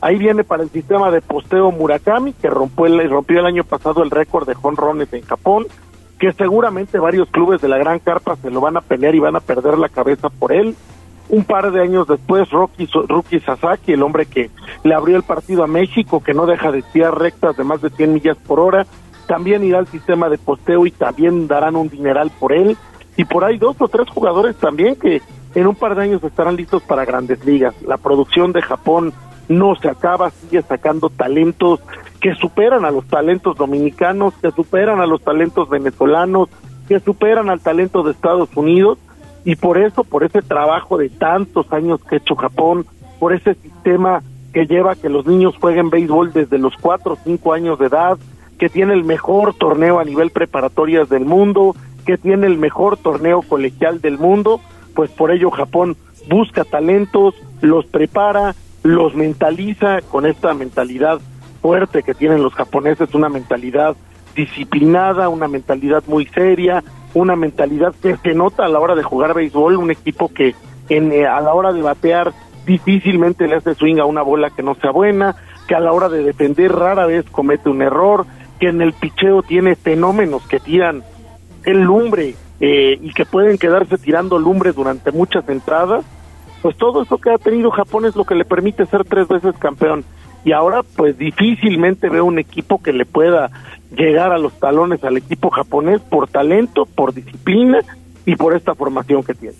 [0.00, 4.02] Ahí viene para el sistema de posteo Murakami, que rompió el, rompió el año pasado
[4.02, 5.66] el récord de jonrones en Japón,
[6.18, 9.36] que seguramente varios clubes de la Gran Carpa se lo van a pelear y van
[9.36, 10.74] a perder la cabeza por él.
[11.28, 14.50] Un par de años después, Rocky, Sasaki, el hombre que
[14.84, 17.90] le abrió el partido a México, que no deja de tirar rectas de más de
[17.90, 18.86] 100 millas por hora,
[19.26, 22.76] también irá al sistema de posteo y también darán un dineral por él.
[23.16, 25.20] Y por ahí dos o tres jugadores también que
[25.54, 27.74] en un par de años estarán listos para grandes ligas.
[27.82, 29.12] La producción de Japón
[29.48, 31.80] no se acaba, sigue sacando talentos
[32.20, 36.48] que superan a los talentos dominicanos, que superan a los talentos venezolanos,
[36.88, 38.98] que superan al talento de Estados Unidos
[39.46, 42.84] y por eso, por ese trabajo de tantos años que ha hecho Japón,
[43.20, 44.20] por ese sistema
[44.52, 47.86] que lleva a que los niños jueguen béisbol desde los cuatro o cinco años de
[47.86, 48.18] edad,
[48.58, 53.40] que tiene el mejor torneo a nivel preparatorias del mundo, que tiene el mejor torneo
[53.40, 54.60] colegial del mundo,
[54.96, 55.96] pues por ello Japón
[56.28, 61.20] busca talentos, los prepara, los mentaliza con esta mentalidad
[61.62, 63.94] fuerte que tienen los japoneses, una mentalidad
[64.34, 66.82] disciplinada, una mentalidad muy seria,
[67.16, 70.54] una mentalidad que se nota a la hora de jugar béisbol, un equipo que
[70.88, 72.32] en, eh, a la hora de batear
[72.66, 75.34] difícilmente le hace swing a una bola que no sea buena,
[75.66, 78.26] que a la hora de defender rara vez comete un error,
[78.60, 81.04] que en el picheo tiene fenómenos que tiran
[81.64, 86.04] el lumbre eh, y que pueden quedarse tirando lumbre durante muchas entradas,
[86.60, 89.56] pues todo eso que ha tenido Japón es lo que le permite ser tres veces
[89.58, 90.04] campeón.
[90.44, 93.50] Y ahora pues difícilmente veo un equipo que le pueda
[93.90, 97.80] llegar a los talones al equipo japonés por talento, por disciplina
[98.24, 99.56] y por esta formación que tiene.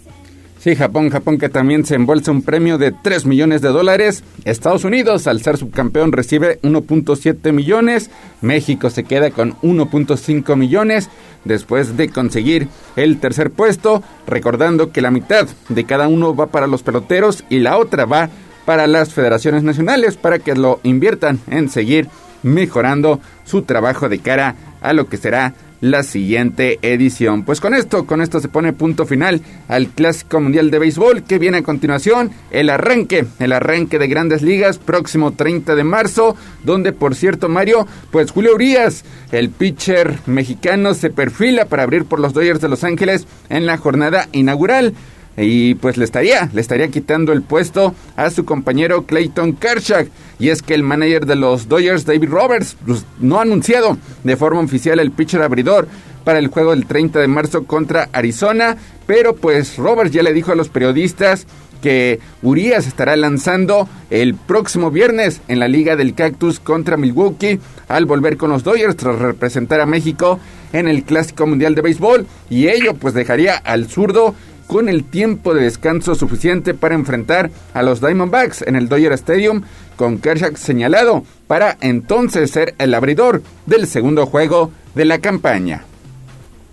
[0.59, 4.25] Sí, Japón, Japón que también se embolsa un premio de 3 millones de dólares.
[4.45, 8.11] Estados Unidos, al ser subcampeón, recibe 1.7 millones.
[8.41, 11.09] México se queda con 1.5 millones
[11.45, 12.67] después de conseguir
[12.97, 14.03] el tercer puesto.
[14.27, 18.29] Recordando que la mitad de cada uno va para los peloteros y la otra va
[18.65, 22.09] para las federaciones nacionales para que lo inviertan en seguir
[22.43, 27.45] mejorando su trabajo de cara a lo que será la siguiente edición.
[27.45, 31.39] Pues con esto, con esto se pone punto final al Clásico Mundial de Béisbol que
[31.39, 36.93] viene a continuación el arranque, el arranque de Grandes Ligas próximo 30 de marzo, donde
[36.93, 42.33] por cierto Mario, pues Julio Urias, el pitcher mexicano se perfila para abrir por los
[42.33, 44.95] Dodgers de Los Ángeles en la jornada inaugural
[45.37, 50.07] y pues le estaría, le estaría quitando el puesto a su compañero Clayton Kershaw.
[50.39, 54.37] Y es que el manager de los Dodgers, David Roberts, pues, no ha anunciado de
[54.37, 55.89] forma oficial el pitcher abridor
[56.25, 58.77] para el juego del 30 de marzo contra Arizona,
[59.07, 61.47] pero pues Roberts ya le dijo a los periodistas
[61.81, 68.07] que Urias estará lanzando el próximo viernes en la Liga del Cactus contra Milwaukee al
[68.07, 70.41] volver con los Dodgers tras representar a México
[70.73, 74.35] en el Clásico Mundial de Béisbol y ello pues dejaría al zurdo
[74.67, 79.63] con el tiempo de descanso suficiente para enfrentar a los Diamondbacks en el Dodger Stadium,
[79.97, 85.85] con Kershaw señalado para entonces ser el abridor del segundo juego de la campaña.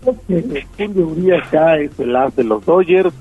[0.04, 3.14] Julio Urias ya es el as de los Dodgers,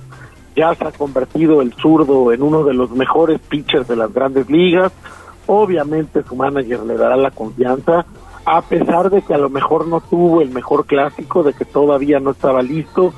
[0.57, 4.49] ya se ha convertido el zurdo en uno de los mejores pitchers de las grandes
[4.51, 4.93] ligas.
[5.47, 8.05] Obviamente su manager le dará la confianza,
[8.45, 12.21] a pesar de que a lo mejor no tuvo el mejor clásico, de que todavía
[12.21, 13.13] no estaba listo,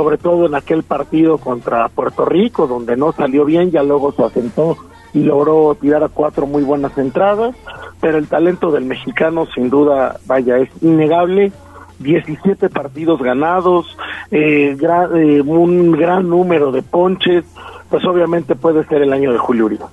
[0.00, 4.24] sobre todo en aquel partido contra Puerto Rico, donde no salió bien, ya luego se
[4.24, 4.78] asentó
[5.12, 7.54] y logró tirar a cuatro muy buenas entradas,
[8.00, 11.52] pero el talento del mexicano sin duda, vaya, es innegable.
[11.98, 13.94] 17 partidos ganados,
[14.30, 17.44] eh, eh, un gran número de ponches,
[17.90, 19.84] pues obviamente puede ser el año de Julio Urias.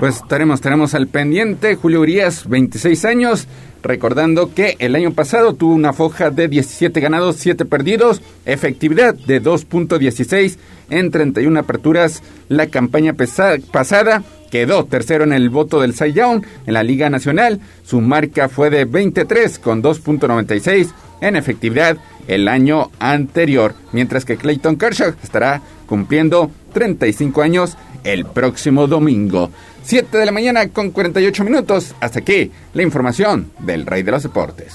[0.00, 1.74] Pues estaremos, estaremos al pendiente.
[1.74, 3.48] Julio Urias, 26 años,
[3.82, 9.40] Recordando que el año pasado tuvo una foja de 17 ganados, 7 perdidos, efectividad de
[9.40, 10.58] 2.16
[10.90, 12.22] en 31 aperturas.
[12.48, 17.60] La campaña pasada quedó tercero en el voto del Cy en la Liga Nacional.
[17.84, 24.76] Su marca fue de 23 con 2.96 en efectividad el año anterior, mientras que Clayton
[24.76, 29.50] Kershaw estará cumpliendo 35 años el próximo domingo.
[29.88, 31.94] 7 de la mañana con 48 minutos.
[31.98, 34.74] Hasta aquí la información del Rey de los Deportes.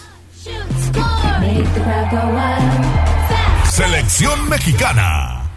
[3.72, 5.52] Selección mexicana.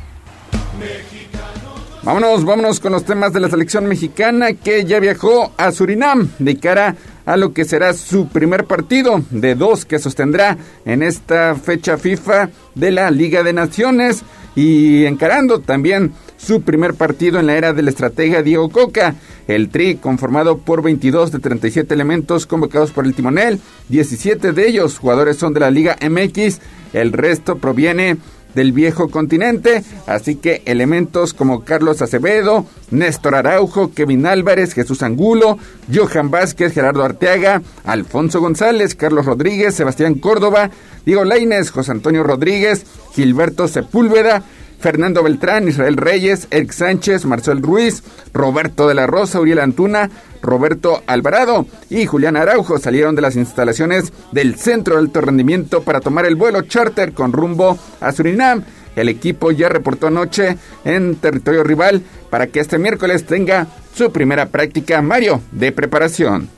[2.02, 6.58] Vámonos, vámonos con los temas de la selección mexicana que ya viajó a Surinam de
[6.58, 11.96] cara a lo que será su primer partido de dos que sostendrá en esta fecha
[11.96, 14.22] FIFA de la Liga de Naciones
[14.54, 19.14] y encarando también su primer partido en la era del estratega Diego Coca.
[19.48, 24.98] El Tri, conformado por 22 de 37 elementos convocados por el timonel, 17 de ellos
[24.98, 26.60] jugadores son de la Liga MX,
[26.92, 28.16] el resto proviene
[28.56, 35.58] del viejo continente, así que elementos como Carlos Acevedo, Néstor Araujo, Kevin Álvarez, Jesús Angulo,
[35.94, 40.70] Johan Vázquez, Gerardo Arteaga, Alfonso González, Carlos Rodríguez, Sebastián Córdoba,
[41.04, 44.42] Diego Laines, José Antonio Rodríguez, Gilberto Sepúlveda,
[44.78, 50.10] Fernando Beltrán, Israel Reyes, Eric Sánchez, Marcel Ruiz, Roberto de la Rosa, Uriel Antuna,
[50.42, 56.00] Roberto Alvarado y Julián Araujo salieron de las instalaciones del Centro de Alto Rendimiento para
[56.00, 58.64] tomar el vuelo charter con rumbo a Surinam.
[58.94, 64.46] El equipo ya reportó anoche en territorio rival para que este miércoles tenga su primera
[64.46, 66.48] práctica, Mario, de preparación.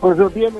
[0.00, 0.58] Pues tiene.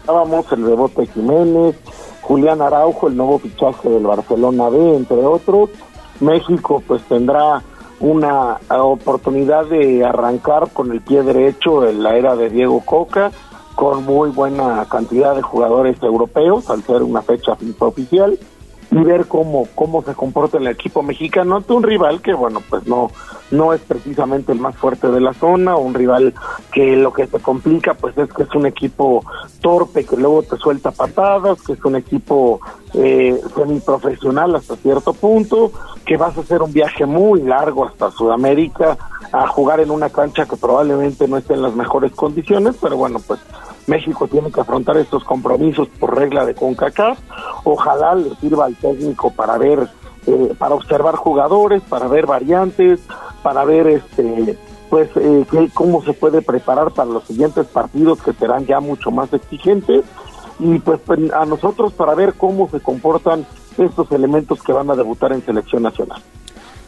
[0.00, 1.76] Estábamos el rebote Jiménez,
[2.20, 5.70] Julián Araujo, el nuevo fichaje del Barcelona B, entre otros.
[6.20, 7.62] México pues tendrá
[8.00, 13.30] una oportunidad de arrancar con el pie derecho en la era de Diego Coca,
[13.74, 18.38] con muy buena cantidad de jugadores europeos, al ser una fecha oficial
[18.90, 22.86] y ver cómo cómo se comporta el equipo mexicano ante un rival que bueno pues
[22.86, 23.10] no
[23.50, 26.34] no es precisamente el más fuerte de la zona un rival
[26.72, 29.24] que lo que te complica pues es que es un equipo
[29.60, 32.60] torpe que luego te suelta patadas que es un equipo
[32.94, 33.40] eh,
[33.84, 35.70] profesional hasta cierto punto
[36.04, 38.98] que vas a hacer un viaje muy largo hasta Sudamérica
[39.32, 43.20] a jugar en una cancha que probablemente no esté en las mejores condiciones pero bueno
[43.24, 43.38] pues
[43.90, 47.18] México tiene que afrontar estos compromisos por regla de CONCACAF.
[47.64, 49.88] Ojalá le sirva al técnico para ver,
[50.26, 53.00] eh, para observar jugadores, para ver variantes,
[53.42, 54.56] para ver este
[54.88, 59.32] pues eh, cómo se puede preparar para los siguientes partidos que serán ya mucho más
[59.32, 60.04] exigentes
[60.58, 61.00] y pues
[61.32, 63.46] a nosotros para ver cómo se comportan
[63.78, 66.20] estos elementos que van a debutar en selección nacional.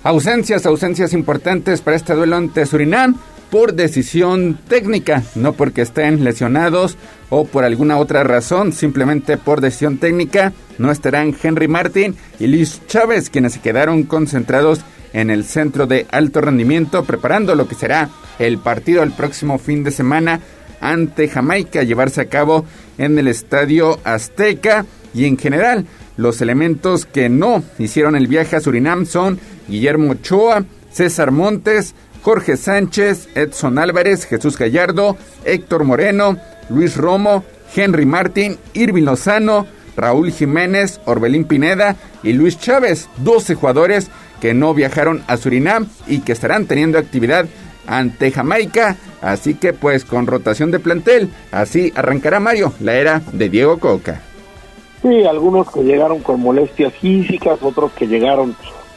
[0.04, 3.16] Ausencias, ausencias importantes para este duelo ante Surinam
[3.52, 6.96] por decisión técnica, no porque estén lesionados
[7.30, 12.80] o por alguna otra razón, simplemente por decisión técnica, no estarán Henry Martin y Luis
[12.88, 14.80] Chávez, quienes se quedaron concentrados
[15.12, 18.08] en el centro de alto rendimiento, preparando lo que será
[18.40, 20.40] el partido el próximo fin de semana
[20.80, 22.64] ante Jamaica, a llevarse a cabo
[22.98, 24.84] en el Estadio Azteca
[25.14, 25.86] y en general.
[26.16, 32.56] Los elementos que no hicieron el viaje a Surinam son Guillermo Ochoa, César Montes, Jorge
[32.56, 36.36] Sánchez, Edson Álvarez, Jesús Gallardo, Héctor Moreno,
[36.68, 37.44] Luis Romo,
[37.74, 39.66] Henry Martín, Irving Lozano,
[39.96, 44.08] Raúl Jiménez, Orbelín Pineda y Luis Chávez, 12 jugadores
[44.40, 47.46] que no viajaron a Surinam y que estarán teniendo actividad
[47.86, 48.96] ante Jamaica.
[49.20, 54.20] Así que pues con rotación de plantel, así arrancará Mario, la era de Diego Coca.
[55.02, 58.54] Sí, algunos que llegaron con molestias físicas, otros que llegaron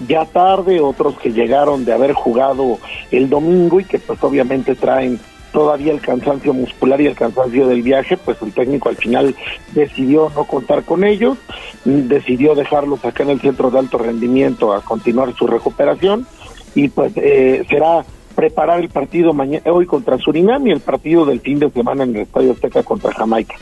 [0.07, 2.77] ya tarde, otros que llegaron de haber jugado
[3.11, 5.19] el domingo y que pues obviamente traen
[5.51, 9.33] todavía el cansancio muscular y el cansancio del viaje, pues el técnico al final
[9.73, 11.37] decidió no contar con ellos,
[11.85, 16.27] decidió dejarlos acá en el centro de alto rendimiento a continuar su recuperación
[16.75, 18.05] y pues eh, será
[18.35, 22.15] preparar el partido mañana, hoy contra Surinam y el partido del fin de semana en
[22.15, 23.55] el Estadio Azteca contra Jamaica.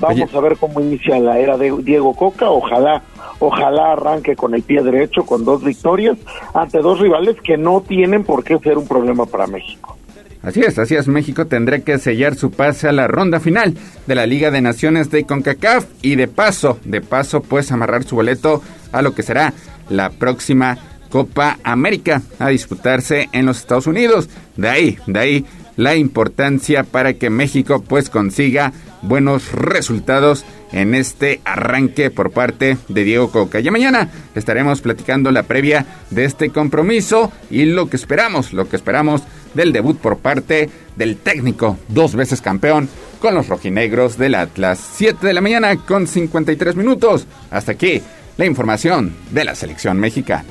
[0.00, 3.02] Vamos a ver cómo inicia la era de Diego Coca, ojalá
[3.38, 6.16] ojalá arranque con el pie derecho, con dos victorias,
[6.54, 9.96] ante dos rivales que no tienen por qué ser un problema para México.
[10.42, 13.74] Así es, así es, México tendrá que sellar su pase a la ronda final
[14.06, 18.16] de la Liga de Naciones de CONCACAF y de paso, de paso, pues amarrar su
[18.16, 18.62] boleto
[18.92, 19.54] a lo que será
[19.88, 20.76] la próxima
[21.08, 24.28] Copa América a disputarse en los Estados Unidos.
[24.56, 25.46] De ahí, de ahí
[25.76, 28.72] la importancia para que México pues consiga
[29.04, 33.60] buenos resultados en este arranque por parte de Diego Coca.
[33.60, 38.76] Ya mañana estaremos platicando la previa de este compromiso y lo que esperamos, lo que
[38.76, 39.22] esperamos
[39.54, 42.88] del debut por parte del técnico, dos veces campeón
[43.20, 44.80] con los rojinegros del Atlas.
[44.96, 47.26] 7 de la mañana con 53 minutos.
[47.50, 48.02] Hasta aquí
[48.36, 50.44] la información de la selección mexicana.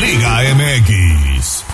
[0.00, 1.64] Liga MX.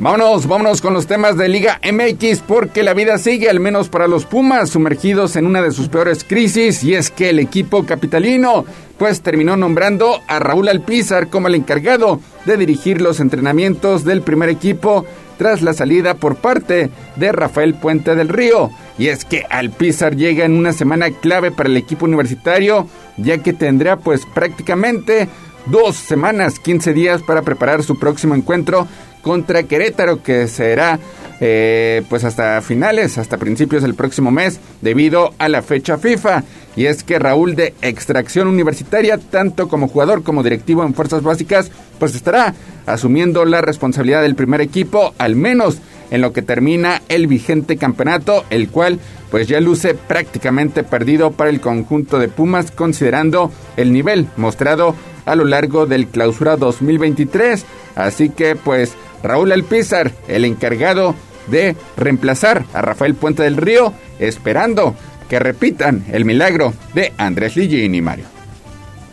[0.00, 4.08] Vámonos, vámonos con los temas de Liga MX porque la vida sigue, al menos para
[4.08, 8.64] los Pumas, sumergidos en una de sus peores crisis y es que el equipo capitalino
[8.96, 14.48] pues terminó nombrando a Raúl Alpizar como el encargado de dirigir los entrenamientos del primer
[14.48, 15.04] equipo
[15.36, 18.70] tras la salida por parte de Rafael Puente del Río.
[18.96, 23.52] Y es que Alpizar llega en una semana clave para el equipo universitario ya que
[23.52, 25.28] tendrá pues prácticamente
[25.66, 28.88] dos semanas, 15 días para preparar su próximo encuentro
[29.22, 30.98] contra Querétaro, que será
[31.40, 36.44] eh, pues hasta finales, hasta principios del próximo mes, debido a la fecha FIFA.
[36.76, 41.70] Y es que Raúl de extracción universitaria, tanto como jugador como directivo en Fuerzas Básicas,
[41.98, 42.54] pues estará
[42.86, 45.78] asumiendo la responsabilidad del primer equipo, al menos
[46.10, 51.50] en lo que termina el vigente campeonato, el cual pues ya luce prácticamente perdido para
[51.50, 54.94] el conjunto de Pumas, considerando el nivel mostrado
[55.24, 57.64] a lo largo del clausura 2023.
[57.94, 61.14] Así que pues Raúl Alpizar, el encargado
[61.48, 64.94] de reemplazar a Rafael Puente del Río, esperando
[65.28, 68.24] que repitan el milagro de Andrés Lillín y Mario.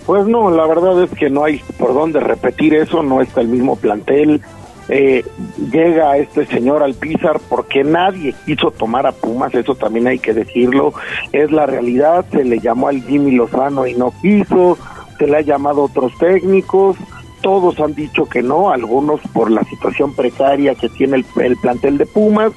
[0.05, 3.49] Pues no, la verdad es que no hay por dónde repetir eso, no está el
[3.49, 4.41] mismo plantel.
[4.89, 5.25] Eh,
[5.69, 10.93] llega este señor Alpizar porque nadie quiso tomar a Pumas, eso también hay que decirlo,
[11.33, 14.77] es la realidad, se le llamó al Jimmy Lozano y no quiso,
[15.19, 16.95] se le ha llamado otros técnicos,
[17.41, 21.97] todos han dicho que no, algunos por la situación precaria que tiene el, el, plantel
[21.97, 22.51] de Pumas,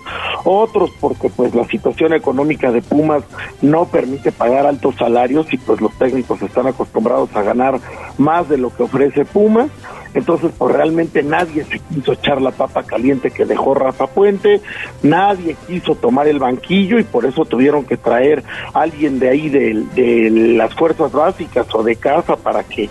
[0.44, 3.24] otros porque pues la situación económica de Pumas
[3.62, 7.78] no permite pagar altos salarios y pues los técnicos están acostumbrados a ganar
[8.18, 9.70] más de lo que ofrece Pumas.
[10.12, 14.60] Entonces, pues realmente nadie se quiso echar la papa caliente que dejó Rafa Puente,
[15.02, 18.42] nadie quiso tomar el banquillo y por eso tuvieron que traer
[18.74, 22.90] a alguien de ahí de, de las fuerzas básicas o de casa para que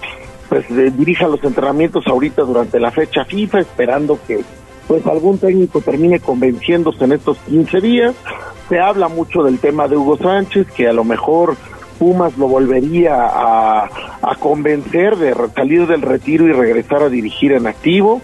[0.50, 4.40] pues eh, dirija los entrenamientos ahorita durante la fecha FIFA, esperando que
[4.88, 8.16] pues algún técnico termine convenciéndose en estos 15 días.
[8.68, 11.56] Se habla mucho del tema de Hugo Sánchez, que a lo mejor
[12.00, 13.90] Pumas lo volvería a,
[14.22, 18.22] a convencer de salir del retiro y regresar a dirigir en activo.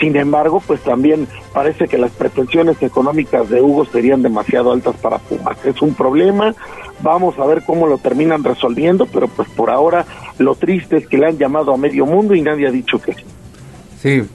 [0.00, 5.18] Sin embargo, pues también parece que las pretensiones económicas de Hugo serían demasiado altas para
[5.18, 5.58] Pumas.
[5.64, 6.54] Es un problema,
[7.02, 10.04] vamos a ver cómo lo terminan resolviendo, pero pues por ahora
[10.38, 13.14] lo triste es que le han llamado a medio mundo y nadie ha dicho que
[13.14, 13.24] sí.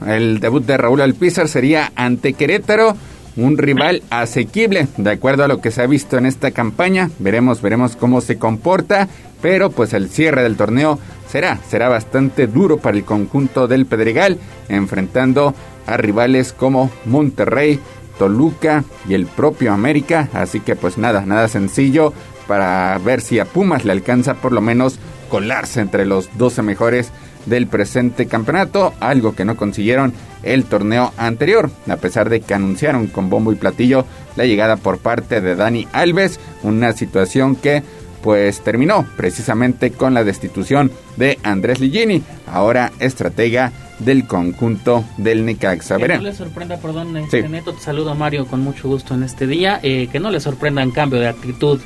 [0.06, 2.96] El debut de Raúl Alpizar sería ante Querétaro,
[3.36, 7.10] un rival asequible, de acuerdo a lo que se ha visto en esta campaña.
[7.18, 9.08] Veremos, veremos cómo se comporta,
[9.42, 14.38] pero pues el cierre del torneo será, será bastante duro para el conjunto del Pedregal,
[14.68, 15.54] enfrentando
[15.86, 17.80] a rivales como Monterrey,
[18.18, 20.28] Toluca y el propio América.
[20.32, 22.12] Así que pues nada, nada sencillo
[22.46, 24.98] para ver si a Pumas le alcanza por lo menos
[25.28, 27.10] colarse entre los 12 mejores
[27.46, 30.12] del presente campeonato, algo que no consiguieron
[30.42, 34.06] el torneo anterior, a pesar de que anunciaron con bombo y platillo
[34.36, 37.82] la llegada por parte de Dani Alves, una situación que
[38.22, 45.98] pues terminó precisamente con la destitución de Andrés Ligini, ahora estratega del conjunto del Necaxa.
[45.98, 47.42] Que no le sorprenda, perdón, sí.
[47.42, 50.82] Neto, te saludo Mario con mucho gusto en este día, eh, que no le sorprenda
[50.82, 51.80] en cambio de actitud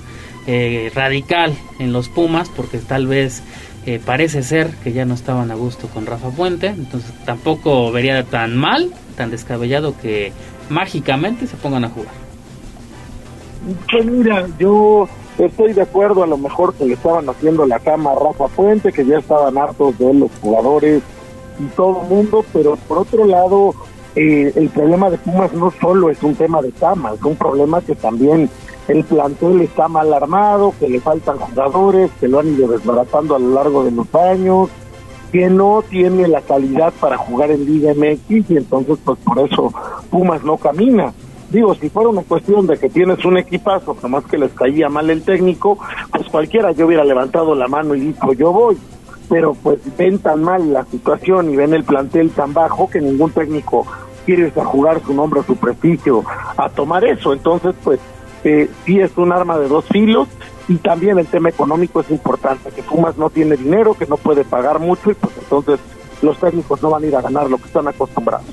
[0.50, 3.42] eh, radical en los Pumas, porque tal vez
[3.84, 8.24] eh, parece ser que ya no estaban a gusto con Rafa Puente, entonces tampoco vería
[8.24, 10.32] tan mal, tan descabellado que
[10.70, 12.14] mágicamente se pongan a jugar.
[13.92, 15.06] Pues mira, yo
[15.36, 18.90] estoy de acuerdo a lo mejor que le estaban haciendo la cama a Rafa Puente,
[18.90, 21.02] que ya estaban hartos de los jugadores
[21.60, 23.74] y todo el mundo, pero por otro lado,
[24.16, 27.82] eh, el problema de Pumas no solo es un tema de cama, es un problema
[27.82, 28.48] que también
[28.88, 33.38] el plantel está mal armado, que le faltan jugadores, que lo han ido desbaratando a
[33.38, 34.70] lo largo de los años,
[35.30, 39.72] que no tiene la calidad para jugar en Liga MX y entonces pues por eso
[40.10, 41.12] Pumas no camina.
[41.50, 45.08] Digo, si fuera una cuestión de que tienes un equipazo, más que les caía mal
[45.10, 45.78] el técnico,
[46.10, 48.78] pues cualquiera yo hubiera levantado la mano y dicho yo voy.
[49.28, 53.30] Pero pues ven tan mal la situación y ven el plantel tan bajo que ningún
[53.30, 53.86] técnico
[54.24, 56.22] quiere a jugar su nombre, su prestigio,
[56.56, 57.32] a tomar eso.
[57.32, 57.98] Entonces, pues
[58.48, 60.28] eh, sí es un arma de dos filos
[60.68, 64.44] y también el tema económico es importante, que Pumas no tiene dinero, que no puede
[64.44, 65.80] pagar mucho y pues entonces
[66.22, 68.46] los técnicos no van a ir a ganar lo que están acostumbrados.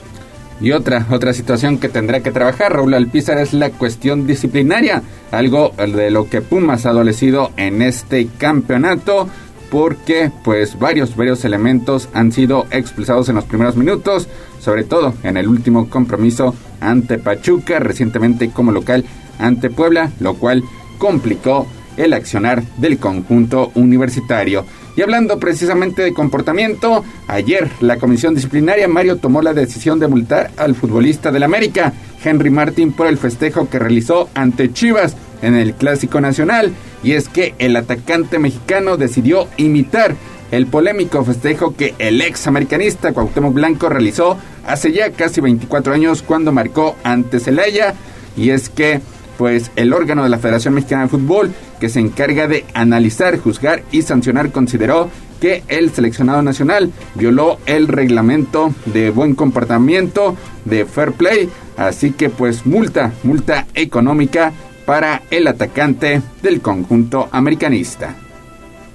[0.61, 5.01] Y otra, otra situación que tendrá que trabajar Raúl Alpizar es la cuestión disciplinaria,
[5.31, 9.27] algo de lo que Pumas ha adolecido en este campeonato
[9.69, 15.38] porque pues varios, varios elementos han sido expulsados en los primeros minutos, sobre todo en
[15.38, 19.03] el último compromiso ante Pachuca, recientemente como local
[19.40, 20.64] ante Puebla, lo cual
[20.98, 21.68] complicó
[21.98, 24.66] el accionar del conjunto universitario.
[24.95, 30.52] Y hablando precisamente de comportamiento, ayer la comisión disciplinaria Mario tomó la decisión de multar
[30.57, 31.94] al futbolista del América,
[32.24, 36.72] Henry Martin, por el festejo que realizó ante Chivas en el Clásico Nacional.
[37.03, 40.16] Y es que el atacante mexicano decidió imitar
[40.52, 46.22] el polémico festejo que el ex americanista Cuauhtémoc Blanco realizó hace ya casi 24 años
[46.22, 47.95] cuando marcó ante Celaya.
[48.38, 49.02] Y es que
[49.38, 53.84] pues el órgano de la Federación Mexicana de Fútbol que se encarga de analizar, juzgar
[53.91, 55.10] y sancionar consideró
[55.40, 62.30] que el seleccionado nacional violó el reglamento de buen comportamiento de fair play, así que
[62.30, 64.53] pues multa, multa económica
[64.86, 68.16] para el atacante del conjunto americanista.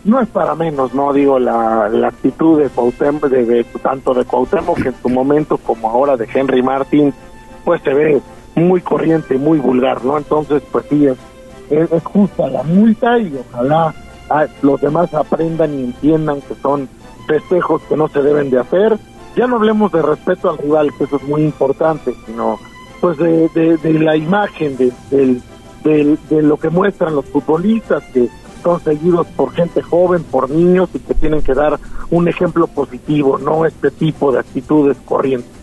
[0.02, 4.94] No es para menos, no digo la, actitud de Cuauhtémoc, de, tanto de Cuauhtémoc en
[5.02, 7.12] su momento como ahora de Henry Martin,
[7.64, 8.22] pues se ve
[8.60, 10.18] muy corriente, muy vulgar, ¿no?
[10.18, 11.18] Entonces, pues sí, es,
[11.70, 13.94] es, justa la multa y ojalá
[14.28, 16.88] ah, los demás aprendan y entiendan que son
[17.26, 18.98] festejos que no se deben de hacer.
[19.36, 22.58] Ya no hablemos de respeto al rival, que eso es muy importante, sino
[23.00, 28.28] pues de, de, la imagen, de, de, de lo que muestran los futbolistas, que
[28.62, 31.78] son seguidos por gente joven, por niños y que tienen que dar
[32.10, 35.59] un ejemplo positivo, no este tipo de actitudes corrientes.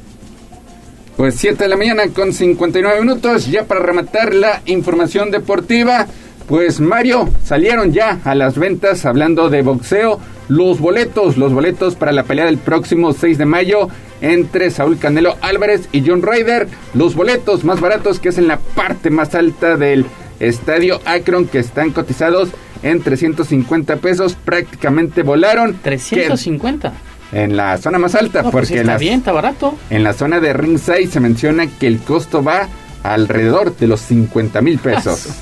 [1.18, 6.06] Pues 7 de la mañana con 59 minutos, ya para rematar la información deportiva.
[6.48, 12.12] Pues Mario, salieron ya a las ventas hablando de boxeo los boletos, los boletos para
[12.12, 13.90] la pelea del próximo 6 de mayo
[14.22, 16.68] entre Saúl Canelo Álvarez y John Ryder.
[16.94, 20.06] Los boletos más baratos que es en la parte más alta del
[20.40, 22.50] estadio Akron que están cotizados
[22.84, 25.80] en 350 pesos, prácticamente volaron.
[25.82, 28.42] 350 en la zona más alta.
[28.44, 29.76] Pues porque está bien, está barato.
[29.90, 32.68] En la zona de ringside se menciona que el costo va
[33.04, 35.30] alrededor de los 50 mil pesos.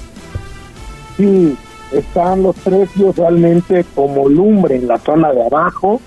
[1.18, 1.56] Sí,
[1.94, 6.02] están los precios realmente como lumbre en la zona de abajo.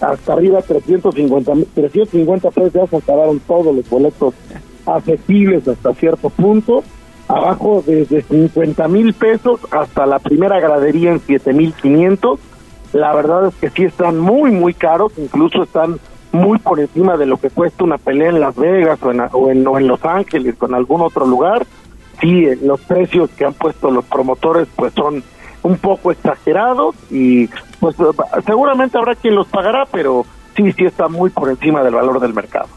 [0.00, 4.32] Hasta arriba 350, 350 pesos ya se acabaron todos los boletos
[4.86, 6.82] accesibles hasta cierto punto.
[7.28, 12.40] Abajo desde 50 mil pesos hasta la primera gradería en 7 mil 500
[12.94, 15.98] la verdad es que sí están muy, muy caros, incluso están
[16.30, 19.50] muy por encima de lo que cuesta una pelea en Las Vegas o en, o
[19.50, 21.66] en, o en Los Ángeles o en algún otro lugar.
[22.20, 25.24] Sí, eh, los precios que han puesto los promotores pues son
[25.64, 27.48] un poco exagerados y
[27.80, 27.96] pues
[28.46, 30.24] seguramente habrá quien los pagará, pero
[30.56, 32.68] sí, sí está muy por encima del valor del mercado.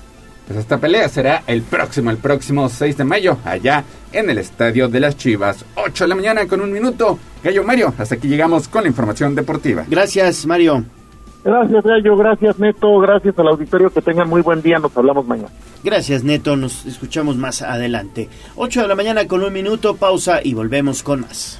[0.47, 3.83] Pues esta pelea será el próximo, el próximo 6 de mayo, allá
[4.13, 5.65] en el Estadio de las Chivas.
[5.75, 7.19] 8 de la mañana con un minuto.
[7.43, 9.83] Gallo Mario, hasta aquí llegamos con la información deportiva.
[9.89, 10.85] Gracias, Mario.
[11.43, 12.15] Gracias, Gallo.
[12.17, 12.97] Gracias, Neto.
[12.99, 13.89] Gracias al auditorio.
[13.89, 14.79] Que tengan muy buen día.
[14.79, 15.49] Nos hablamos mañana.
[15.83, 16.55] Gracias, Neto.
[16.55, 18.29] Nos escuchamos más adelante.
[18.55, 19.95] 8 de la mañana con un minuto.
[19.95, 21.59] Pausa y volvemos con más.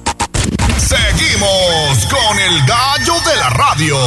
[0.81, 3.97] Seguimos con el gallo de la radio.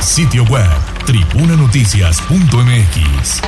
[0.00, 0.68] Sitio web
[1.06, 3.40] tribunanoticias.mx.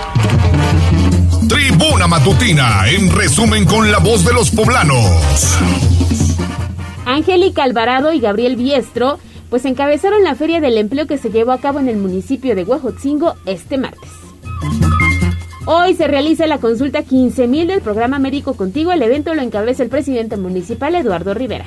[1.49, 5.59] Tribuna Matutina, en resumen con la voz de los poblanos.
[7.05, 9.19] Angélica Alvarado y Gabriel Biestro
[9.51, 12.65] pues encabezaron la Feria del Empleo que se llevó a cabo en el municipio de
[12.65, 14.09] Huejotzingo este martes.
[15.65, 18.91] Hoy se realiza la consulta 15.000 del programa Médico Contigo.
[18.91, 21.67] El evento lo encabeza el presidente municipal Eduardo Rivera.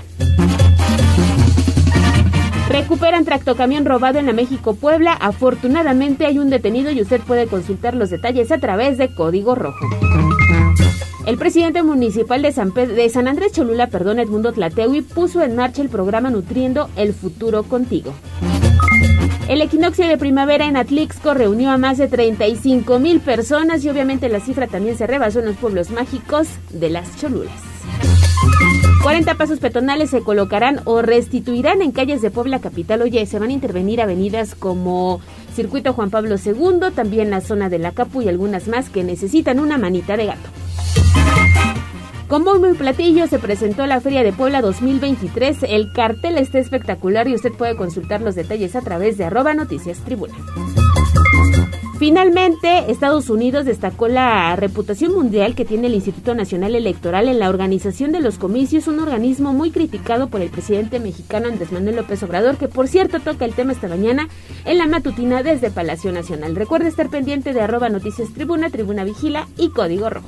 [2.68, 5.14] Recuperan tractocamión robado en la México Puebla.
[5.14, 9.86] Afortunadamente hay un detenido y usted puede consultar los detalles a través de Código Rojo.
[11.26, 16.30] El presidente municipal de San, Andrés Cholula, perdón, Edmundo Tlateui, puso en marcha el programa
[16.30, 18.14] Nutriendo el Futuro Contigo.
[19.48, 24.28] El equinoccio de primavera en Atlixco reunió a más de 35 mil personas y obviamente
[24.28, 27.54] la cifra también se rebasó en los pueblos mágicos de las Cholulas.
[29.04, 33.04] 40 pasos peatonales se colocarán o restituirán en calles de Puebla Capital.
[33.04, 35.22] Oye, se van a intervenir avenidas como
[35.54, 39.60] Circuito Juan Pablo II, también la zona de la Capu y algunas más que necesitan
[39.60, 40.50] una manita de gato.
[42.28, 45.62] Con bombo y platillo se presentó la Feria de Puebla 2023.
[45.70, 50.00] El cartel está espectacular y usted puede consultar los detalles a través de arroba noticias
[50.00, 50.34] tribuna.
[52.00, 57.48] Finalmente, Estados Unidos destacó la reputación mundial que tiene el Instituto Nacional Electoral en la
[57.48, 62.24] organización de los comicios, un organismo muy criticado por el presidente mexicano Andrés Manuel López
[62.24, 64.28] Obrador, que por cierto toca el tema esta mañana
[64.66, 66.56] en la matutina desde Palacio Nacional.
[66.56, 70.28] Recuerde estar pendiente de arroba noticias tribuna, tribuna vigila y código rojo.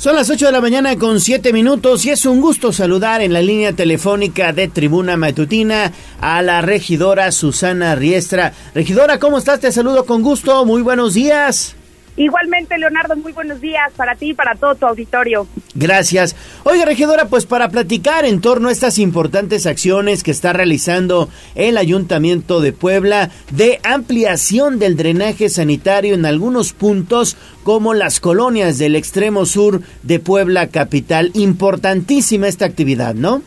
[0.00, 3.34] Son las 8 de la mañana con 7 minutos y es un gusto saludar en
[3.34, 8.54] la línea telefónica de Tribuna Matutina a la regidora Susana Riestra.
[8.74, 9.60] Regidora, ¿cómo estás?
[9.60, 10.64] Te saludo con gusto.
[10.64, 11.76] Muy buenos días.
[12.20, 15.46] Igualmente, Leonardo, muy buenos días para ti y para todo tu auditorio.
[15.74, 16.36] Gracias.
[16.64, 21.78] Oiga, regidora, pues para platicar en torno a estas importantes acciones que está realizando el
[21.78, 28.96] Ayuntamiento de Puebla de ampliación del drenaje sanitario en algunos puntos como las colonias del
[28.96, 31.30] extremo sur de Puebla capital.
[31.32, 33.40] Importantísima esta actividad, ¿no?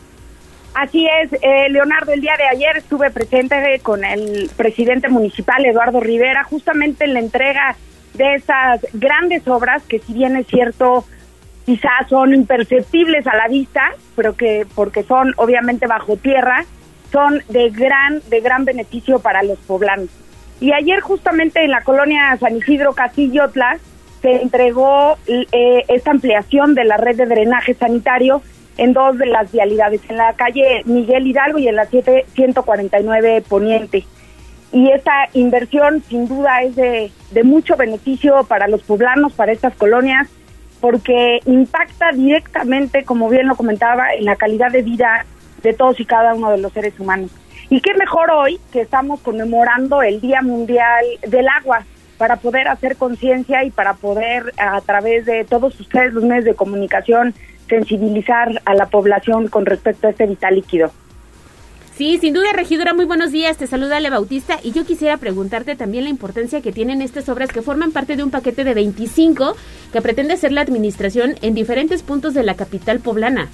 [0.74, 6.00] Así es, eh, Leonardo, el día de ayer estuve presente con el presidente municipal, Eduardo
[6.00, 7.76] Rivera, justamente en la entrega
[8.14, 11.04] de esas grandes obras que si bien es cierto
[11.66, 16.64] quizás son imperceptibles a la vista, pero que porque son obviamente bajo tierra,
[17.10, 20.08] son de gran de gran beneficio para los poblanos.
[20.60, 23.78] Y ayer justamente en la colonia San Isidro Castillotla
[24.22, 28.42] se entregó eh, esta ampliación de la red de drenaje sanitario
[28.76, 34.04] en dos de las vialidades, en la calle Miguel Hidalgo y en la 749 Poniente
[34.74, 37.12] y esta inversión sin duda es de,
[37.44, 40.28] mucho beneficio para los poblanos, para estas colonias,
[40.80, 45.26] porque impacta directamente, como bien lo comentaba, en la calidad de vida
[45.62, 47.30] de todos y cada uno de los seres humanos.
[47.70, 51.84] Y qué mejor hoy que estamos conmemorando el Día Mundial del Agua
[52.18, 56.54] para poder hacer conciencia y para poder a través de todos ustedes los medios de
[56.54, 57.32] comunicación
[57.68, 60.90] sensibilizar a la población con respecto a este vital líquido.
[61.96, 63.56] Sí, sin duda, regidora, muy buenos días.
[63.56, 67.52] Te saluda Ale Bautista y yo quisiera preguntarte también la importancia que tienen estas obras
[67.52, 69.54] que forman parte de un paquete de 25
[69.92, 73.48] que pretende ser la administración en diferentes puntos de la capital poblana.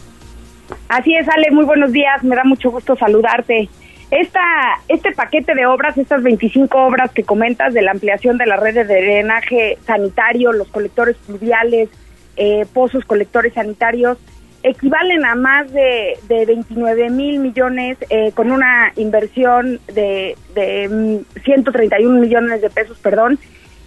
[0.89, 2.25] Así es, Ale, muy buenos días.
[2.25, 3.69] Me da mucho gusto saludarte.
[4.11, 4.41] Esta,
[4.89, 8.75] este paquete de obras, estas 25 obras que comentas de la ampliación de la red
[8.75, 11.91] de drenaje sanitario, los colectores fluviales,
[12.39, 14.17] eh, pozos colectores sanitarios,
[14.63, 22.11] equivalen a más de, de 29 mil millones eh, con una inversión de, de 131
[22.11, 23.39] mm, millones de pesos, perdón.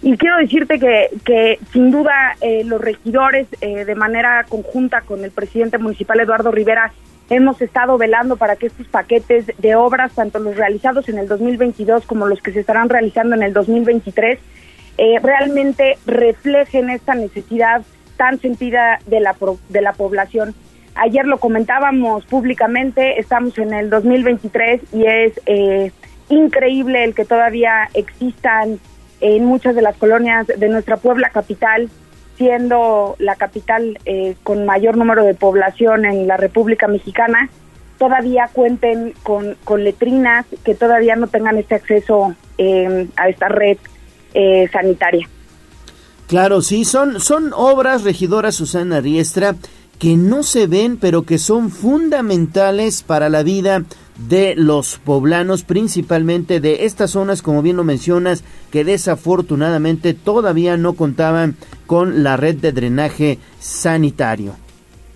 [0.02, 5.24] Y quiero decirte que, que sin duda eh, los regidores, eh, de manera conjunta con
[5.24, 6.92] el presidente municipal Eduardo Rivera,
[7.30, 12.04] hemos estado velando para que estos paquetes de obras, tanto los realizados en el 2022
[12.04, 14.38] como los que se estarán realizando en el 2023,
[15.22, 17.82] realmente reflejen esta necesidad
[18.16, 19.34] tan sentida de la,
[19.68, 20.54] de la población.
[20.94, 25.90] Ayer lo comentábamos públicamente, estamos en el 2023 y es eh,
[26.28, 28.78] increíble el que todavía existan
[29.20, 31.88] en muchas de las colonias de nuestra Puebla capital,
[32.36, 37.48] siendo la capital eh, con mayor número de población en la República Mexicana,
[37.98, 43.78] todavía cuenten con, con letrinas, que todavía no tengan este acceso eh, a esta red
[44.72, 45.28] sanitaria.
[46.26, 49.56] Claro, sí, son, son obras, regidora Susana Riestra,
[49.98, 53.84] que no se ven, pero que son fundamentales para la vida
[54.28, 60.94] de los poblanos, principalmente de estas zonas, como bien lo mencionas, que desafortunadamente todavía no
[60.94, 61.56] contaban
[61.86, 64.54] con la red de drenaje sanitario.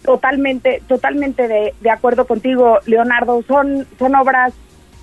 [0.05, 3.43] Totalmente, totalmente de, de acuerdo contigo, Leonardo.
[3.47, 4.53] Son, son obras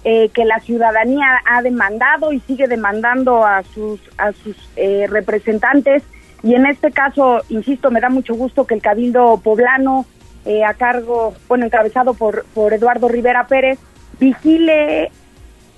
[0.06, 6.04] eh, que la ciudadanía ha demandado y sigue demandando a sus, a sus eh, representantes
[6.46, 10.06] y en este caso, insisto, me da mucho gusto que el Cabildo Poblano,
[10.46, 13.80] eh, a cargo, bueno, encabezado por, por Eduardo Rivera Pérez,
[14.20, 15.10] vigile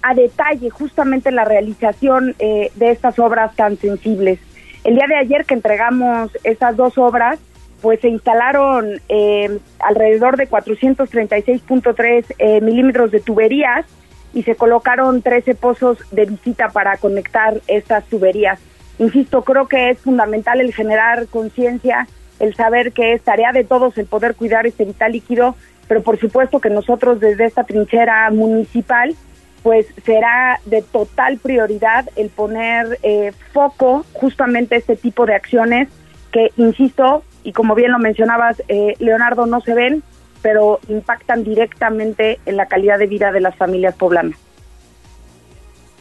[0.02, 4.40] a detalle justamente la realización eh, de estas obras tan sensibles.
[4.84, 7.40] El día de ayer que entregamos estas dos obras,
[7.82, 13.86] pues se instalaron eh, alrededor de 436.3 milímetros de tuberías
[14.34, 18.60] y se colocaron 13 pozos de visita para conectar estas tuberías.
[19.00, 22.08] Insisto, creo que es fundamental el generar conciencia
[22.40, 25.56] el saber que es tarea de todos el poder cuidar este vital líquido,
[25.88, 29.16] pero por supuesto que nosotros desde esta trinchera municipal,
[29.64, 35.90] pues será de total prioridad el poner eh, foco justamente este tipo de acciones
[36.32, 40.04] que, insisto, y como bien lo mencionabas, eh, Leonardo, no se ven,
[40.48, 44.40] pero impactan directamente en la calidad de vida de las familias poblanas.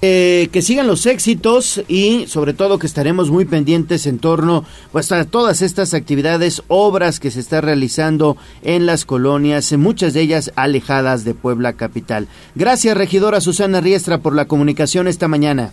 [0.02, 5.10] Eh, que sigan los éxitos y sobre todo que estaremos muy pendientes en torno pues,
[5.10, 10.52] a todas estas actividades, obras que se están realizando en las colonias, muchas de ellas
[10.55, 12.28] alejadas de Puebla Capital.
[12.55, 15.73] Gracias, regidora Susana Riestra, por la comunicación esta mañana.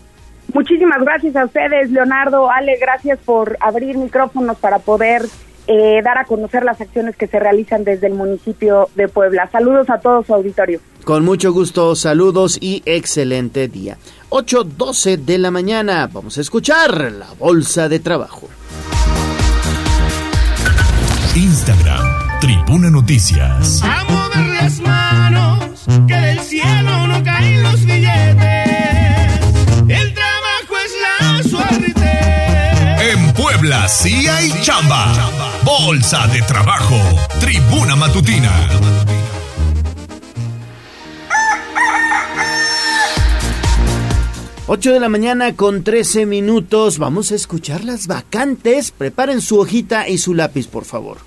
[0.51, 5.21] Muchísimas gracias a ustedes, Leonardo, Ale, gracias por abrir micrófonos para poder
[5.67, 9.49] eh, dar a conocer las acciones que se realizan desde el municipio de Puebla.
[9.51, 10.79] Saludos a todos su auditorio.
[11.03, 13.97] Con mucho gusto, saludos y excelente día.
[14.29, 18.47] 8.12 de la mañana, vamos a escuchar la Bolsa de Trabajo.
[21.35, 23.81] Instagram, Tribuna Noticias.
[23.83, 28.72] A mover las manos, que del cielo no caen los billetes.
[33.63, 35.13] Puebla sí hay chamba.
[35.63, 36.97] Bolsa de Trabajo,
[37.39, 38.51] Tribuna Matutina.
[44.67, 46.97] 8 de la mañana con 13 minutos.
[46.97, 48.91] Vamos a escuchar las vacantes.
[48.91, 51.19] Preparen su hojita y su lápiz, por favor.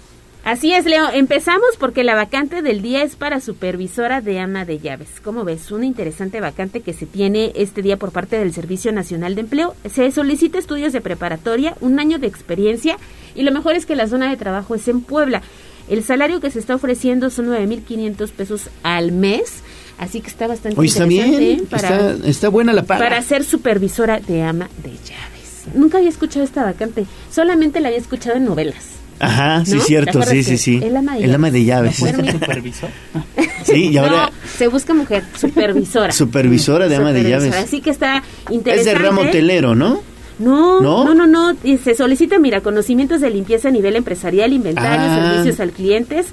[0.47, 1.09] Así es, Leo.
[1.13, 5.09] Empezamos porque la vacante del día es para supervisora de ama de llaves.
[5.21, 5.73] ¿Cómo ves?
[5.73, 9.75] Una interesante vacante que se tiene este día por parte del Servicio Nacional de Empleo.
[9.93, 12.97] Se solicita estudios de preparatoria, un año de experiencia
[13.35, 15.43] y lo mejor es que la zona de trabajo es en Puebla.
[15.89, 19.65] El salario que se está ofreciendo son 9.500 pesos al mes.
[19.99, 21.67] Así que está bastante Hoy está interesante bien, ¿eh?
[21.69, 23.01] para, está, está buena la paga.
[23.01, 25.75] para ser supervisora de ama de llaves.
[25.75, 28.97] Nunca había escuchado esta vacante, solamente la había escuchado en novelas.
[29.19, 29.79] Ajá, sí, ¿No?
[29.81, 30.81] ¿Te cierto, sí, sí, sí.
[30.83, 31.97] el ama de El ama de llaves.
[31.97, 32.91] Supervisor?
[33.65, 36.13] Sí, y ahora No, se busca mujer, supervisora.
[36.13, 37.53] supervisora de ama de llaves.
[37.55, 38.19] Así que está
[38.49, 38.91] Es interesante.
[38.91, 40.01] de ramo hotelero, ¿no?
[40.39, 41.05] No, ¿No?
[41.05, 45.31] no, no, no, y Se solicita, mira, conocimientos de limpieza a nivel empresarial, inventario, Ah.
[45.33, 46.27] servicios al clientes,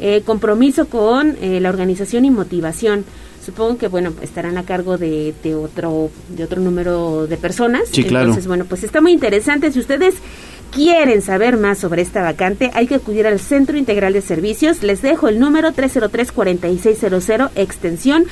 [0.00, 3.04] eh, compromiso con eh, la organización y motivación.
[3.44, 7.82] Supongo que, bueno, estarán a cargo de, de otro de otro número de personas.
[7.92, 8.24] Sí, claro.
[8.24, 9.70] Entonces, bueno, pues está muy interesante.
[9.70, 10.14] Si ustedes
[10.74, 14.82] quieren saber más sobre esta vacante, hay que acudir al Centro Integral de Servicios.
[14.82, 18.24] Les dejo el número 303-4600, extensión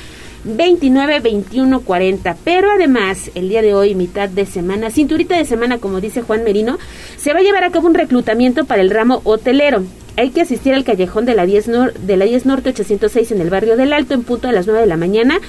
[0.43, 2.35] 292140.
[2.43, 6.43] Pero además, el día de hoy, mitad de semana, cinturita de semana, como dice Juan
[6.43, 6.77] Merino,
[7.17, 9.83] se va a llevar a cabo un reclutamiento para el ramo hotelero.
[10.17, 13.41] Hay que asistir al callejón de la 10, nor- de la 10 Norte 806 en
[13.41, 15.39] el barrio del Alto en punto a las 9 de la mañana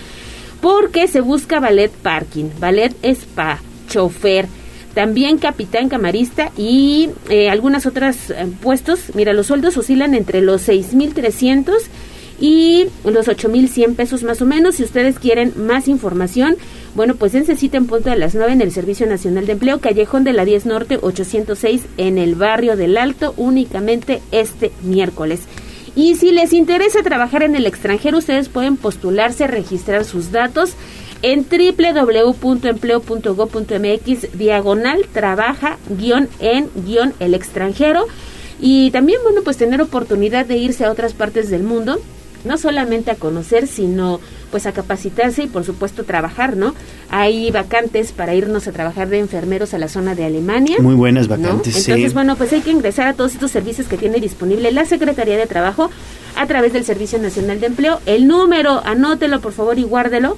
[0.62, 3.60] porque se busca ballet parking, ballet spa,
[3.90, 4.46] chofer,
[4.94, 9.14] también capitán camarista y eh, algunas otras eh, puestos.
[9.14, 11.72] Mira, los sueldos oscilan entre los 6.300
[12.40, 14.76] y los 8.100 pesos más o menos.
[14.76, 16.56] Si ustedes quieren más información,
[16.94, 20.24] bueno, pues cita en punto de las 9 en el Servicio Nacional de Empleo, Callejón
[20.24, 25.40] de la 10 Norte 806 en el barrio del Alto, únicamente este miércoles.
[25.96, 30.74] Y si les interesa trabajar en el extranjero, ustedes pueden postularse, registrar sus datos
[31.24, 38.04] en www.empleo.gov.mx diagonal trabaja guion en guion el extranjero
[38.60, 41.98] y también bueno pues tener oportunidad de irse a otras partes del mundo
[42.44, 44.20] no solamente a conocer sino
[44.50, 46.74] pues a capacitarse y por supuesto trabajar no
[47.08, 51.26] hay vacantes para irnos a trabajar de enfermeros a la zona de Alemania Muy buenas
[51.26, 51.38] ¿no?
[51.38, 52.14] vacantes, Entonces, sí.
[52.14, 55.46] bueno, pues hay que ingresar a todos estos servicios que tiene disponible la Secretaría de
[55.46, 55.90] Trabajo
[56.36, 58.00] a través del Servicio Nacional de Empleo.
[58.04, 60.36] El número, anótelo por favor y guárdelo,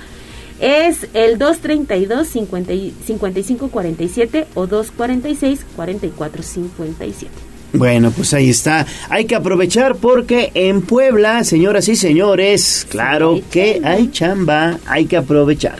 [0.61, 7.33] es el 232 50 y- 5547 o 246 4457.
[7.73, 8.87] Bueno, pues ahí está.
[9.11, 15.16] Hay que aprovechar porque en Puebla, señoras y señores, claro que hay chamba, hay que
[15.19, 15.78] aprovechar.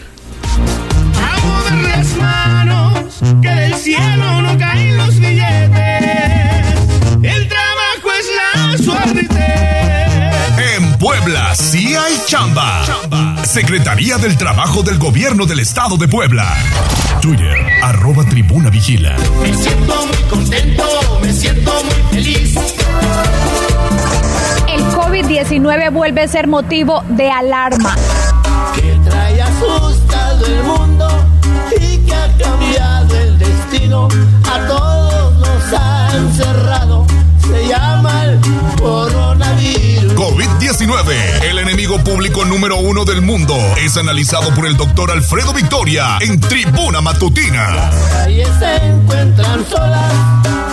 [1.17, 6.77] A mover las manos, que del cielo no caen los billetes.
[7.23, 10.77] El trabajo es la suerte.
[10.77, 12.85] En Puebla sí hay chamba.
[13.47, 16.53] Secretaría del Trabajo del Gobierno del Estado de Puebla.
[17.23, 19.17] Twitter, arroba tribuna vigila.
[19.41, 20.85] Me siento muy contento,
[21.23, 22.55] me siento muy feliz.
[24.69, 27.95] El COVID-19 vuelve a ser motivo de alarma.
[28.75, 31.09] Que trae asustado el mundo
[31.81, 34.09] y que ha cambiado el destino.
[34.53, 37.07] A todos nos han cerrado.
[37.41, 38.41] Se llama el
[38.77, 39.96] coronavirus.
[40.17, 46.17] COVID-19, el enemigo público número uno del mundo, es analizado por el doctor Alfredo Victoria
[46.23, 47.91] en Tribuna Matutina.
[48.11, 50.15] calles se encuentran solas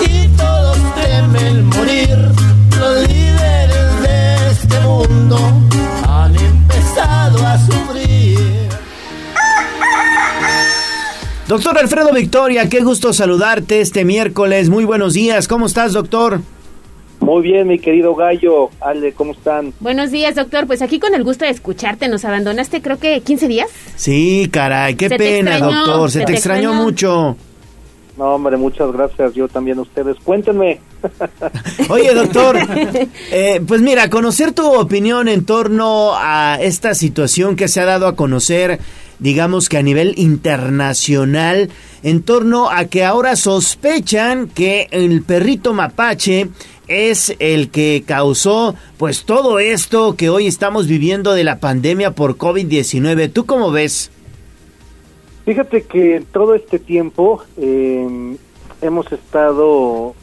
[0.08, 2.18] y todos temen morir.
[2.80, 5.38] Los líderes de este mundo
[6.08, 8.70] han empezado a sufrir.
[11.50, 14.70] Doctor Alfredo Victoria, qué gusto saludarte este miércoles.
[14.70, 15.50] Muy buenos días.
[15.50, 16.42] ¿Cómo estás, doctor?
[17.24, 18.70] Muy bien, mi querido Gallo.
[18.82, 19.74] Ale, ¿cómo están?
[19.80, 20.68] Buenos días, doctor.
[20.68, 22.10] Pues aquí con el gusto de escucharte.
[22.10, 23.70] Nos abandonaste, creo que 15 días.
[23.96, 26.12] Sí, caray, qué pena, extrañó, doctor.
[26.12, 26.84] Se, se te, te extrañó, extrañó.
[26.84, 27.38] mucho.
[28.18, 29.34] No, hombre, muchas gracias.
[29.34, 30.18] Yo también a ustedes.
[30.24, 30.82] Cuéntenme.
[31.90, 32.58] Oye, doctor,
[33.32, 38.08] eh, pues mira, conocer tu opinión en torno a esta situación que se ha dado
[38.08, 38.80] a conocer,
[39.20, 41.70] digamos que a nivel internacional,
[42.04, 46.50] en torno a que ahora sospechan que el perrito mapache
[46.94, 52.38] es el que causó pues todo esto que hoy estamos viviendo de la pandemia por
[52.38, 53.32] COVID-19.
[53.34, 54.12] ¿Tú cómo ves?
[55.46, 58.38] Fíjate que todo este tiempo eh,
[58.82, 60.16] hemos estado,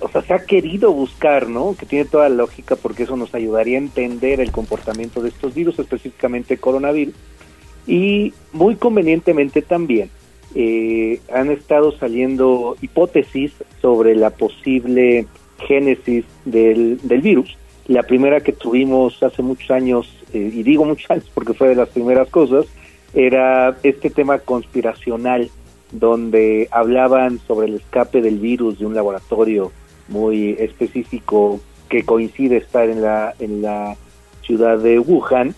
[0.00, 1.76] o sea, se ha querido buscar, ¿no?
[1.78, 5.54] Que tiene toda la lógica porque eso nos ayudaría a entender el comportamiento de estos
[5.54, 7.14] virus, específicamente coronavirus.
[7.86, 10.10] Y muy convenientemente también
[10.54, 15.26] eh, han estado saliendo hipótesis sobre la posible
[15.58, 17.56] génesis del, del virus.
[17.86, 21.74] La primera que tuvimos hace muchos años, eh, y digo muchos años porque fue de
[21.74, 22.66] las primeras cosas,
[23.14, 25.50] era este tema conspiracional
[25.92, 29.72] donde hablaban sobre el escape del virus de un laboratorio
[30.08, 33.96] muy específico que coincide estar en la en la
[34.42, 35.54] ciudad de Wuhan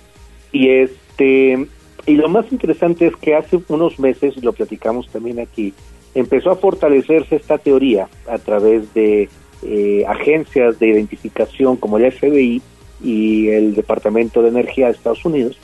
[0.52, 1.66] y este
[2.06, 5.74] y lo más interesante es que hace unos meses lo platicamos también aquí
[6.14, 9.28] empezó a fortalecerse esta teoría a través de
[9.62, 12.62] eh, agencias de identificación como el FBI
[13.02, 15.58] y el Departamento de Energía de Estados Unidos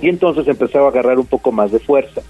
[0.00, 2.22] y entonces empezaba a agarrar un poco más de fuerza.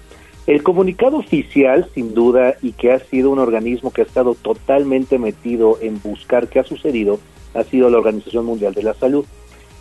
[0.45, 5.17] El comunicado oficial, sin duda, y que ha sido un organismo que ha estado totalmente
[5.17, 7.19] metido en buscar qué ha sucedido,
[7.53, 9.25] ha sido la Organización Mundial de la Salud.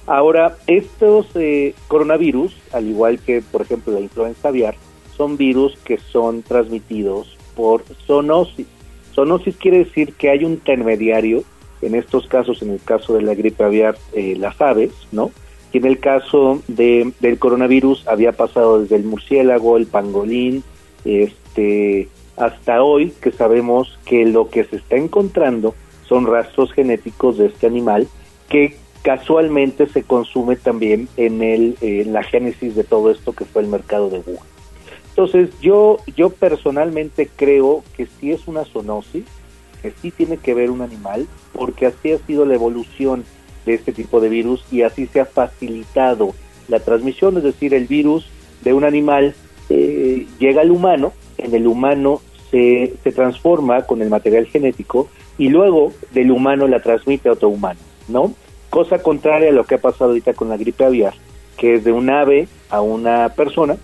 [0.06, 4.76] Ahora, estos eh, coronavirus, al igual que, por ejemplo, la influenza aviar,
[5.16, 8.66] son virus que son transmitidos por zoonosis.
[9.14, 11.44] Zoonosis quiere decir que hay un intermediario,
[11.80, 15.30] en estos casos, en el caso de la gripe aviar, eh, las aves, ¿no?
[15.72, 20.62] Y en el caso de, del coronavirus había pasado desde el murciélago, el pangolín,
[21.04, 25.74] este, hasta hoy que sabemos que lo que se está encontrando
[26.06, 28.06] son rastros genéticos de este animal
[28.48, 31.76] que casualmente se consume también en el
[32.12, 34.51] la génesis de todo esto que fue el mercado de Wuhan.
[35.12, 39.24] Entonces yo yo personalmente creo que sí es una zoonosis,
[39.82, 43.24] que sí tiene que ver un animal, porque así ha sido la evolución
[43.66, 46.34] de este tipo de virus y así se ha facilitado
[46.68, 48.26] la transmisión, es decir, el virus
[48.62, 49.34] de un animal
[49.68, 55.50] eh, llega al humano, en el humano se, se transforma con el material genético y
[55.50, 58.32] luego del humano la transmite a otro humano, ¿no?
[58.70, 61.12] Cosa contraria a lo que ha pasado ahorita con la gripe aviar,
[61.58, 63.76] que es de un ave a una persona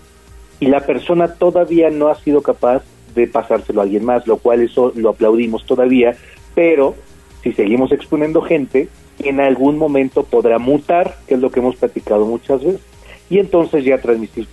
[0.59, 2.83] y la persona todavía no ha sido capaz
[3.15, 6.15] de pasárselo a alguien más, lo cual eso lo aplaudimos todavía,
[6.53, 6.95] pero
[7.43, 12.25] si seguimos exponiendo gente, en algún momento podrá mutar, que es lo que hemos platicado
[12.25, 12.81] muchas veces,
[13.29, 14.47] y entonces ya transmitir,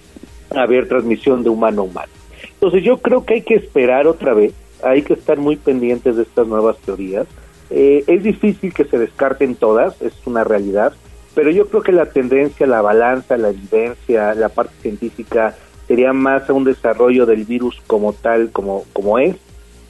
[0.51, 2.13] haber transmisión de humano a humano.
[2.55, 6.23] Entonces yo creo que hay que esperar otra vez, hay que estar muy pendientes de
[6.23, 7.27] estas nuevas teorías.
[7.71, 10.93] Eh, es difícil que se descarten todas, es una realidad,
[11.35, 16.49] pero yo creo que la tendencia, la balanza, la evidencia, la parte científica sería más
[16.49, 19.37] a un desarrollo del virus como tal, como, como es,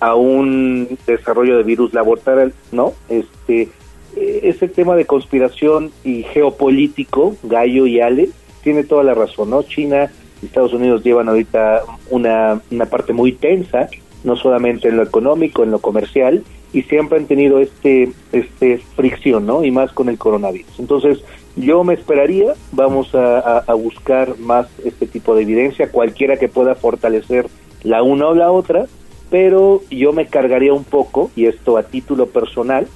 [0.00, 2.92] a un desarrollo de virus laboral, ¿no?
[3.08, 3.70] Este,
[4.16, 8.28] eh, ese tema de conspiración y geopolítico, Gallo y Ale,
[8.62, 9.62] tiene toda la razón, ¿no?
[9.62, 10.10] China
[10.42, 13.88] y Estados Unidos llevan ahorita una, una parte muy tensa,
[14.24, 16.42] no solamente en lo económico, en lo comercial,
[16.72, 19.64] y siempre han tenido este, este fricción, ¿no?
[19.64, 20.78] Y más con el coronavirus.
[20.78, 21.22] Entonces,
[21.56, 27.46] yo me esperaría, vamos a, buscar más este tipo de evidencia, cualquiera que pueda fortalecer
[27.82, 28.86] la una o la otra,
[29.30, 32.86] pero yo me cargaría un poco, y esto a título personal,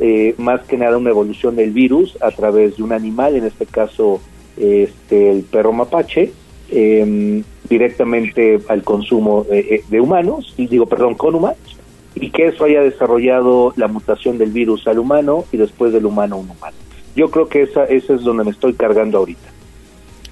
[0.00, 3.66] eh, más que nada una evolución del virus a través de un animal, en este
[3.66, 4.20] caso
[4.56, 6.32] este, el perro mapache,
[6.70, 11.76] eh, directamente al consumo de, de humanos, y digo, perdón, con humanos,
[12.14, 16.36] y que eso haya desarrollado la mutación del virus al humano y después del humano
[16.36, 16.85] a un humano.
[17.16, 19.48] Yo creo que esa, esa es donde me estoy cargando ahorita.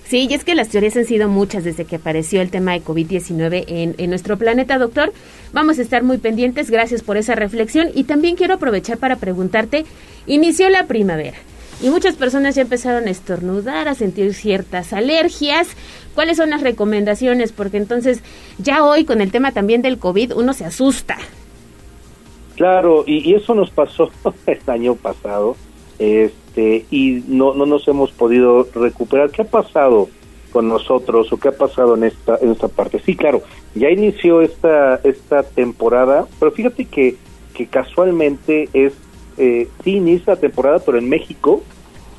[0.07, 2.83] Sí, y es que las teorías han sido muchas desde que apareció el tema de
[2.83, 5.13] COVID-19 en, en, nuestro planeta, doctor.
[5.53, 7.89] Vamos a estar muy pendientes, gracias por esa reflexión.
[7.95, 9.87] Y también quiero aprovechar para preguntarte,
[10.27, 11.39] inició la primavera
[11.83, 15.69] y muchas personas ya empezaron a estornudar, a sentir ciertas alergias.
[16.15, 17.53] ¿Cuáles son las recomendaciones?
[17.53, 18.23] Porque entonces
[18.59, 21.19] ya hoy con el tema también del COVID uno se asusta.
[22.57, 24.11] Claro, y, y eso nos pasó
[24.47, 25.57] el año pasado,
[25.99, 29.31] este, y no, no nos hemos podido recuperar.
[29.31, 30.09] ¿Qué ha pasado
[30.53, 33.01] con nosotros o qué ha pasado en esta, en esta parte?
[33.05, 33.43] Sí, claro,
[33.75, 37.17] ya inició esta, esta temporada, pero fíjate que,
[37.55, 38.93] que casualmente es,
[39.37, 41.63] eh, sí inicia la temporada, pero en México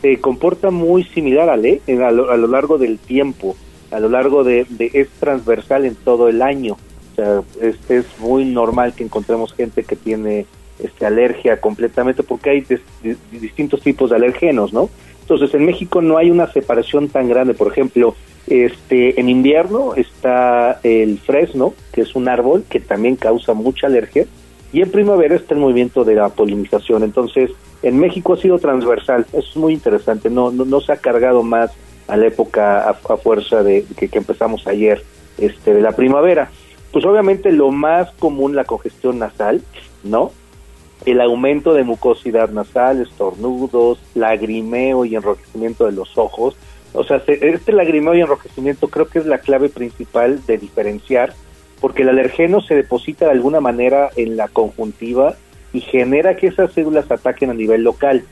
[0.01, 3.55] se comporta muy similar a, le, a, lo, a lo largo del tiempo,
[3.91, 6.77] a lo largo de, de, es transversal en todo el año.
[7.13, 10.45] O sea, es, es muy normal que encontremos gente que tiene
[10.79, 14.89] este, alergia completamente porque hay dis, distintos tipos de alergenos, ¿no?
[15.21, 17.55] Entonces, en México no hay una separación tan grande.
[17.55, 18.15] Por ejemplo,
[18.45, 24.25] este, en invierno está el fresno, que es un árbol que también causa mucha alergia,
[24.71, 27.03] y en primavera está el movimiento de la polinización.
[27.03, 27.49] Entonces,
[27.81, 29.25] en México ha sido transversal.
[29.31, 30.29] Eso es muy interesante.
[30.29, 31.71] No, no, no se ha cargado más
[32.07, 35.01] a la época a, a fuerza de que, que empezamos ayer,
[35.39, 36.51] este, de la primavera.
[36.91, 39.63] Pues obviamente lo más común la congestión nasal,
[40.03, 40.31] ¿no?
[41.05, 46.55] El aumento de mucosidad nasal, estornudos, lagrimeo y enrojecimiento de los ojos.
[46.93, 51.33] O sea, este lagrimeo y enrojecimiento creo que es la clave principal de diferenciar,
[51.79, 55.35] porque el alergeno se deposita de alguna manera en la conjuntiva
[55.73, 58.23] y genera que esas células ataquen a nivel local.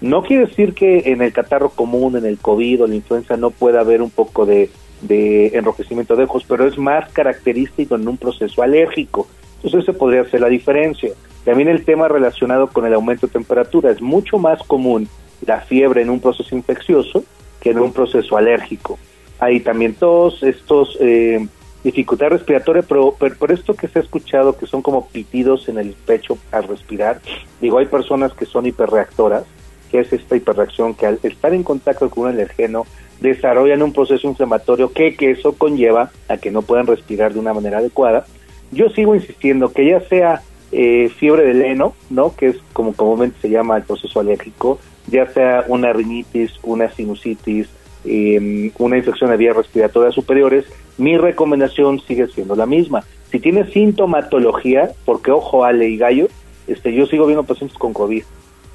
[0.00, 3.50] No quiere decir que en el catarro común, en el COVID o la influenza no
[3.50, 4.70] pueda haber un poco de,
[5.02, 9.26] de enrojecimiento de ojos, pero es más característico en un proceso alérgico.
[9.56, 11.10] Entonces, esa podría ser la diferencia.
[11.44, 13.90] También el tema relacionado con el aumento de temperatura.
[13.90, 15.08] Es mucho más común
[15.46, 17.24] la fiebre en un proceso infeccioso
[17.60, 18.98] que en un proceso alérgico.
[19.38, 21.46] Hay también todos estos eh,
[21.82, 25.78] dificultad respiratoria, pero, pero por esto que se ha escuchado que son como pitidos en
[25.78, 27.20] el pecho al respirar,
[27.60, 29.44] digo, hay personas que son hiperreactoras,
[29.90, 32.86] que es esta hiperreacción que al estar en contacto con un alergeno
[33.20, 37.78] desarrollan un proceso inflamatorio que eso conlleva a que no puedan respirar de una manera
[37.78, 38.24] adecuada.
[38.72, 40.42] Yo sigo insistiendo que ya sea
[40.72, 42.34] eh, fiebre del heno, ¿no?
[42.36, 44.78] que es como comúnmente se llama el proceso alérgico,
[45.08, 47.68] ya sea una rinitis, una sinusitis,
[48.04, 50.66] eh, una infección de vías respiratorias superiores,
[50.98, 53.04] mi recomendación sigue siendo la misma.
[53.30, 56.28] Si tiene sintomatología, porque ojo Ale y Gallo,
[56.66, 58.22] este, yo sigo viendo pacientes con COVID.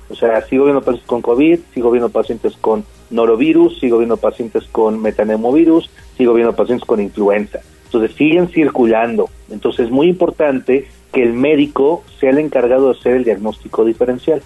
[0.09, 4.63] O sea, sigo viendo pacientes con COVID, sigo viendo pacientes con norovirus, sigo viendo pacientes
[4.71, 7.61] con metanemovirus, sigo viendo pacientes con influenza.
[7.85, 9.29] Entonces siguen circulando.
[9.49, 14.41] Entonces es muy importante que el médico sea el encargado de hacer el diagnóstico diferencial.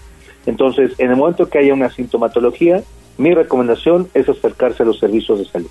[0.46, 2.82] Entonces, en el momento que haya una sintomatología,
[3.18, 5.68] mi recomendación es acercarse a los servicios de salud.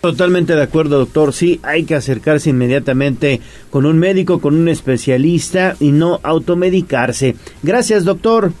[0.00, 1.32] Totalmente de acuerdo, doctor.
[1.32, 3.40] Sí, hay que acercarse inmediatamente
[3.70, 7.36] con un médico, con un especialista y no automedicarse.
[7.62, 8.52] Gracias, doctor.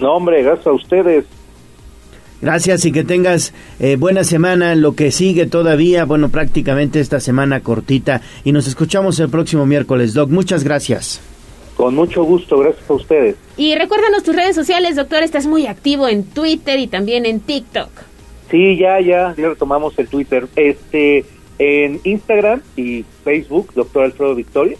[0.00, 1.24] No, hombre, gracias a ustedes.
[2.44, 7.60] Gracias y que tengas eh, buena semana lo que sigue todavía, bueno, prácticamente esta semana
[7.60, 8.20] cortita.
[8.44, 10.28] Y nos escuchamos el próximo miércoles, Doc.
[10.28, 11.22] Muchas gracias.
[11.74, 13.36] Con mucho gusto, gracias a ustedes.
[13.56, 15.22] Y recuérdanos tus redes sociales, doctor.
[15.22, 17.88] Estás muy activo en Twitter y también en TikTok.
[18.50, 20.46] Sí, ya, ya, ya retomamos el Twitter.
[20.54, 21.24] Este,
[21.58, 24.76] en Instagram y Facebook, doctor Alfredo Victoria.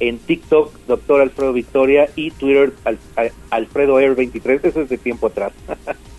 [0.00, 2.08] En TikTok, doctor Alfredo Victoria.
[2.16, 4.64] Y Twitter, al, al, Alfredo Air 23.
[4.64, 5.52] Eso es de tiempo atrás.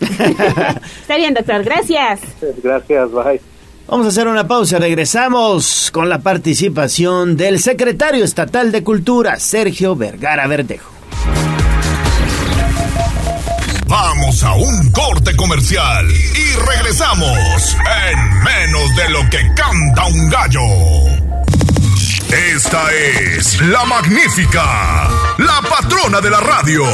[0.00, 1.64] Está bien, doctor.
[1.64, 2.20] Gracias.
[2.62, 3.40] Gracias, bye.
[3.86, 4.78] Vamos a hacer una pausa.
[4.78, 10.92] Regresamos con la participación del secretario estatal de Cultura, Sergio Vergara Verdejo.
[13.88, 17.76] Vamos a un corte comercial y regresamos
[18.06, 21.29] en menos de lo que canta un gallo.
[22.32, 25.08] Esta es la magnífica,
[25.38, 26.84] la patrona de la radio.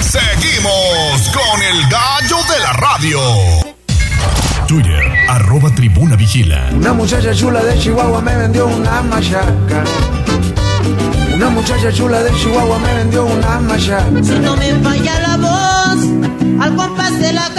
[0.00, 3.20] Seguimos con el gallo de la radio.
[4.66, 6.70] Twitter, arroba tribuna vigila.
[6.72, 9.84] Una muchacha chula de Chihuahua me vendió una machaca.
[11.34, 14.22] Una muchacha chula de Chihuahua me vendió una machaca.
[14.22, 15.98] Si no me falla la voz,
[16.58, 17.50] al compás de la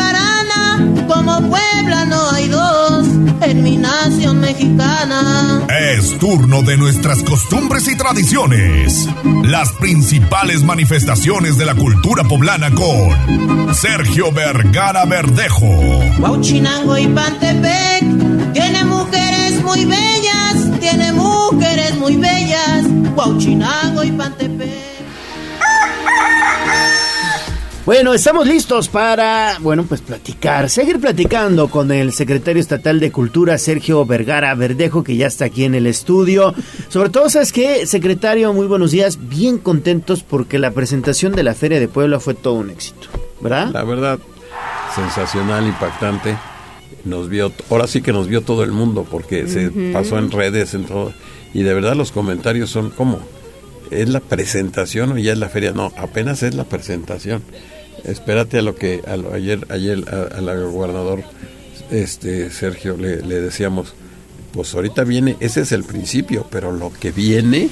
[1.08, 3.08] como Puebla no hay dos
[3.42, 5.66] en mi nación mexicana.
[5.92, 9.08] Es turno de nuestras costumbres y tradiciones.
[9.44, 15.68] Las principales manifestaciones de la cultura poblana con Sergio Vergara Verdejo.
[16.20, 22.86] Huachinango y Pantepec tiene mujeres muy bellas, tiene mujeres muy bellas.
[23.16, 24.93] Huachinango y Pantepec.
[27.86, 33.58] Bueno, estamos listos para, bueno, pues platicar, seguir platicando con el secretario estatal de Cultura,
[33.58, 36.56] Sergio Vergara Verdejo, que ya está aquí en el estudio.
[36.88, 38.54] Sobre todo, ¿sabes qué, secretario?
[38.54, 42.54] Muy buenos días, bien contentos porque la presentación de la Feria de Puebla fue todo
[42.54, 43.10] un éxito,
[43.42, 43.72] ¿verdad?
[43.74, 44.18] La verdad,
[44.96, 46.38] sensacional, impactante.
[47.04, 50.74] nos vio, ahora sí que nos vio todo el mundo porque se pasó en redes,
[50.74, 51.12] en todo,
[51.54, 53.20] y de verdad los comentarios son como,
[53.92, 55.74] ¿es la presentación o ya es la feria?
[55.74, 57.44] No, apenas es la presentación.
[58.04, 61.24] Espérate a lo que a lo- ayer ayer al gobernador
[61.92, 63.94] este Sergio le, decíamos,
[64.52, 67.70] pues ahorita viene, ese es el principio, pero lo que viene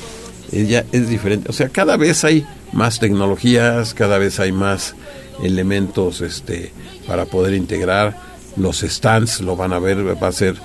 [0.52, 1.50] ya es diferente.
[1.50, 4.96] O sea, cada vez hay más tecnologías, cada vez hay más
[5.44, 6.72] elementos este
[7.08, 8.16] para poder integrar
[8.58, 10.56] los stands lo van a ver va a ser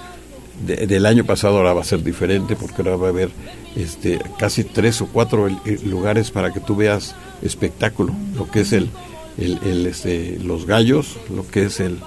[0.66, 3.30] de- del año pasado ahora va a ser diferente porque ahora va a haber
[3.76, 5.56] este casi tres o cuatro el
[5.88, 8.90] lugares para que tú veas espectáculo lo que es el,
[9.38, 11.98] el, el, este los gallos lo que es el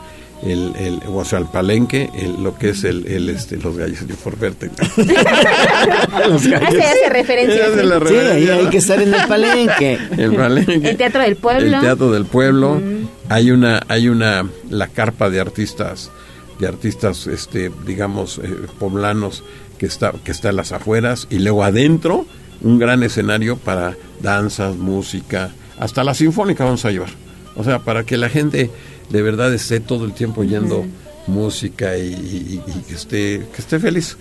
[0.43, 3.99] el, el o sea el palenque el- lo que es el, el este los gallos
[4.07, 4.69] yo por verte
[6.27, 7.65] los Hace, hace referencia.
[7.65, 7.87] Hace sí.
[7.87, 9.99] la Sí, ahí hay que estar en el palenque.
[10.17, 11.75] el palenque El Teatro del Pueblo.
[11.77, 12.81] el teatro del pueblo
[13.29, 16.11] hay una hay una la carpa de artistas
[16.59, 19.43] de artistas este digamos eh, poblanos
[19.77, 22.25] que está que está en las afueras y luego adentro
[22.61, 27.09] un gran escenario para danzas música hasta la sinfónica vamos a llevar.
[27.55, 28.69] O sea para que la gente
[29.09, 30.85] de verdad esté todo el tiempo oyendo
[31.27, 34.17] música y, y- y que esté que esté feliz.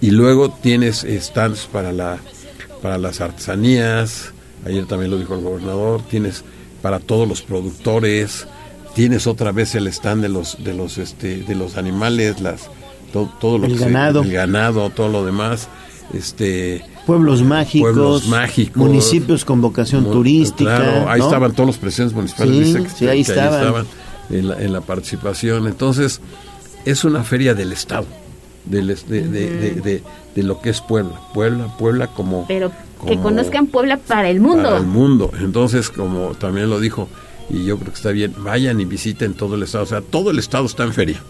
[0.00, 2.18] Y luego tienes stands para la
[2.82, 4.32] para las artesanías.
[4.66, 6.02] Ayer también lo dijo el gobernador.
[6.10, 6.44] Tienes
[6.82, 8.46] para todos los productores.
[8.94, 12.68] Tienes otra vez el stand de los de los este de los animales las
[13.12, 14.22] to- todo lo El que se- ganado.
[14.22, 15.68] el ganado todo lo demás.
[16.14, 18.76] Este Pueblos mágicos, Pueblos mágicos.
[18.76, 20.76] municipios con vocación Mu- turística.
[20.76, 21.24] Claro, ahí ¿no?
[21.26, 22.54] estaban todos los presidentes municipales.
[22.54, 23.86] Sí, ¿viste que- sí, ahí que estaban.
[24.30, 25.66] en, la, en la participación.
[25.68, 26.20] Entonces,
[26.84, 28.06] es una feria del Estado,
[28.64, 28.94] de, de,
[29.28, 30.02] de, de-
[30.34, 31.18] de lo que es Puebla.
[31.32, 32.44] Puebla, Puebla como...
[32.48, 32.76] Pero que
[33.14, 34.64] como conozcan Puebla para el mundo.
[34.64, 35.30] Para el mundo.
[35.40, 37.08] Entonces, como también lo dijo,
[37.48, 39.84] y yo creo que está bien, vayan y visiten todo el Estado.
[39.84, 41.22] O sea, todo el Estado está en feria.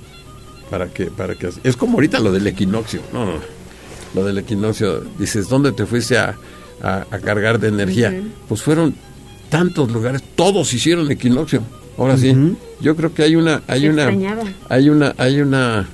[0.71, 3.01] Para que, para que, es como ahorita lo del equinoccio.
[3.13, 3.33] No, no.
[4.17, 6.35] Lo del equinoccio, dices, ¿dónde te fuiste a,
[6.83, 8.13] a- a cargar de energía?
[8.49, 8.95] Pues fueron
[9.51, 11.61] tantos lugares, todos hicieron equinoccio.
[11.99, 12.35] Ahora sí,
[12.81, 14.43] yo creo que hay una, hay Se una, extrañaba.
[14.69, 15.87] hay una, hay una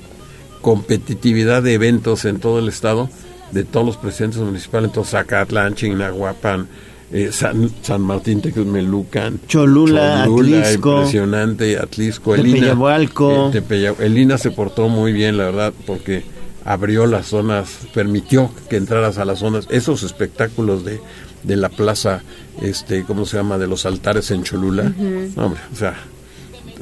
[0.62, 3.10] competitividad de eventos en todo el estado,
[3.50, 6.68] de todos los presidentes municipales, entonces Zacatlán, Chignahuapan,
[7.12, 13.50] eh, San, San Martín Texmelucan, Cholula, Atlisco, impresionante, Atlisco, el INA, Tepeyahualco.
[13.52, 16.22] eh, Tepeya- el INA se portó muy bien, la verdad, porque
[16.64, 21.00] abrió las zonas, permitió que entraras a las zonas, esos espectáculos de,
[21.42, 22.22] de la plaza,
[22.60, 23.58] este, ¿cómo se llama?
[23.58, 24.92] De los altares en Cholula,
[25.36, 25.96] no, hombre, o sea,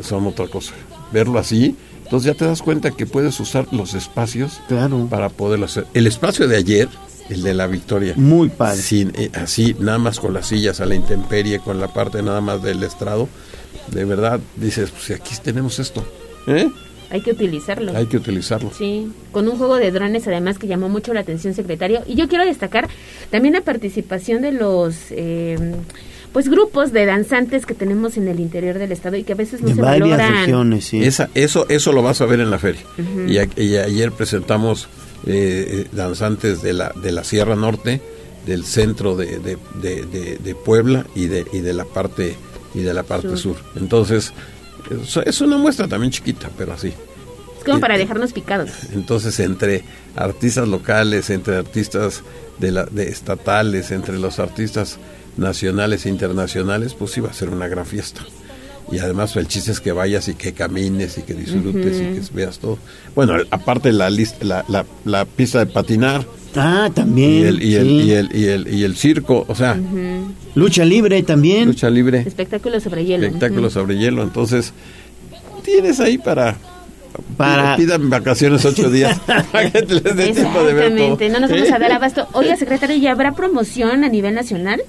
[0.02, 0.72] son otra cosa.
[1.12, 4.60] Verlo así, entonces ya te das cuenta que puedes usar los espacios
[5.08, 5.86] para poderlo hacer.
[5.94, 6.88] El espacio de ayer,
[7.28, 8.80] el de la Victoria, Muy padre.
[8.82, 12.40] sin, eh, así, nada más con las sillas a la intemperie, con la parte nada
[12.40, 13.28] más del estrado,
[13.92, 16.04] de verdad dices, pues si aquí tenemos esto,
[16.46, 16.68] ¿eh?
[17.10, 17.96] Hay que utilizarlo.
[17.96, 18.70] hay que utilizarlo.
[18.76, 22.02] Sí, con un juego de drones además que llamó mucho la atención, secretario.
[22.06, 22.88] Y yo quiero destacar
[23.30, 25.58] también la participación de los eh,
[26.32, 29.60] pues grupos de danzantes que tenemos en el interior del estado y que a veces
[29.60, 30.44] no De se varias valoran.
[30.44, 31.02] regiones, sí.
[31.02, 32.82] Esa, eso, eso lo vas a ver en la feria.
[33.26, 34.88] Y, a- y ayer presentamos
[35.26, 38.00] eh, eh, danzantes de la, de la Sierra Norte,
[38.46, 42.36] del centro de, de, de- de- de Puebla y de, y de la parte
[42.74, 43.38] y de la parte sur.
[43.38, 43.56] Sur.
[43.76, 44.32] Entonces,
[45.26, 46.88] es- una muestra también chiquita, pero así.
[47.58, 48.70] Es como para dejarnos picados.
[48.92, 49.84] Entonces, entre
[50.16, 52.22] artistas locales, entre artistas
[52.58, 54.98] de la, de estatales, entre los artistas
[55.36, 58.22] nacionales e internacionales, pues iba a ser una gran fiesta.
[58.90, 62.34] Y además el chiste es que vayas y que camines y que disfrutes y que
[62.34, 62.78] veas todo.
[63.14, 66.26] Bueno, aparte la, lista, la, la, la pista de patinar.
[66.56, 67.30] Ah, también.
[67.30, 67.92] Y el, y, el, sí.
[67.92, 69.78] y, el, y, el, y el circo, o sea.
[70.54, 71.68] Lucha libre también.
[71.68, 73.26] lucha libre, Espectáculo sobre hielo.
[73.26, 73.80] espectáculos Ujú.
[73.82, 74.22] sobre hielo.
[74.22, 74.72] Entonces,
[75.64, 76.56] tienes ahí para...
[77.36, 81.12] Para- Pidan vacaciones ocho días para que les dé tiempo de ver todo.
[81.14, 82.28] Exactamente, no nos vamos a dar abasto.
[82.32, 84.80] Oiga, secretario, ¿ya habrá promoción a nivel nacional?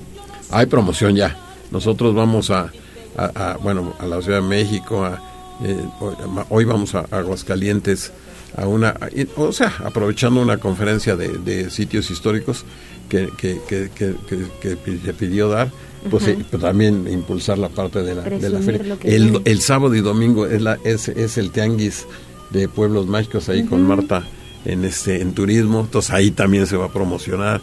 [0.52, 1.36] Hay promoción ya.
[1.72, 2.72] Nosotros vamos a,
[3.18, 5.22] a- a, bueno, a la Ciudad de México, a,
[5.64, 6.16] eh, hoy-
[6.50, 8.12] hoy vamos a Aguascalientes,
[8.56, 8.96] a una,
[9.38, 12.66] o sea, aprovechando una conferencia de, de sitios históricos
[13.10, 15.70] que, que, que, que, se pidió dar,
[16.10, 18.98] pues eh, pues también impulsar la parte de la, de la feria.
[19.04, 22.06] El, el sábado y domingo es, la, es, es el tianguis
[22.50, 23.84] de pueblos mágicos ahí con.
[23.84, 24.24] Marta
[24.66, 27.62] en este en turismo, entonces ahí también se va a promocionar.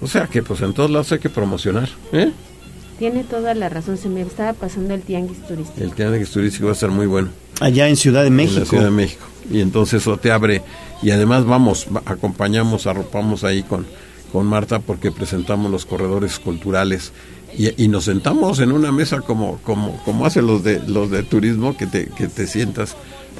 [0.00, 1.88] O sea que pues en todos lados hay que promocionar.
[2.12, 2.32] ¿eh?
[3.00, 5.82] Tiene toda la razón, se me estaba pasando el tianguis turístico.
[5.82, 7.30] El tianguis turístico va a ser muy bueno.
[7.60, 8.60] Allá en Ciudad de En México.
[8.60, 9.24] la Ciudad de México.
[9.50, 10.62] Y entonces eso te abre.
[11.02, 13.86] Y además vamos, va- acompañamos, arropamos ahí con,
[14.32, 17.12] con Marta porque presentamos los corredores culturales
[17.56, 21.24] y, y nos sentamos en una mesa como como como hacen los de los de
[21.24, 22.94] turismo que te que te sientas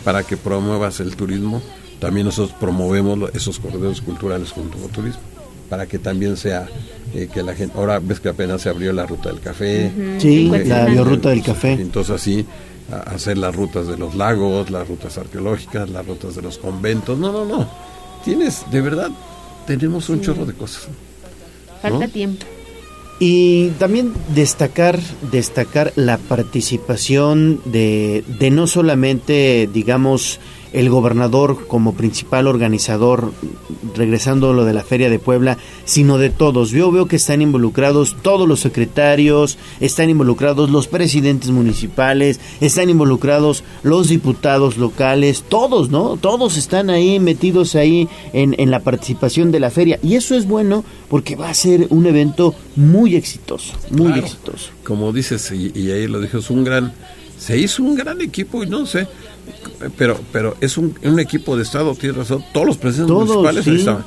[0.05, 1.63] para que promuevas el turismo
[2.01, 5.21] también nosotros promovemos esos corredores culturales junto con turismo
[5.69, 6.67] para que también sea
[7.15, 10.21] eh, que la gente ahora ves que apenas se abrió la ruta del café Ujú.
[10.21, 11.73] Sí, Eh, la eh, biorruta del café.
[11.73, 12.47] entonces así
[12.93, 17.19] a- hacer las rutas de los lagos las rutas arqueológicas las rutas de los conventos
[17.19, 17.69] no no no
[18.25, 19.11] tienes de verdad
[19.67, 20.89] tenemos un chorro de cosas
[21.83, 22.09] Falta ¿no?
[22.09, 22.45] tiempo.
[23.23, 24.99] Y también destacar,
[25.31, 30.41] destacar la participación de, de no solamente, digamos,
[30.73, 33.33] el gobernador como principal organizador,
[33.97, 36.71] regresando a lo de la Feria de Puebla, sino de todos.
[36.71, 43.65] Yo veo que están involucrados todos los secretarios, están involucrados los presidentes municipales, están involucrados
[43.83, 46.17] los diputados locales, todos, ¿no?
[46.17, 49.99] Todos están ahí metidos ahí en, en la participación de la feria.
[50.03, 54.23] Y eso es bueno porque va a ser un evento muy exitoso, muy Claro.
[54.23, 54.71] exitoso.
[54.85, 56.93] como dices y, y ahí lo dijo es un gran
[57.39, 59.07] se hizo un gran equipo y no sé
[59.97, 62.45] pero pero es un, un equipo de estado tienes razón.
[62.53, 64.05] Todos los presidentes Todos, municipales ahí estaban.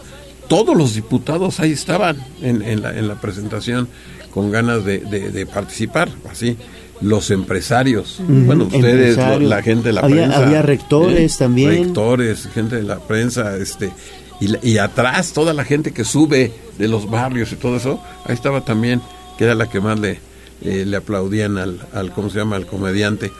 [0.47, 3.87] Todos los diputados ahí estaban en, en la, en la presentación
[4.31, 6.57] con ganas de, de- de participar así.
[7.01, 9.49] Los empresarios bueno ustedes empresarios.
[9.49, 11.69] la gente de la Había- prensa había rectores también.
[11.85, 13.91] rectores gente de la prensa este
[14.39, 18.33] y, y atrás toda la gente que sube de los barrios y todo eso ahí
[18.35, 19.01] estaba también
[19.37, 20.19] que era la que más le
[20.61, 23.31] eh, le aplaudían al, al cómo se llama al comediante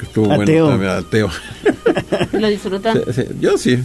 [0.00, 0.68] que estuvo bueno Teo.
[0.68, 1.30] también al Teo
[2.32, 3.00] Lo disfrutan.
[3.06, 3.78] Sí, sí, yo sí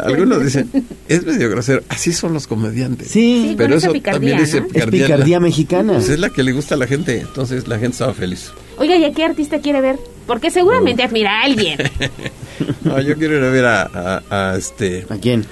[0.00, 0.70] algunos dicen
[1.08, 4.66] es medio grosero así son los comediantes Sí, Sí, pero eso picardía, también dice ¿no?
[4.72, 5.92] Es picardía mexicana.
[5.94, 8.96] Pues es la que le gusta a la gente entonces la gente estaba feliz Oiga,
[8.96, 9.98] ¿y a qué artista quiere ver?
[10.26, 11.78] Porque seguramente admira a alguien.
[12.84, 15.44] no, yo quiero ir a ver a, a- a este a quién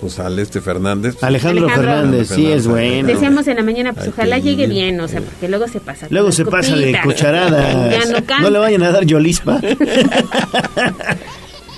[0.00, 1.92] pues al este Fernández Alejandro, Alejandro.
[1.92, 3.08] Fernández, sí es bueno.
[3.08, 6.06] Decíamos en la mañana, pues ojalá que llegue bien, o sea, porque luego se pasa.
[6.10, 7.90] Luego se pasa de cucharadas.
[7.90, 8.40] Ya no canta.
[8.40, 9.60] No le vayan a dar yolispa.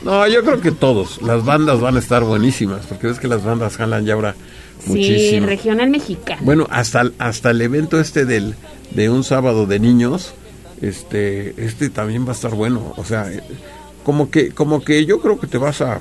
[0.05, 1.23] No, yo creo que todos.
[1.23, 4.35] Las bandas van a estar buenísimas, porque ves que las bandas jalan ya ahora
[4.81, 5.47] Sí, muchísimo.
[5.47, 6.41] regional mexicano.
[6.45, 8.57] Bueno, hasta, hasta el evento este del
[8.91, 10.35] de un sábado de niños,
[10.81, 12.93] este este también va a estar bueno.
[12.97, 13.45] O sea, eh,
[14.03, 16.01] como que como que yo creo que te vas a,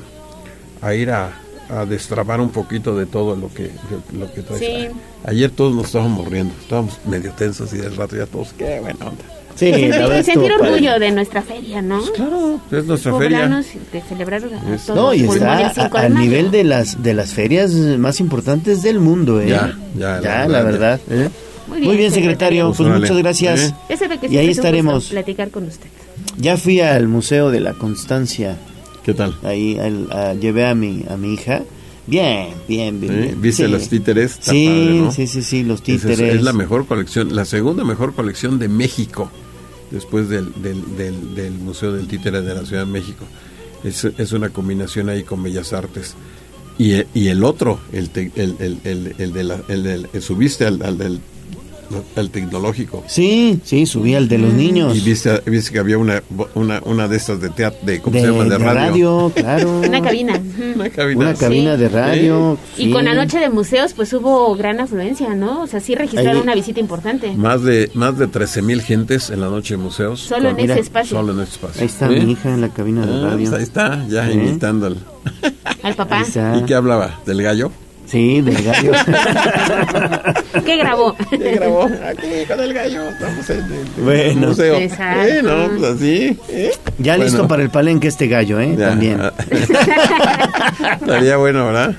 [0.82, 1.40] a ir a,
[1.72, 4.60] a destrabar un poquito de todo lo que de- lo que traes.
[4.62, 4.88] Sí.
[5.26, 9.06] Ayer todos nos estábamos riendo, estábamos medio tensos y del rato ya todos, qué buena
[9.06, 9.24] onda.
[9.56, 12.02] Sí, sentir, la orgullo de nuestra feria, ¿no?
[12.16, 13.48] Claro, es nuestra feria.
[13.92, 17.72] De celebrar a Es- todos No, y está al nivel de las de las ferias
[17.74, 19.50] más importantes del mundo, ¿eh?
[19.50, 21.26] Ya, ya, la la verdad, verdad.
[21.26, 21.30] ¿eh?
[21.68, 22.68] Muy Muy bien, secretario.
[22.68, 23.60] Pues Pues muchas gracias.
[23.70, 23.74] ¿Eh?
[23.90, 25.08] Ya sabe que Y ahí estaremos.
[25.10, 25.88] platicar con usted.
[26.38, 28.58] Ya fui al Museo de la Constancia.
[29.06, 29.36] ¿Qué tal?
[29.44, 31.64] Ahí al- a- llevé a mi a mi hija.
[32.08, 33.40] Bien, bien, bien.
[33.42, 33.72] ¿Viste Sí.
[33.72, 34.32] los títeres?
[34.34, 35.12] Está Sí, padre, ¿no?
[35.12, 36.20] sí, sí, sí, los es- títeres.
[36.20, 39.32] Es, la mejor colección, la segunda mejor colección de México,
[39.92, 43.26] después del, del, del, del Museo del Títere de la Ciudad de México.
[43.84, 46.16] Es, es una combinación ahí con Bellas Artes.
[46.78, 50.98] Y, y el otro, el, te- el, el, el, de la, el, subiste al, al
[50.98, 51.20] del
[52.16, 53.04] al tecnológico.
[53.08, 54.96] Sí, sí, subí al de los niños.
[54.98, 56.22] Y viste, viste que había una,
[56.56, 58.44] una, una de estas de teatro, de, ¿cómo de, se llama?
[58.44, 59.32] De, de radio.
[59.36, 59.80] claro.
[59.80, 60.42] Una cabina.
[60.76, 61.20] Una cabina.
[61.20, 62.58] Una cabina de radio.
[62.78, 62.92] Y sí.
[62.92, 65.62] con la noche de museos, pues hubo gran afluencia, ¿no?
[65.64, 67.34] O sea, sí registraron Ahí- una visita importante.
[67.36, 70.20] Más de, más de 13 mil gentes en la noche de museos.
[70.22, 71.18] Solo en ese espacio.
[71.18, 71.82] Solo en ese espacio.
[71.82, 72.16] Ahí está ¿Sí?
[72.20, 73.38] mi hija en la cabina de Ah, radio.
[73.50, 74.34] pues ahí está, ya ¿Eh?
[74.34, 74.98] imitando al...
[75.84, 76.24] Al papá.
[76.58, 77.20] ¿Y qué hablaba?
[77.26, 77.72] ¿Del gallo?
[78.06, 78.92] Sí, del gallo.
[80.66, 81.16] ¿Qué grabó?
[81.30, 81.84] ¿Qué grabó?
[81.86, 83.10] Aquí, con el gallo.
[83.10, 84.48] Estamos en el Bueno.
[84.50, 84.76] museo.
[84.76, 85.28] Exacto.
[85.28, 86.38] Eh, no, pues así.
[86.50, 86.72] ¿eh?
[86.98, 88.76] Ya Bueno, listo para el palenque este gallo, ¿eh?
[88.78, 88.90] ya.
[88.90, 89.22] También.
[91.02, 91.96] Estaría bueno, ¿verdad?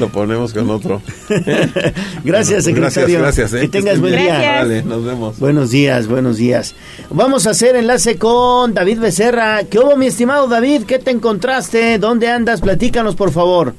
[0.00, 1.00] Lo ponemos con otro.
[2.24, 3.18] Gracias, secretario.
[3.20, 3.54] Gracias, gracias.
[3.54, 3.60] ¿eh?
[3.60, 4.38] Que tengas buen día.
[4.62, 5.38] Vale, nos vemos.
[5.38, 6.74] Buenos días, buenos días.
[7.10, 9.62] Vamos a hacer enlace con David Becerra.
[9.64, 10.84] ¿Qué hubo, mi estimado David?
[10.84, 11.98] ¿Qué te encontraste?
[11.98, 12.62] ¿Dónde andas?
[12.62, 13.74] Platícanos, por favor.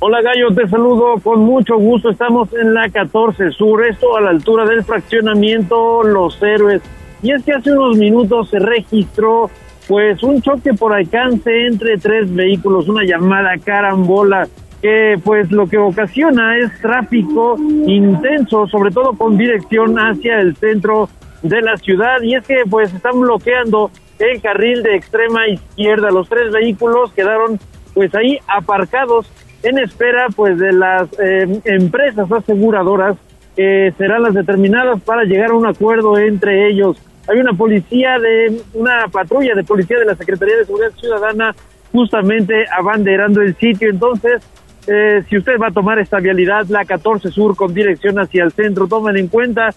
[0.00, 2.10] Hola Gallo, te saludo con mucho gusto.
[2.10, 6.82] Estamos en la 14 Sur, esto a la altura del fraccionamiento Los Héroes.
[7.22, 9.50] Y es que hace unos minutos se registró
[9.86, 14.48] pues un choque por alcance entre tres vehículos, una llamada carambola
[14.82, 17.56] que pues lo que ocasiona es tráfico
[17.86, 21.08] intenso, sobre todo con dirección hacia el centro
[21.42, 26.10] de la ciudad y es que pues están bloqueando el carril de extrema izquierda.
[26.10, 27.58] Los tres vehículos quedaron
[27.94, 29.30] pues ahí aparcados
[29.64, 33.16] en espera pues de las eh, empresas aseguradoras
[33.56, 37.00] que serán las determinadas para llegar a un acuerdo entre ellos.
[37.26, 41.54] Hay una policía de una patrulla de policía de la Secretaría de Seguridad Ciudadana
[41.92, 43.88] justamente abanderando el sitio.
[43.88, 44.42] Entonces,
[44.86, 48.52] eh, si usted va a tomar esta vialidad, la 14 Sur con dirección hacia el
[48.52, 49.70] centro, tomen en cuenta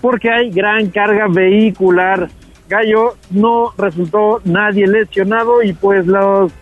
[0.00, 2.28] porque hay gran carga vehicular.
[2.68, 6.52] Gallo no resultó nadie lesionado y pues los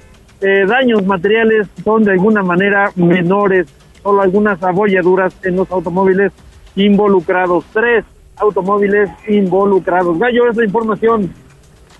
[0.46, 3.66] eh, daños materiales son de alguna manera menores,
[4.02, 6.32] solo algunas abolladuras en los automóviles
[6.76, 7.64] involucrados.
[7.72, 8.04] Tres
[8.36, 10.18] automóviles involucrados.
[10.18, 11.32] Gallo, esa información.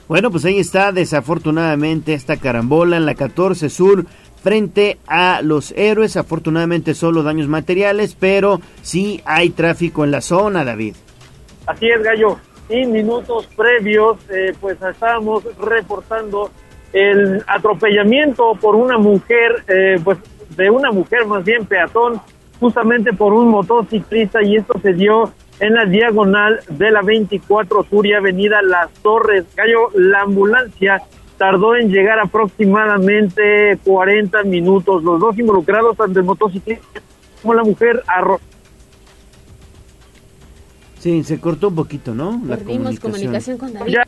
[0.09, 4.05] Bueno, pues ahí está desafortunadamente esta carambola en la 14 Sur
[4.43, 6.19] frente a los héroes.
[6.19, 10.97] Afortunadamente solo daños materiales, pero sí hay tráfico en la zona, David.
[11.67, 12.37] Así es, Gallo.
[12.69, 16.51] Y minutos previos, eh, pues estábamos reportando
[16.95, 20.17] el atropellamiento por una mujer, eh, pues
[20.57, 22.21] de una mujer más bien peatón,
[22.61, 28.07] justamente por un motociclista y esto se dio en la diagonal de la 24 Sur
[28.07, 29.45] y Avenida Las Torres.
[29.57, 31.03] Gallo, la ambulancia
[31.37, 35.03] tardó en llegar aproximadamente 40 minutos.
[35.03, 37.01] Los dos involucrados, tanto el motociclista
[37.43, 38.41] como la mujer, arro
[41.01, 42.41] Sí, se cortó un poquito, ¿no?
[42.47, 43.59] La Perdimos comunicación.
[43.59, 43.99] con David.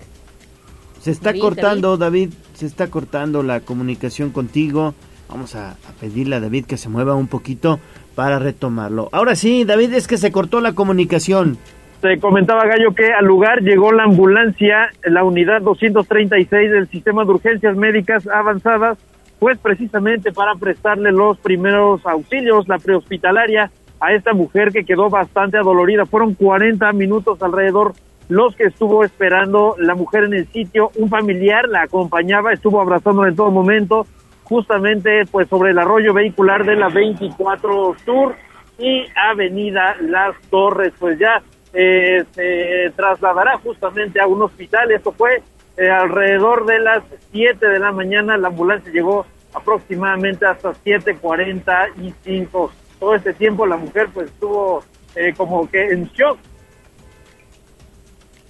[1.03, 2.33] Se está cortando, David.
[2.57, 4.95] Se está cortando la comunicación contigo.
[5.29, 7.79] Vamos a, pedirle a David que se mueva un poquito
[8.15, 9.09] para retomarlo.
[9.13, 11.59] Ahora sí, David, es que se cortó la comunicación.
[12.01, 17.31] Se comentaba Gallo que al lugar llegó la ambulancia, la unidad 236 del sistema de
[17.31, 18.99] urgencias médicas avanzadas,
[19.39, 23.71] pues precisamente para prestarle los primeros auxilios, la prehospitalaria
[24.01, 26.07] a esta mujer que quedó bastante adolorida.
[26.07, 27.95] Fueron 40 minutos alrededor
[28.29, 30.91] los que estuvo esperando la mujer en el sitio.
[30.97, 34.07] Un familiar la acompañaba, estuvo abrazándola en todo momento,
[34.45, 38.35] justamente pues sobre el arroyo vehicular de la 24 Sur
[38.79, 40.93] y Avenida Las Torres.
[40.99, 41.43] Pues ya
[41.73, 44.91] eh, se trasladará justamente a un hospital.
[44.91, 45.43] Esto fue
[45.77, 48.37] eh, alrededor de las 7 de la mañana.
[48.37, 49.25] La ambulancia llegó
[49.55, 54.83] aproximadamente hasta 7.45 todo este tiempo la mujer pues estuvo
[55.15, 56.39] eh, como que en shock.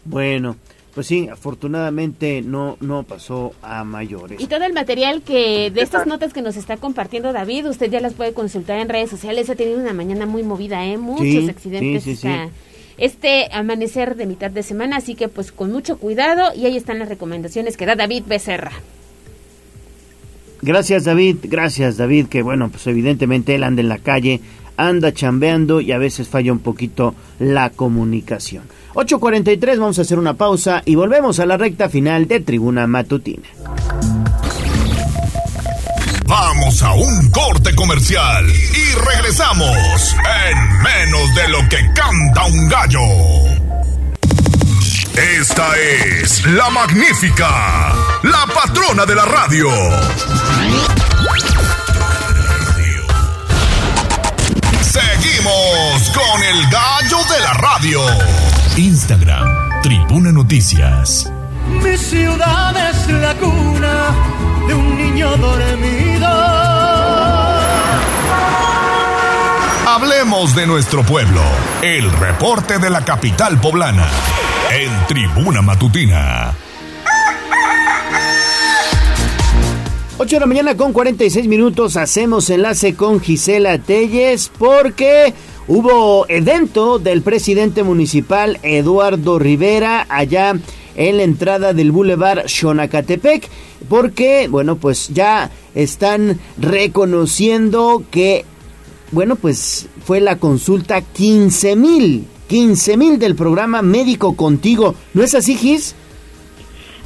[0.07, 0.57] Bueno,
[0.95, 4.41] pues sí, afortunadamente no no pasó a mayores.
[4.41, 8.01] Y todo el material que de estas notas que nos está compartiendo David, usted ya
[8.01, 9.51] las puede consultar en redes sociales.
[9.51, 10.97] Ha tenido una mañana muy movida, ¿eh?
[10.97, 12.25] Muchos accidentes.
[12.97, 16.99] este amanecer de mitad de semana, así que pues con mucho cuidado y ahí están
[16.99, 18.73] las recomendaciones que da David Becerra.
[20.63, 24.41] Gracias David, gracias David, que bueno, pues evidentemente él anda en la calle,
[24.79, 28.65] anda chambeando y a veces falla un poquito la comunicación.
[28.97, 33.47] 8.43, vamos a hacer una pausa y volvemos a la recta final de Tribuna Matutina.
[36.25, 40.17] Vamos a un corte comercial y regresamos
[40.49, 43.01] en menos de lo que canta un gallo.
[45.41, 47.93] Esta es la magnífica,
[48.23, 49.69] la patrona de la radio.
[54.81, 58.66] Seguimos con el gallo de la radio.
[58.77, 61.33] Instagram, Tribuna Noticias.
[61.83, 64.15] Mi ciudad es la cuna
[64.69, 66.27] de un niño dormido.
[69.87, 71.41] Hablemos de nuestro pueblo.
[71.81, 74.07] El reporte de la capital poblana
[74.71, 76.53] en Tribuna Matutina.
[80.19, 85.33] 8 de la mañana con 46 minutos hacemos enlace con Gisela Telles porque
[85.69, 90.55] hubo evento del presidente municipal Eduardo Rivera allá
[90.95, 93.49] en la entrada del Boulevard Xonacatepec
[93.89, 98.45] porque bueno pues ya están reconociendo que
[99.13, 104.95] bueno pues fue la consulta 15 mil 15 mil del programa Médico Contigo.
[105.15, 105.95] ¿No es así, Gis?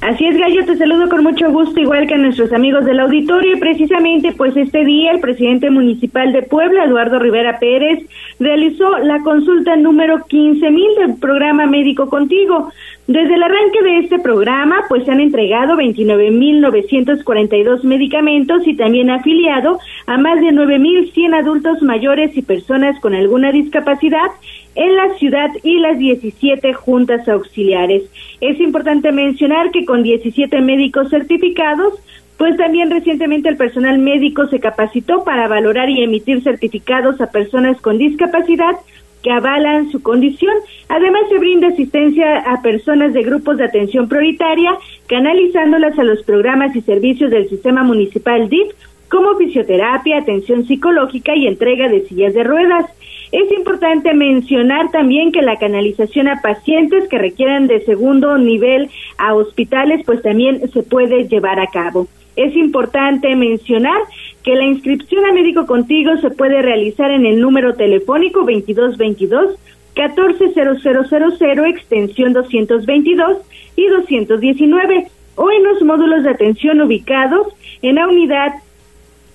[0.01, 3.55] Así es, Gallo, te saludo con mucho gusto, igual que a nuestros amigos del auditorio.
[3.55, 8.07] Y precisamente, pues este día, el presidente municipal de Puebla, Eduardo Rivera Pérez,
[8.39, 12.73] realizó la consulta número 15 mil del programa Médico Contigo.
[13.09, 19.81] Desde el arranque de este programa, pues se han entregado 29.942 medicamentos y también afiliado
[20.07, 24.31] a más de 9.100 adultos mayores y personas con alguna discapacidad
[24.75, 28.03] en la ciudad y las 17 juntas auxiliares.
[28.41, 31.95] Es importante mencionar que con 17 médicos certificados,
[32.39, 37.81] pues también recientemente el personal médico se capacitó para valorar y emitir certificados a personas
[37.81, 38.77] con discapacidad
[39.23, 40.55] que avalan su condición.
[40.89, 44.73] Además, se brinda asistencia a personas de grupos de atención prioritaria,
[45.07, 48.73] canalizándolas a los programas y servicios del sistema municipal DIF,
[49.11, 52.87] como fisioterapia, atención psicológica y entrega de sillas de ruedas.
[53.33, 59.35] Es importante mencionar también que la canalización a pacientes que requieran de segundo nivel a
[59.35, 62.07] hospitales, pues también se puede llevar a cabo.
[62.37, 64.01] Es importante mencionar
[64.45, 69.57] que la inscripción a Médico Contigo se puede realizar en el número telefónico 2222
[69.95, 73.39] 140000 extensión 222
[73.77, 77.49] y 219 o en los módulos de atención ubicados
[77.83, 78.53] en la unidad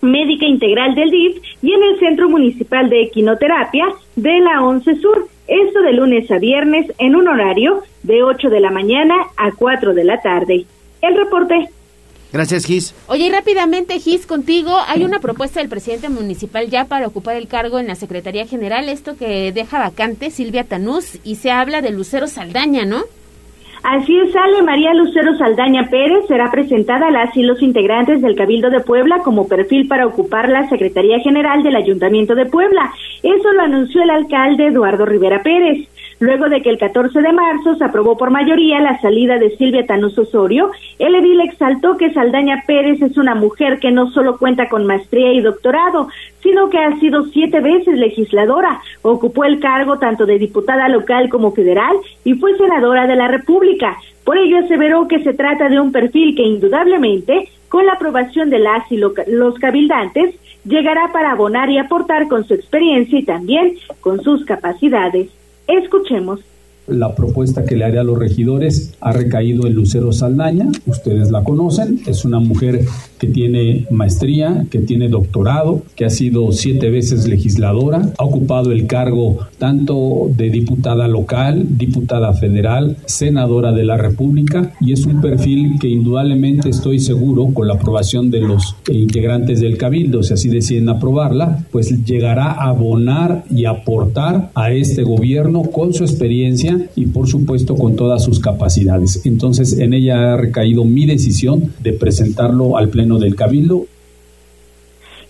[0.06, 3.86] médica integral del DIF y en el Centro Municipal de Equinoterapia
[4.16, 5.28] de la 11 Sur.
[5.48, 9.94] Esto de lunes a viernes en un horario de 8 de la mañana a 4
[9.94, 10.66] de la tarde.
[11.02, 11.70] El reporte.
[12.34, 12.94] Gracias, Gis.
[13.08, 17.48] Oye, y rápidamente, Gis, contigo, hay una propuesta del presidente municipal ya para ocupar el
[17.48, 21.92] cargo en la Secretaría General, esto que deja vacante Silvia Tanús, y se habla de
[21.92, 23.04] Lucero Saldaña, ¿no?
[23.88, 28.36] Así es, sale María Lucero Saldaña Pérez será presentada a las y los integrantes del
[28.36, 32.92] Cabildo de Puebla como perfil para ocupar la Secretaría General del Ayuntamiento de Puebla.
[33.22, 35.88] Eso lo anunció el alcalde Eduardo Rivera Pérez.
[36.20, 39.86] Luego de que el 14 de marzo se aprobó por mayoría la salida de Silvia
[39.86, 44.70] Tanús Osorio, el edil exaltó que Saldaña Pérez es una mujer que no solo cuenta
[44.70, 46.08] con maestría y doctorado,
[46.42, 51.52] sino que ha sido siete veces legisladora, ocupó el cargo tanto de diputada local como
[51.52, 53.98] federal y fue senadora de la República.
[54.24, 58.60] Por ello aseveró que se trata de un perfil que indudablemente, con la aprobación de
[58.60, 64.22] las y los cabildantes, llegará para abonar y aportar con su experiencia y también con
[64.22, 65.30] sus capacidades.
[65.68, 66.42] Escuchemos.
[66.88, 71.44] La propuesta que le haré a los regidores ha recaído en Lucero Saldaña, ustedes la
[71.44, 72.82] conocen, es una mujer
[73.20, 78.88] que tiene maestría, que tiene doctorado, que ha sido siete veces legisladora, ha ocupado el
[78.88, 85.80] cargo tanto de diputada local, diputada federal, senadora de la República y es un perfil
[85.80, 90.90] que indudablemente estoy seguro con la aprobación de los integrantes del Cabildo, si así deciden
[90.90, 97.28] aprobarla, pues llegará a abonar y aportar a este gobierno con su experiencia y por
[97.28, 99.22] supuesto con todas sus capacidades.
[99.26, 103.86] Entonces en ella ha recaído mi decisión de presentarlo al Pleno del Cabildo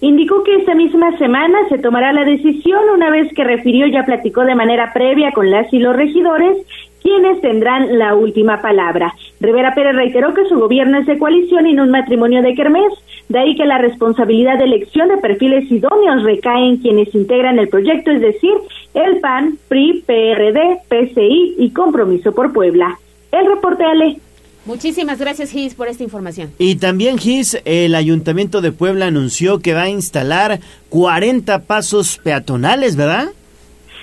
[0.01, 4.43] Indicó que esta misma semana se tomará la decisión una vez que refirió ya platicó
[4.43, 6.57] de manera previa con las y los regidores
[7.01, 9.13] quienes tendrán la última palabra.
[9.39, 12.91] Rivera Pérez reiteró que su gobierno es de coalición y no un matrimonio de kermés,
[13.29, 17.69] de ahí que la responsabilidad de elección de perfiles idóneos recae en quienes integran el
[17.69, 18.53] proyecto, es decir,
[18.95, 22.97] el PAN, PRI, PRD, PCI y Compromiso por Puebla.
[23.31, 24.17] El reporte Ale.
[24.65, 26.51] Muchísimas gracias, Gis, por esta información.
[26.57, 32.95] Y también, Gis, el Ayuntamiento de Puebla anunció que va a instalar 40 pasos peatonales,
[32.95, 33.27] ¿verdad?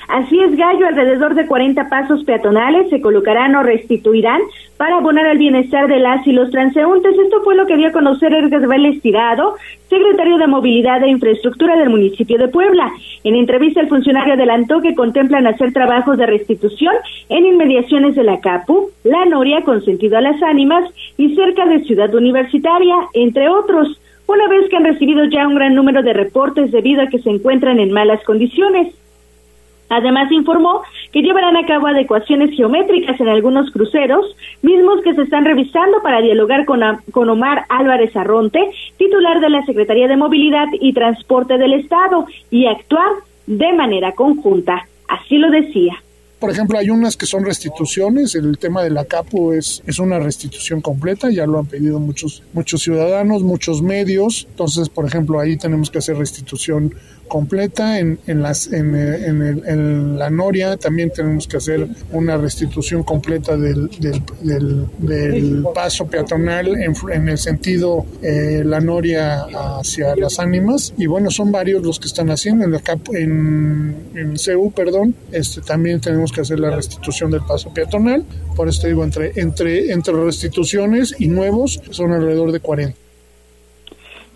[0.08, 4.40] Así es, Gallo, alrededor de 40 pasos peatonales se colocarán o restituirán
[4.82, 7.16] para abonar al bienestar de las y los transeúntes.
[7.16, 9.54] Esto fue lo que dio a conocer Edgar Vélez Tirado,
[9.88, 12.90] secretario de Movilidad e Infraestructura del municipio de Puebla.
[13.22, 16.96] En entrevista, el funcionario adelantó que contemplan hacer trabajos de restitución
[17.28, 20.82] en inmediaciones de la CAPU, La Noria, con sentido a las ánimas,
[21.16, 25.76] y cerca de Ciudad Universitaria, entre otros, una vez que han recibido ya un gran
[25.76, 28.92] número de reportes debido a que se encuentran en malas condiciones.
[29.88, 35.44] Además, informó que llevarán a cabo adecuaciones geométricas en algunos cruceros, mismos que se están
[35.44, 36.80] revisando para dialogar con,
[37.10, 42.66] con Omar Álvarez Arronte, titular de la Secretaría de Movilidad y Transporte del Estado, y
[42.66, 43.10] actuar
[43.46, 44.86] de manera conjunta.
[45.08, 45.94] Así lo decía.
[46.42, 50.18] Por ejemplo, hay unas que son restituciones, el tema de la CAPO es, es una
[50.18, 55.56] restitución completa, ya lo han pedido muchos, muchos ciudadanos, muchos medios, entonces, por ejemplo, ahí
[55.56, 56.92] tenemos que hacer restitución
[57.32, 57.98] completa.
[57.98, 63.88] En, en, las, en, en, la Noria también tenemos que hacer una restitución completa del,
[63.98, 69.46] del, del, paso peatonal en, el sentido eh, la Noria
[69.78, 70.92] hacia las ánimas.
[70.98, 72.82] Y bueno son varios los que están haciendo en, la,
[73.14, 75.14] en, en CEU perdón.
[75.30, 78.24] Este también tenemos que hacer la restitución del paso peatonal
[78.56, 83.02] por eso digo entre entre entre restituciones y nuevos son alrededor de 40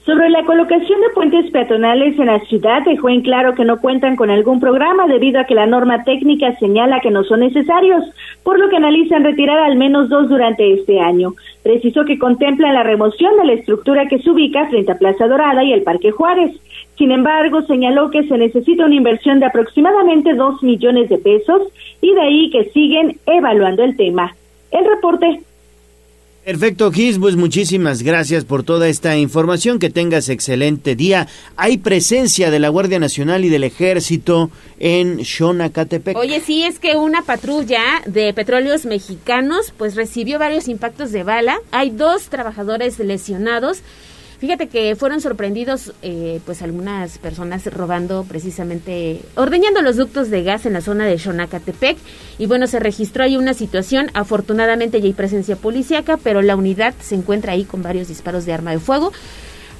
[0.07, 4.15] sobre la colocación de puentes peatonales en la ciudad, dejó en claro que no cuentan
[4.15, 8.05] con algún programa debido a que la norma técnica señala que no son necesarios,
[8.45, 11.35] por lo que analizan retirar al menos dos durante este año.
[11.65, 15.65] Precisó que contemplan la remoción de la estructura que se ubica frente a Plaza Dorada
[15.65, 16.53] y el Parque Juárez.
[16.97, 21.63] Sin embargo, señaló que se necesita una inversión de aproximadamente dos millones de pesos
[22.01, 24.35] y de ahí que siguen evaluando el tema.
[24.71, 25.41] El reporte
[26.47, 29.81] Perfecto, Gis, pues muchísimas gracias por toda esta información.
[29.81, 31.27] Que tengas excelente día.
[31.57, 36.17] Hay presencia de la Guardia Nacional y del Ejército en Xonacatepec.
[36.17, 41.59] Oye, sí, es que una patrulla de petróleos mexicanos pues recibió varios impactos de bala.
[41.73, 43.83] Hay dos trabajadores lesionados.
[44.39, 50.67] Fíjate que fueron sorprendidos, eh, pues algunas personas robando precisamente, ordeñando los ductos de gas
[50.67, 51.97] en la zona de Xonacatepec.
[52.39, 54.11] Y bueno, se registró ahí una situación.
[54.13, 58.53] Afortunadamente ya hay presencia policíaca, pero la unidad se encuentra ahí con varios disparos de
[58.53, 59.11] arma de fuego.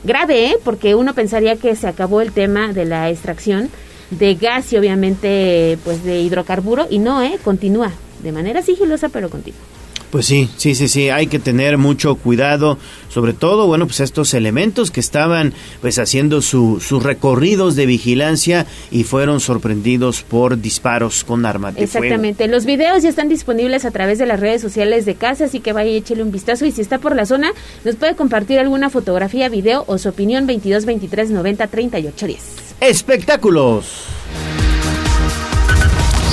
[0.05, 0.57] Grave, ¿eh?
[0.65, 3.69] Porque uno pensaría que se acabó el tema de la extracción
[4.11, 9.29] de gas y obviamente pues de hidrocarburo y no, eh, continúa de manera sigilosa pero
[9.29, 9.76] continúa.
[10.11, 12.79] Pues sí, sí, sí, sí, hay que tener mucho cuidado,
[13.09, 18.67] sobre todo, bueno, pues estos elementos que estaban pues haciendo su, sus recorridos de vigilancia
[18.91, 23.91] y fueron sorprendidos por disparos con armas de Exactamente, los videos ya están disponibles a
[23.91, 26.73] través de las redes sociales de casa, así que vaya y échele un vistazo y
[26.73, 27.53] si está por la zona,
[27.85, 32.41] nos puede compartir alguna fotografía, video o su opinión 22 23 90 38 10.
[32.81, 34.05] Espectáculos.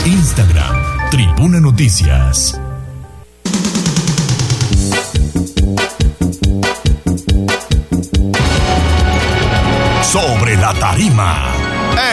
[0.05, 2.59] Instagram, Tribuna Noticias.
[10.13, 11.47] Sobre la tarima,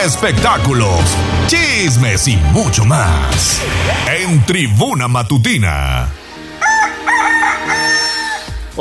[0.02, 1.02] espectáculos,
[1.48, 3.60] chismes y mucho más.
[4.06, 6.19] En Tribuna Matutina.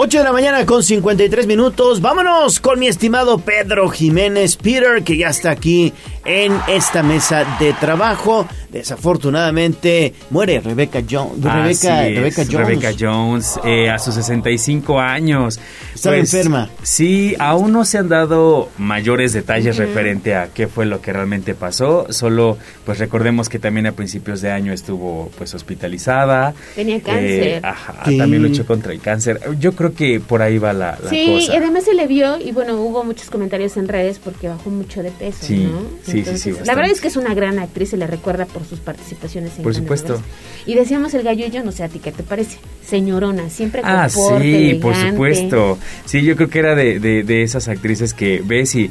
[0.02, 2.00] 8 de la mañana con 53 minutos.
[2.00, 5.92] Vámonos con mi estimado Pedro Jiménez Peter, que ya está aquí
[6.24, 8.48] en esta mesa de trabajo.
[8.72, 11.44] Desafortunadamente muere Rebecca, Jones.
[11.44, 12.68] Rebecca, Así es, Rebecca Jones.
[12.68, 15.60] Rebecca Jones, eh, a sus 65 años.
[15.94, 16.70] Estaba enferma.
[16.82, 21.56] Sí, aún no se han dado mayores detalles referente a qué fue lo que realmente
[21.56, 22.06] pasó.
[22.12, 26.54] Solo, pues recordemos que también a principios de año estuvo pues hospitalizada.
[26.76, 27.44] Tenía cáncer.
[27.44, 28.18] Eh, ajá, Sí.
[28.18, 29.42] también luchó contra el cáncer.
[29.60, 31.54] Yo creo que por ahí va la, la Sí, cosa.
[31.54, 35.04] y además se le vio y bueno, hubo muchos comentarios en redes porque bajó mucho
[35.04, 35.82] de peso, Sí, ¿no?
[36.04, 38.66] sí, sí, sí, la verdad es que es una gran actriz, se le recuerda por
[38.66, 40.14] sus participaciones en Por supuesto.
[40.14, 40.30] novelas.
[40.66, 43.82] Y decíamos el gallo y yo, no sé a ti qué te parece, señorona, siempre
[43.82, 45.78] con Ah, sí, por supuesto.
[46.06, 48.90] Sí, yo creo que era de, de, de esas actrices que ves y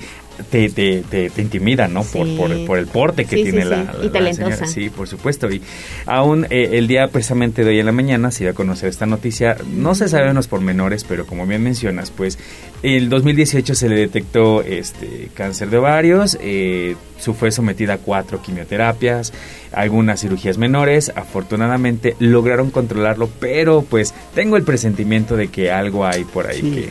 [0.51, 2.03] te, te, te, te intimidan, ¿no?
[2.05, 2.37] Por, Sí.
[2.37, 3.69] por, por el porte que Sí, tiene sí.
[3.69, 4.51] la, Y la- la talentosa.
[4.57, 4.67] señora.
[4.67, 5.51] Sí, por supuesto.
[5.51, 5.61] Y
[6.07, 9.07] aún eh, el día precisamente de hoy en la mañana se dio a conocer esta
[9.07, 9.57] noticia.
[9.75, 12.39] No se saben los pormenores, pero como bien mencionas, pues
[12.83, 19.33] el 2018 se le detectó este cáncer de ovarios, eh, fue sometida a cuatro quimioterapias,
[19.73, 21.13] algunas cirugías menores.
[21.17, 26.89] Afortunadamente lograron controlarlo, pero pues tengo el presentimiento de que algo hay por ahí que,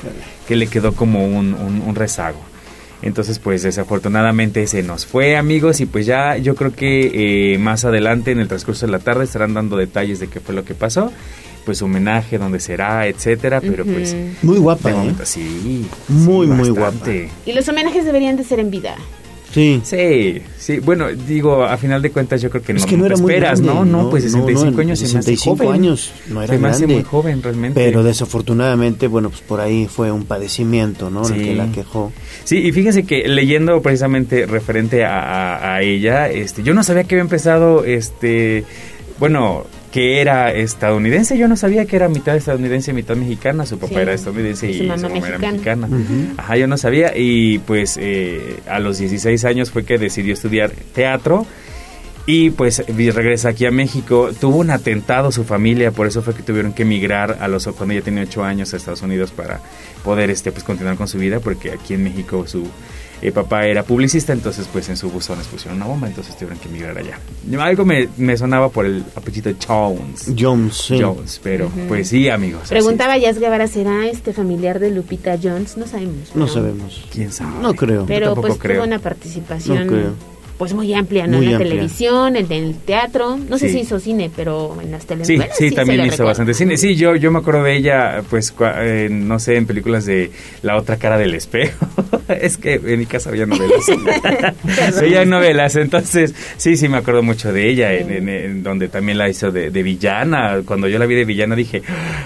[0.48, 2.40] que le quedó como un, un- un rezago.
[3.02, 7.86] Entonces, pues desafortunadamente se nos fue, amigos, y pues ya yo creo que eh, más
[7.86, 10.74] adelante en el transcurso de la tarde estarán dando detalles de qué fue lo que
[10.74, 11.12] pasó,
[11.66, 14.98] pues homenaje, dónde será, etcétera, pero pues Muy guapa, de ¿eh?
[14.98, 17.30] momento sí, Muy, sí, muy bastante.
[17.46, 18.96] Y los homenajes deberían de ser en vida.
[19.58, 19.82] Sí.
[19.84, 23.06] Sí, sí, bueno, digo, a final de cuentas yo creo que Es no, que no
[23.08, 23.86] era te muy esperas, grande, ¿no?
[23.86, 25.72] No, no, pues no, 65 no, años se me hace 65 joven.
[25.74, 26.94] años, no era Se me hace grande.
[26.96, 27.84] muy joven realmente.
[27.84, 31.28] Pero desafortunadamente, bueno, pues por ahí fue un padecimiento, ¿no?
[31.28, 31.44] El Sí.
[31.44, 32.12] que la quejó.
[32.44, 37.06] Sí, y fíjense que leyendo precisamente referente a, a- a ella, este, yo no sabía
[37.06, 38.64] que había empezado, este,
[39.20, 43.80] bueno, que era estadounidense, yo no sabía que era mitad estadounidense y mitad mexicana, su
[43.80, 44.00] papá Sí.
[44.02, 45.88] era estadounidense Y y su su mamá mamá, era mexicana.
[45.88, 46.34] mexicana.
[46.38, 50.72] Ajá, yo no sabía y pues eh, a los 16 años fue que decidió estudiar
[50.94, 51.46] teatro.
[52.30, 54.32] Y pues regresa aquí a México.
[54.38, 57.94] Tuvo un atentado su familia, por eso fue que tuvieron que emigrar a los cuando
[57.94, 59.62] ella tenía 8 años a Estados Unidos para
[60.04, 62.68] poder este pues continuar con su vida, porque aquí en México su
[63.22, 66.60] eh, papá era publicista, entonces pues en su buzón les pusieron una bomba, entonces tuvieron
[66.60, 67.18] que emigrar allá.
[67.64, 70.30] Algo me, me sonaba por el apellido Jones.
[70.38, 71.00] Jones, sí.
[71.02, 72.64] Jones, pero pues sí, amigos.
[72.64, 75.78] así Preguntaba Jazz Guevara, ¿será este familiar de Lupita Jones?
[75.78, 76.36] No sabemos.
[76.36, 77.06] No sabemos.
[77.10, 77.62] ¿Quién sabe?
[77.62, 78.06] No creo.
[78.06, 78.76] Pero tampoco pues creo.
[78.76, 80.37] tuvo una participación No creo.
[80.58, 81.38] Pues muy amplia, ¿no?
[81.38, 81.72] Muy en la amplia.
[81.74, 83.38] televisión, en el teatro.
[83.50, 86.26] No sé si hizo cine, pero en las Sí, telenovelas sí, también hizo recuerda.
[86.32, 86.78] bastante cine.
[86.78, 90.32] Sí, yo, yo me acuerdo de ella, pues, cua- eh, no sé, en películas de
[90.64, 91.86] La otra cara del espejo.
[92.28, 93.86] es que en mi casa había novelas.
[95.02, 99.18] veía novelas, entonces, sí, sí, me acuerdo mucho de ella, en, en- en donde también
[99.18, 100.62] la hizo de, de villana.
[100.66, 101.82] Cuando yo la vi de villana dije.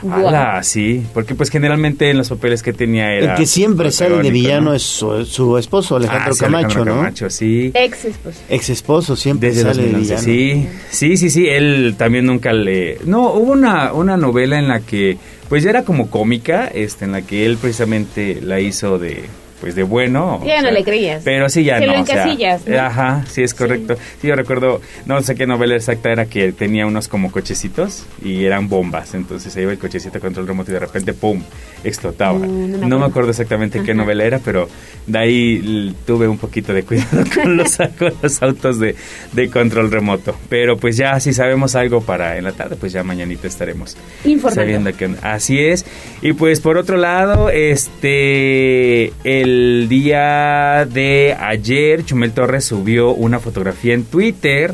[0.10, 0.64] ¡Hala!
[0.64, 3.34] Sí, porque pues generalmente en los papeles que tenía era...
[3.34, 4.74] El que siempre sale de villano ¿no?
[4.74, 7.02] es su, su esposo, Alejandro Ah, sí, Camacho, Alejandro ¿no?
[7.02, 7.72] Camacho, sí.
[7.74, 8.40] Ex esposo.
[8.50, 10.70] Ex esposo, siempre Desde sale de 2011, villano.
[10.70, 12.98] sí, sí, sí, sí, él también nunca le...
[13.06, 15.18] No, hubo una, una novela en la que,
[15.50, 19.24] pues ya era como cómica, este, en la que él precisamente la hizo de,
[19.62, 20.42] pues de bueno.
[20.46, 21.22] Ya no sea, le creías.
[21.24, 21.94] Pero sí, ya Se no.
[21.94, 22.80] lo o sea, encasillas, ¿no?
[22.80, 23.96] Ajá, sí, es correcto.
[24.20, 24.28] Sí.
[24.28, 28.68] yo recuerdo, no sé qué novela exacta era que tenía unos como cochecitos y eran
[28.68, 31.42] bombas, entonces se iba el cochecito contra el remoto y de repente, ¡pum!,
[31.84, 32.40] explotaba.
[32.40, 33.30] Mm, no me no, me acuerdo.
[33.30, 34.68] exactamente qué novela era, pero
[35.08, 38.96] de ahí tuve un poquito de cuidado con los, con los autos de,
[39.32, 40.36] de control remoto.
[40.50, 44.62] Pero pues ya si sabemos algo para en la tarde, pues ya mañanita estaremos Informando.
[44.62, 45.86] sabiendo que así es.
[46.22, 49.51] Y pues por otro lado, este el
[49.90, 54.74] día de ayer Chumel Torres subió una fotografía en Twitter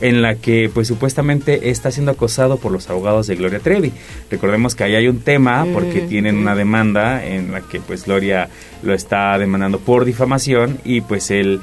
[0.00, 3.92] en la que pues supuestamente está siendo acosado por los abogados de Gloria Trevi.
[4.30, 8.04] Recordemos que ahí hay un tema porque Mm, tienen una demanda en la que pues
[8.04, 8.48] Gloria
[8.82, 11.60] lo está demandando por difamación y pues él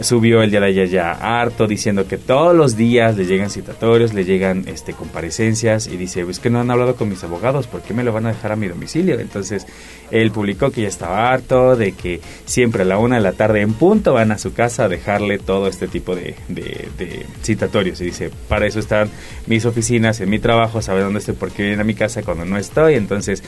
[0.00, 4.64] subió el ayer ya harto diciendo que todos los días le llegan citatorios, le llegan
[4.66, 8.04] este comparecencias y dice, es que no han hablado con mis abogados, ¿por qué me
[8.04, 9.18] lo van a dejar a mi domicilio?
[9.18, 9.66] Entonces
[10.10, 13.60] él publicó que ya estaba harto, de que siempre a la una de la tarde
[13.60, 18.00] en punto van a su casa a dejarle todo este tipo de, de, de citatorios
[18.00, 19.10] y dice, para eso están
[19.46, 22.56] mis oficinas, en mi trabajo, sabe dónde estoy porque vienen a mi casa cuando no
[22.56, 23.42] estoy, entonces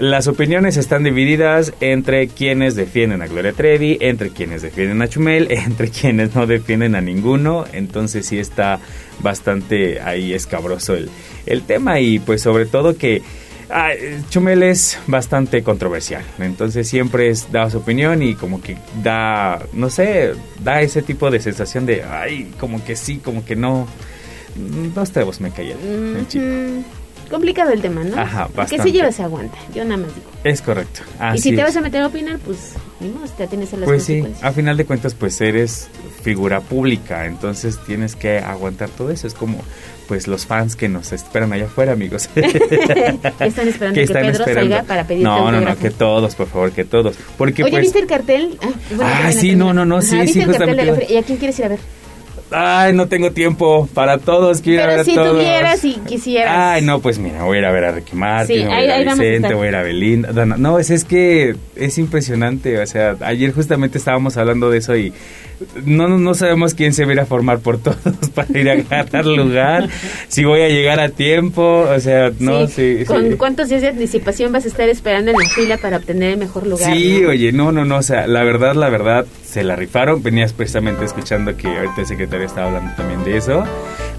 [0.00, 5.48] las opiniones están divididas entre quienes defienden a Gloria Trevi, entre quienes defienden a Chumel,
[5.50, 7.66] entre quienes no defienden a ninguno.
[7.70, 8.80] Entonces sí está
[9.22, 11.10] bastante ahí escabroso el,
[11.44, 13.20] el tema y pues sobre todo que
[13.68, 13.90] ah,
[14.30, 16.24] Chumel es bastante controversial.
[16.38, 20.32] Entonces siempre es, da su opinión y como que da, no sé,
[20.64, 23.86] da ese tipo de sensación de, ay, como que sí, como que no.
[24.94, 25.78] Dos trevos me caían.
[26.16, 26.44] el chico.
[27.30, 28.20] Complicado el tema, ¿no?
[28.20, 28.82] Ajá, Que bastante.
[28.84, 29.56] se lleva se aguanta.
[29.74, 30.26] Yo nada más digo.
[30.44, 31.00] Es correcto.
[31.34, 31.62] y si te es.
[31.62, 32.72] vas a meter a opinar, pues
[33.38, 34.44] te tienes a las Pues sí, consecuencias.
[34.50, 35.88] a final de cuentas pues eres
[36.22, 39.26] figura pública, entonces tienes que aguantar todo eso.
[39.26, 39.58] Es como
[40.08, 42.26] pues los fans que nos esperan allá afuera, amigos.
[42.28, 42.40] Que
[43.40, 46.84] están esperando que, Pedro salga para pedirte No, no, no, que todos, por favor, que
[46.84, 47.14] todos.
[47.38, 48.58] Porque Oye, pues ¿viste el cartel?
[48.60, 50.82] Ah, bueno, Ah, sí, no, no, no, sí, Ajá, sí, ¿viste el cartel de la
[50.82, 51.06] justamente.
[51.06, 51.20] feria?
[51.20, 51.78] ¿Y a quién quieres ir a ver?
[52.52, 55.32] Ay, no tengo tiempo para todos, quiero ir a Pero ver a si todos.
[55.32, 56.54] tuvieras y quisieras.
[56.56, 58.88] Ay, no, pues mira, voy a ir a ver a Ricky Martin, Sí, voy ahí-
[58.90, 60.46] a ir a a Vicente, voy a ir a Belinda.
[60.46, 65.12] No, es, es que es impresionante, o sea, ayer justamente estábamos hablando de eso y
[65.84, 67.98] no, no, sabemos quién se va a ir a formar por todos
[68.34, 69.88] para ir a ganar lugar,
[70.28, 73.04] si voy a llegar a tiempo, o sea, no, sí, sí.
[73.04, 76.38] ¿Con cuántos días de anticipación vas a estar esperando en la fila para obtener el
[76.38, 76.92] mejor lugar?
[76.92, 77.28] Sí, no?
[77.30, 80.22] oye, no, no, no, o sea, la verdad, la verdad, se la rifaron.
[80.22, 83.64] Venías precisamente escuchando que ahorita el secretario estaba hablando también de eso.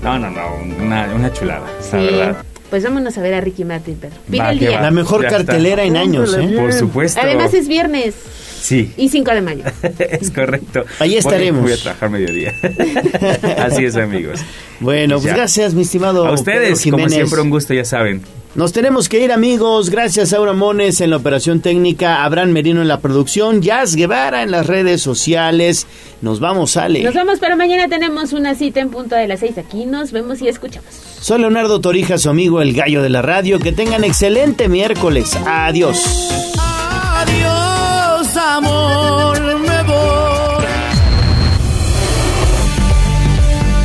[0.04, 0.42] No, no, no,
[0.80, 1.96] una, una chulada, Sí.
[1.98, 2.46] la verdad.
[2.72, 4.16] Pues vámonos a ver a Ricky Martin, Pedro.
[4.40, 4.72] Va, el día.
[4.72, 4.82] va.
[4.82, 5.44] La mejor Ya está.
[5.46, 6.54] cartelera en años, ¿eh?
[6.58, 7.20] Por supuesto.
[7.22, 8.16] Además es viernes
[8.62, 9.64] Sí, y 5 de mayo.
[10.00, 10.86] es correcto.
[11.00, 11.62] Ahí Voy- estaremos.
[11.64, 12.54] Voy a trabajar mediodía.
[13.58, 14.40] Así es, amigos.
[14.80, 15.36] Bueno, pues Ya.
[15.36, 16.26] gracias, mi estimado.
[16.26, 18.22] A ustedes, Pedro como siempre, un gusto, ya saben.
[18.54, 19.90] Nos tenemos que ir, amigos.
[19.90, 24.52] Gracias, Aura Mones en la operación técnica, Abraham Merino en la producción, Jazz Guevara en
[24.52, 25.88] las redes sociales.
[26.22, 27.02] Nos vamos, Ale.
[27.02, 29.86] Nos vamos, pero mañana tenemos una cita en punto de las 6 aquí.
[29.86, 30.90] Nos vemos y escuchamos.
[31.22, 33.58] Soy Leonardo Torija, su amigo el gallo de la radio.
[33.58, 35.34] Que tengan excelente miércoles.
[35.46, 36.30] Adiós.
[36.60, 40.66] Adiós, amor, me voy.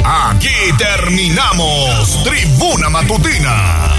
[0.04, 3.95] Aquí terminamos Tribuna Matutina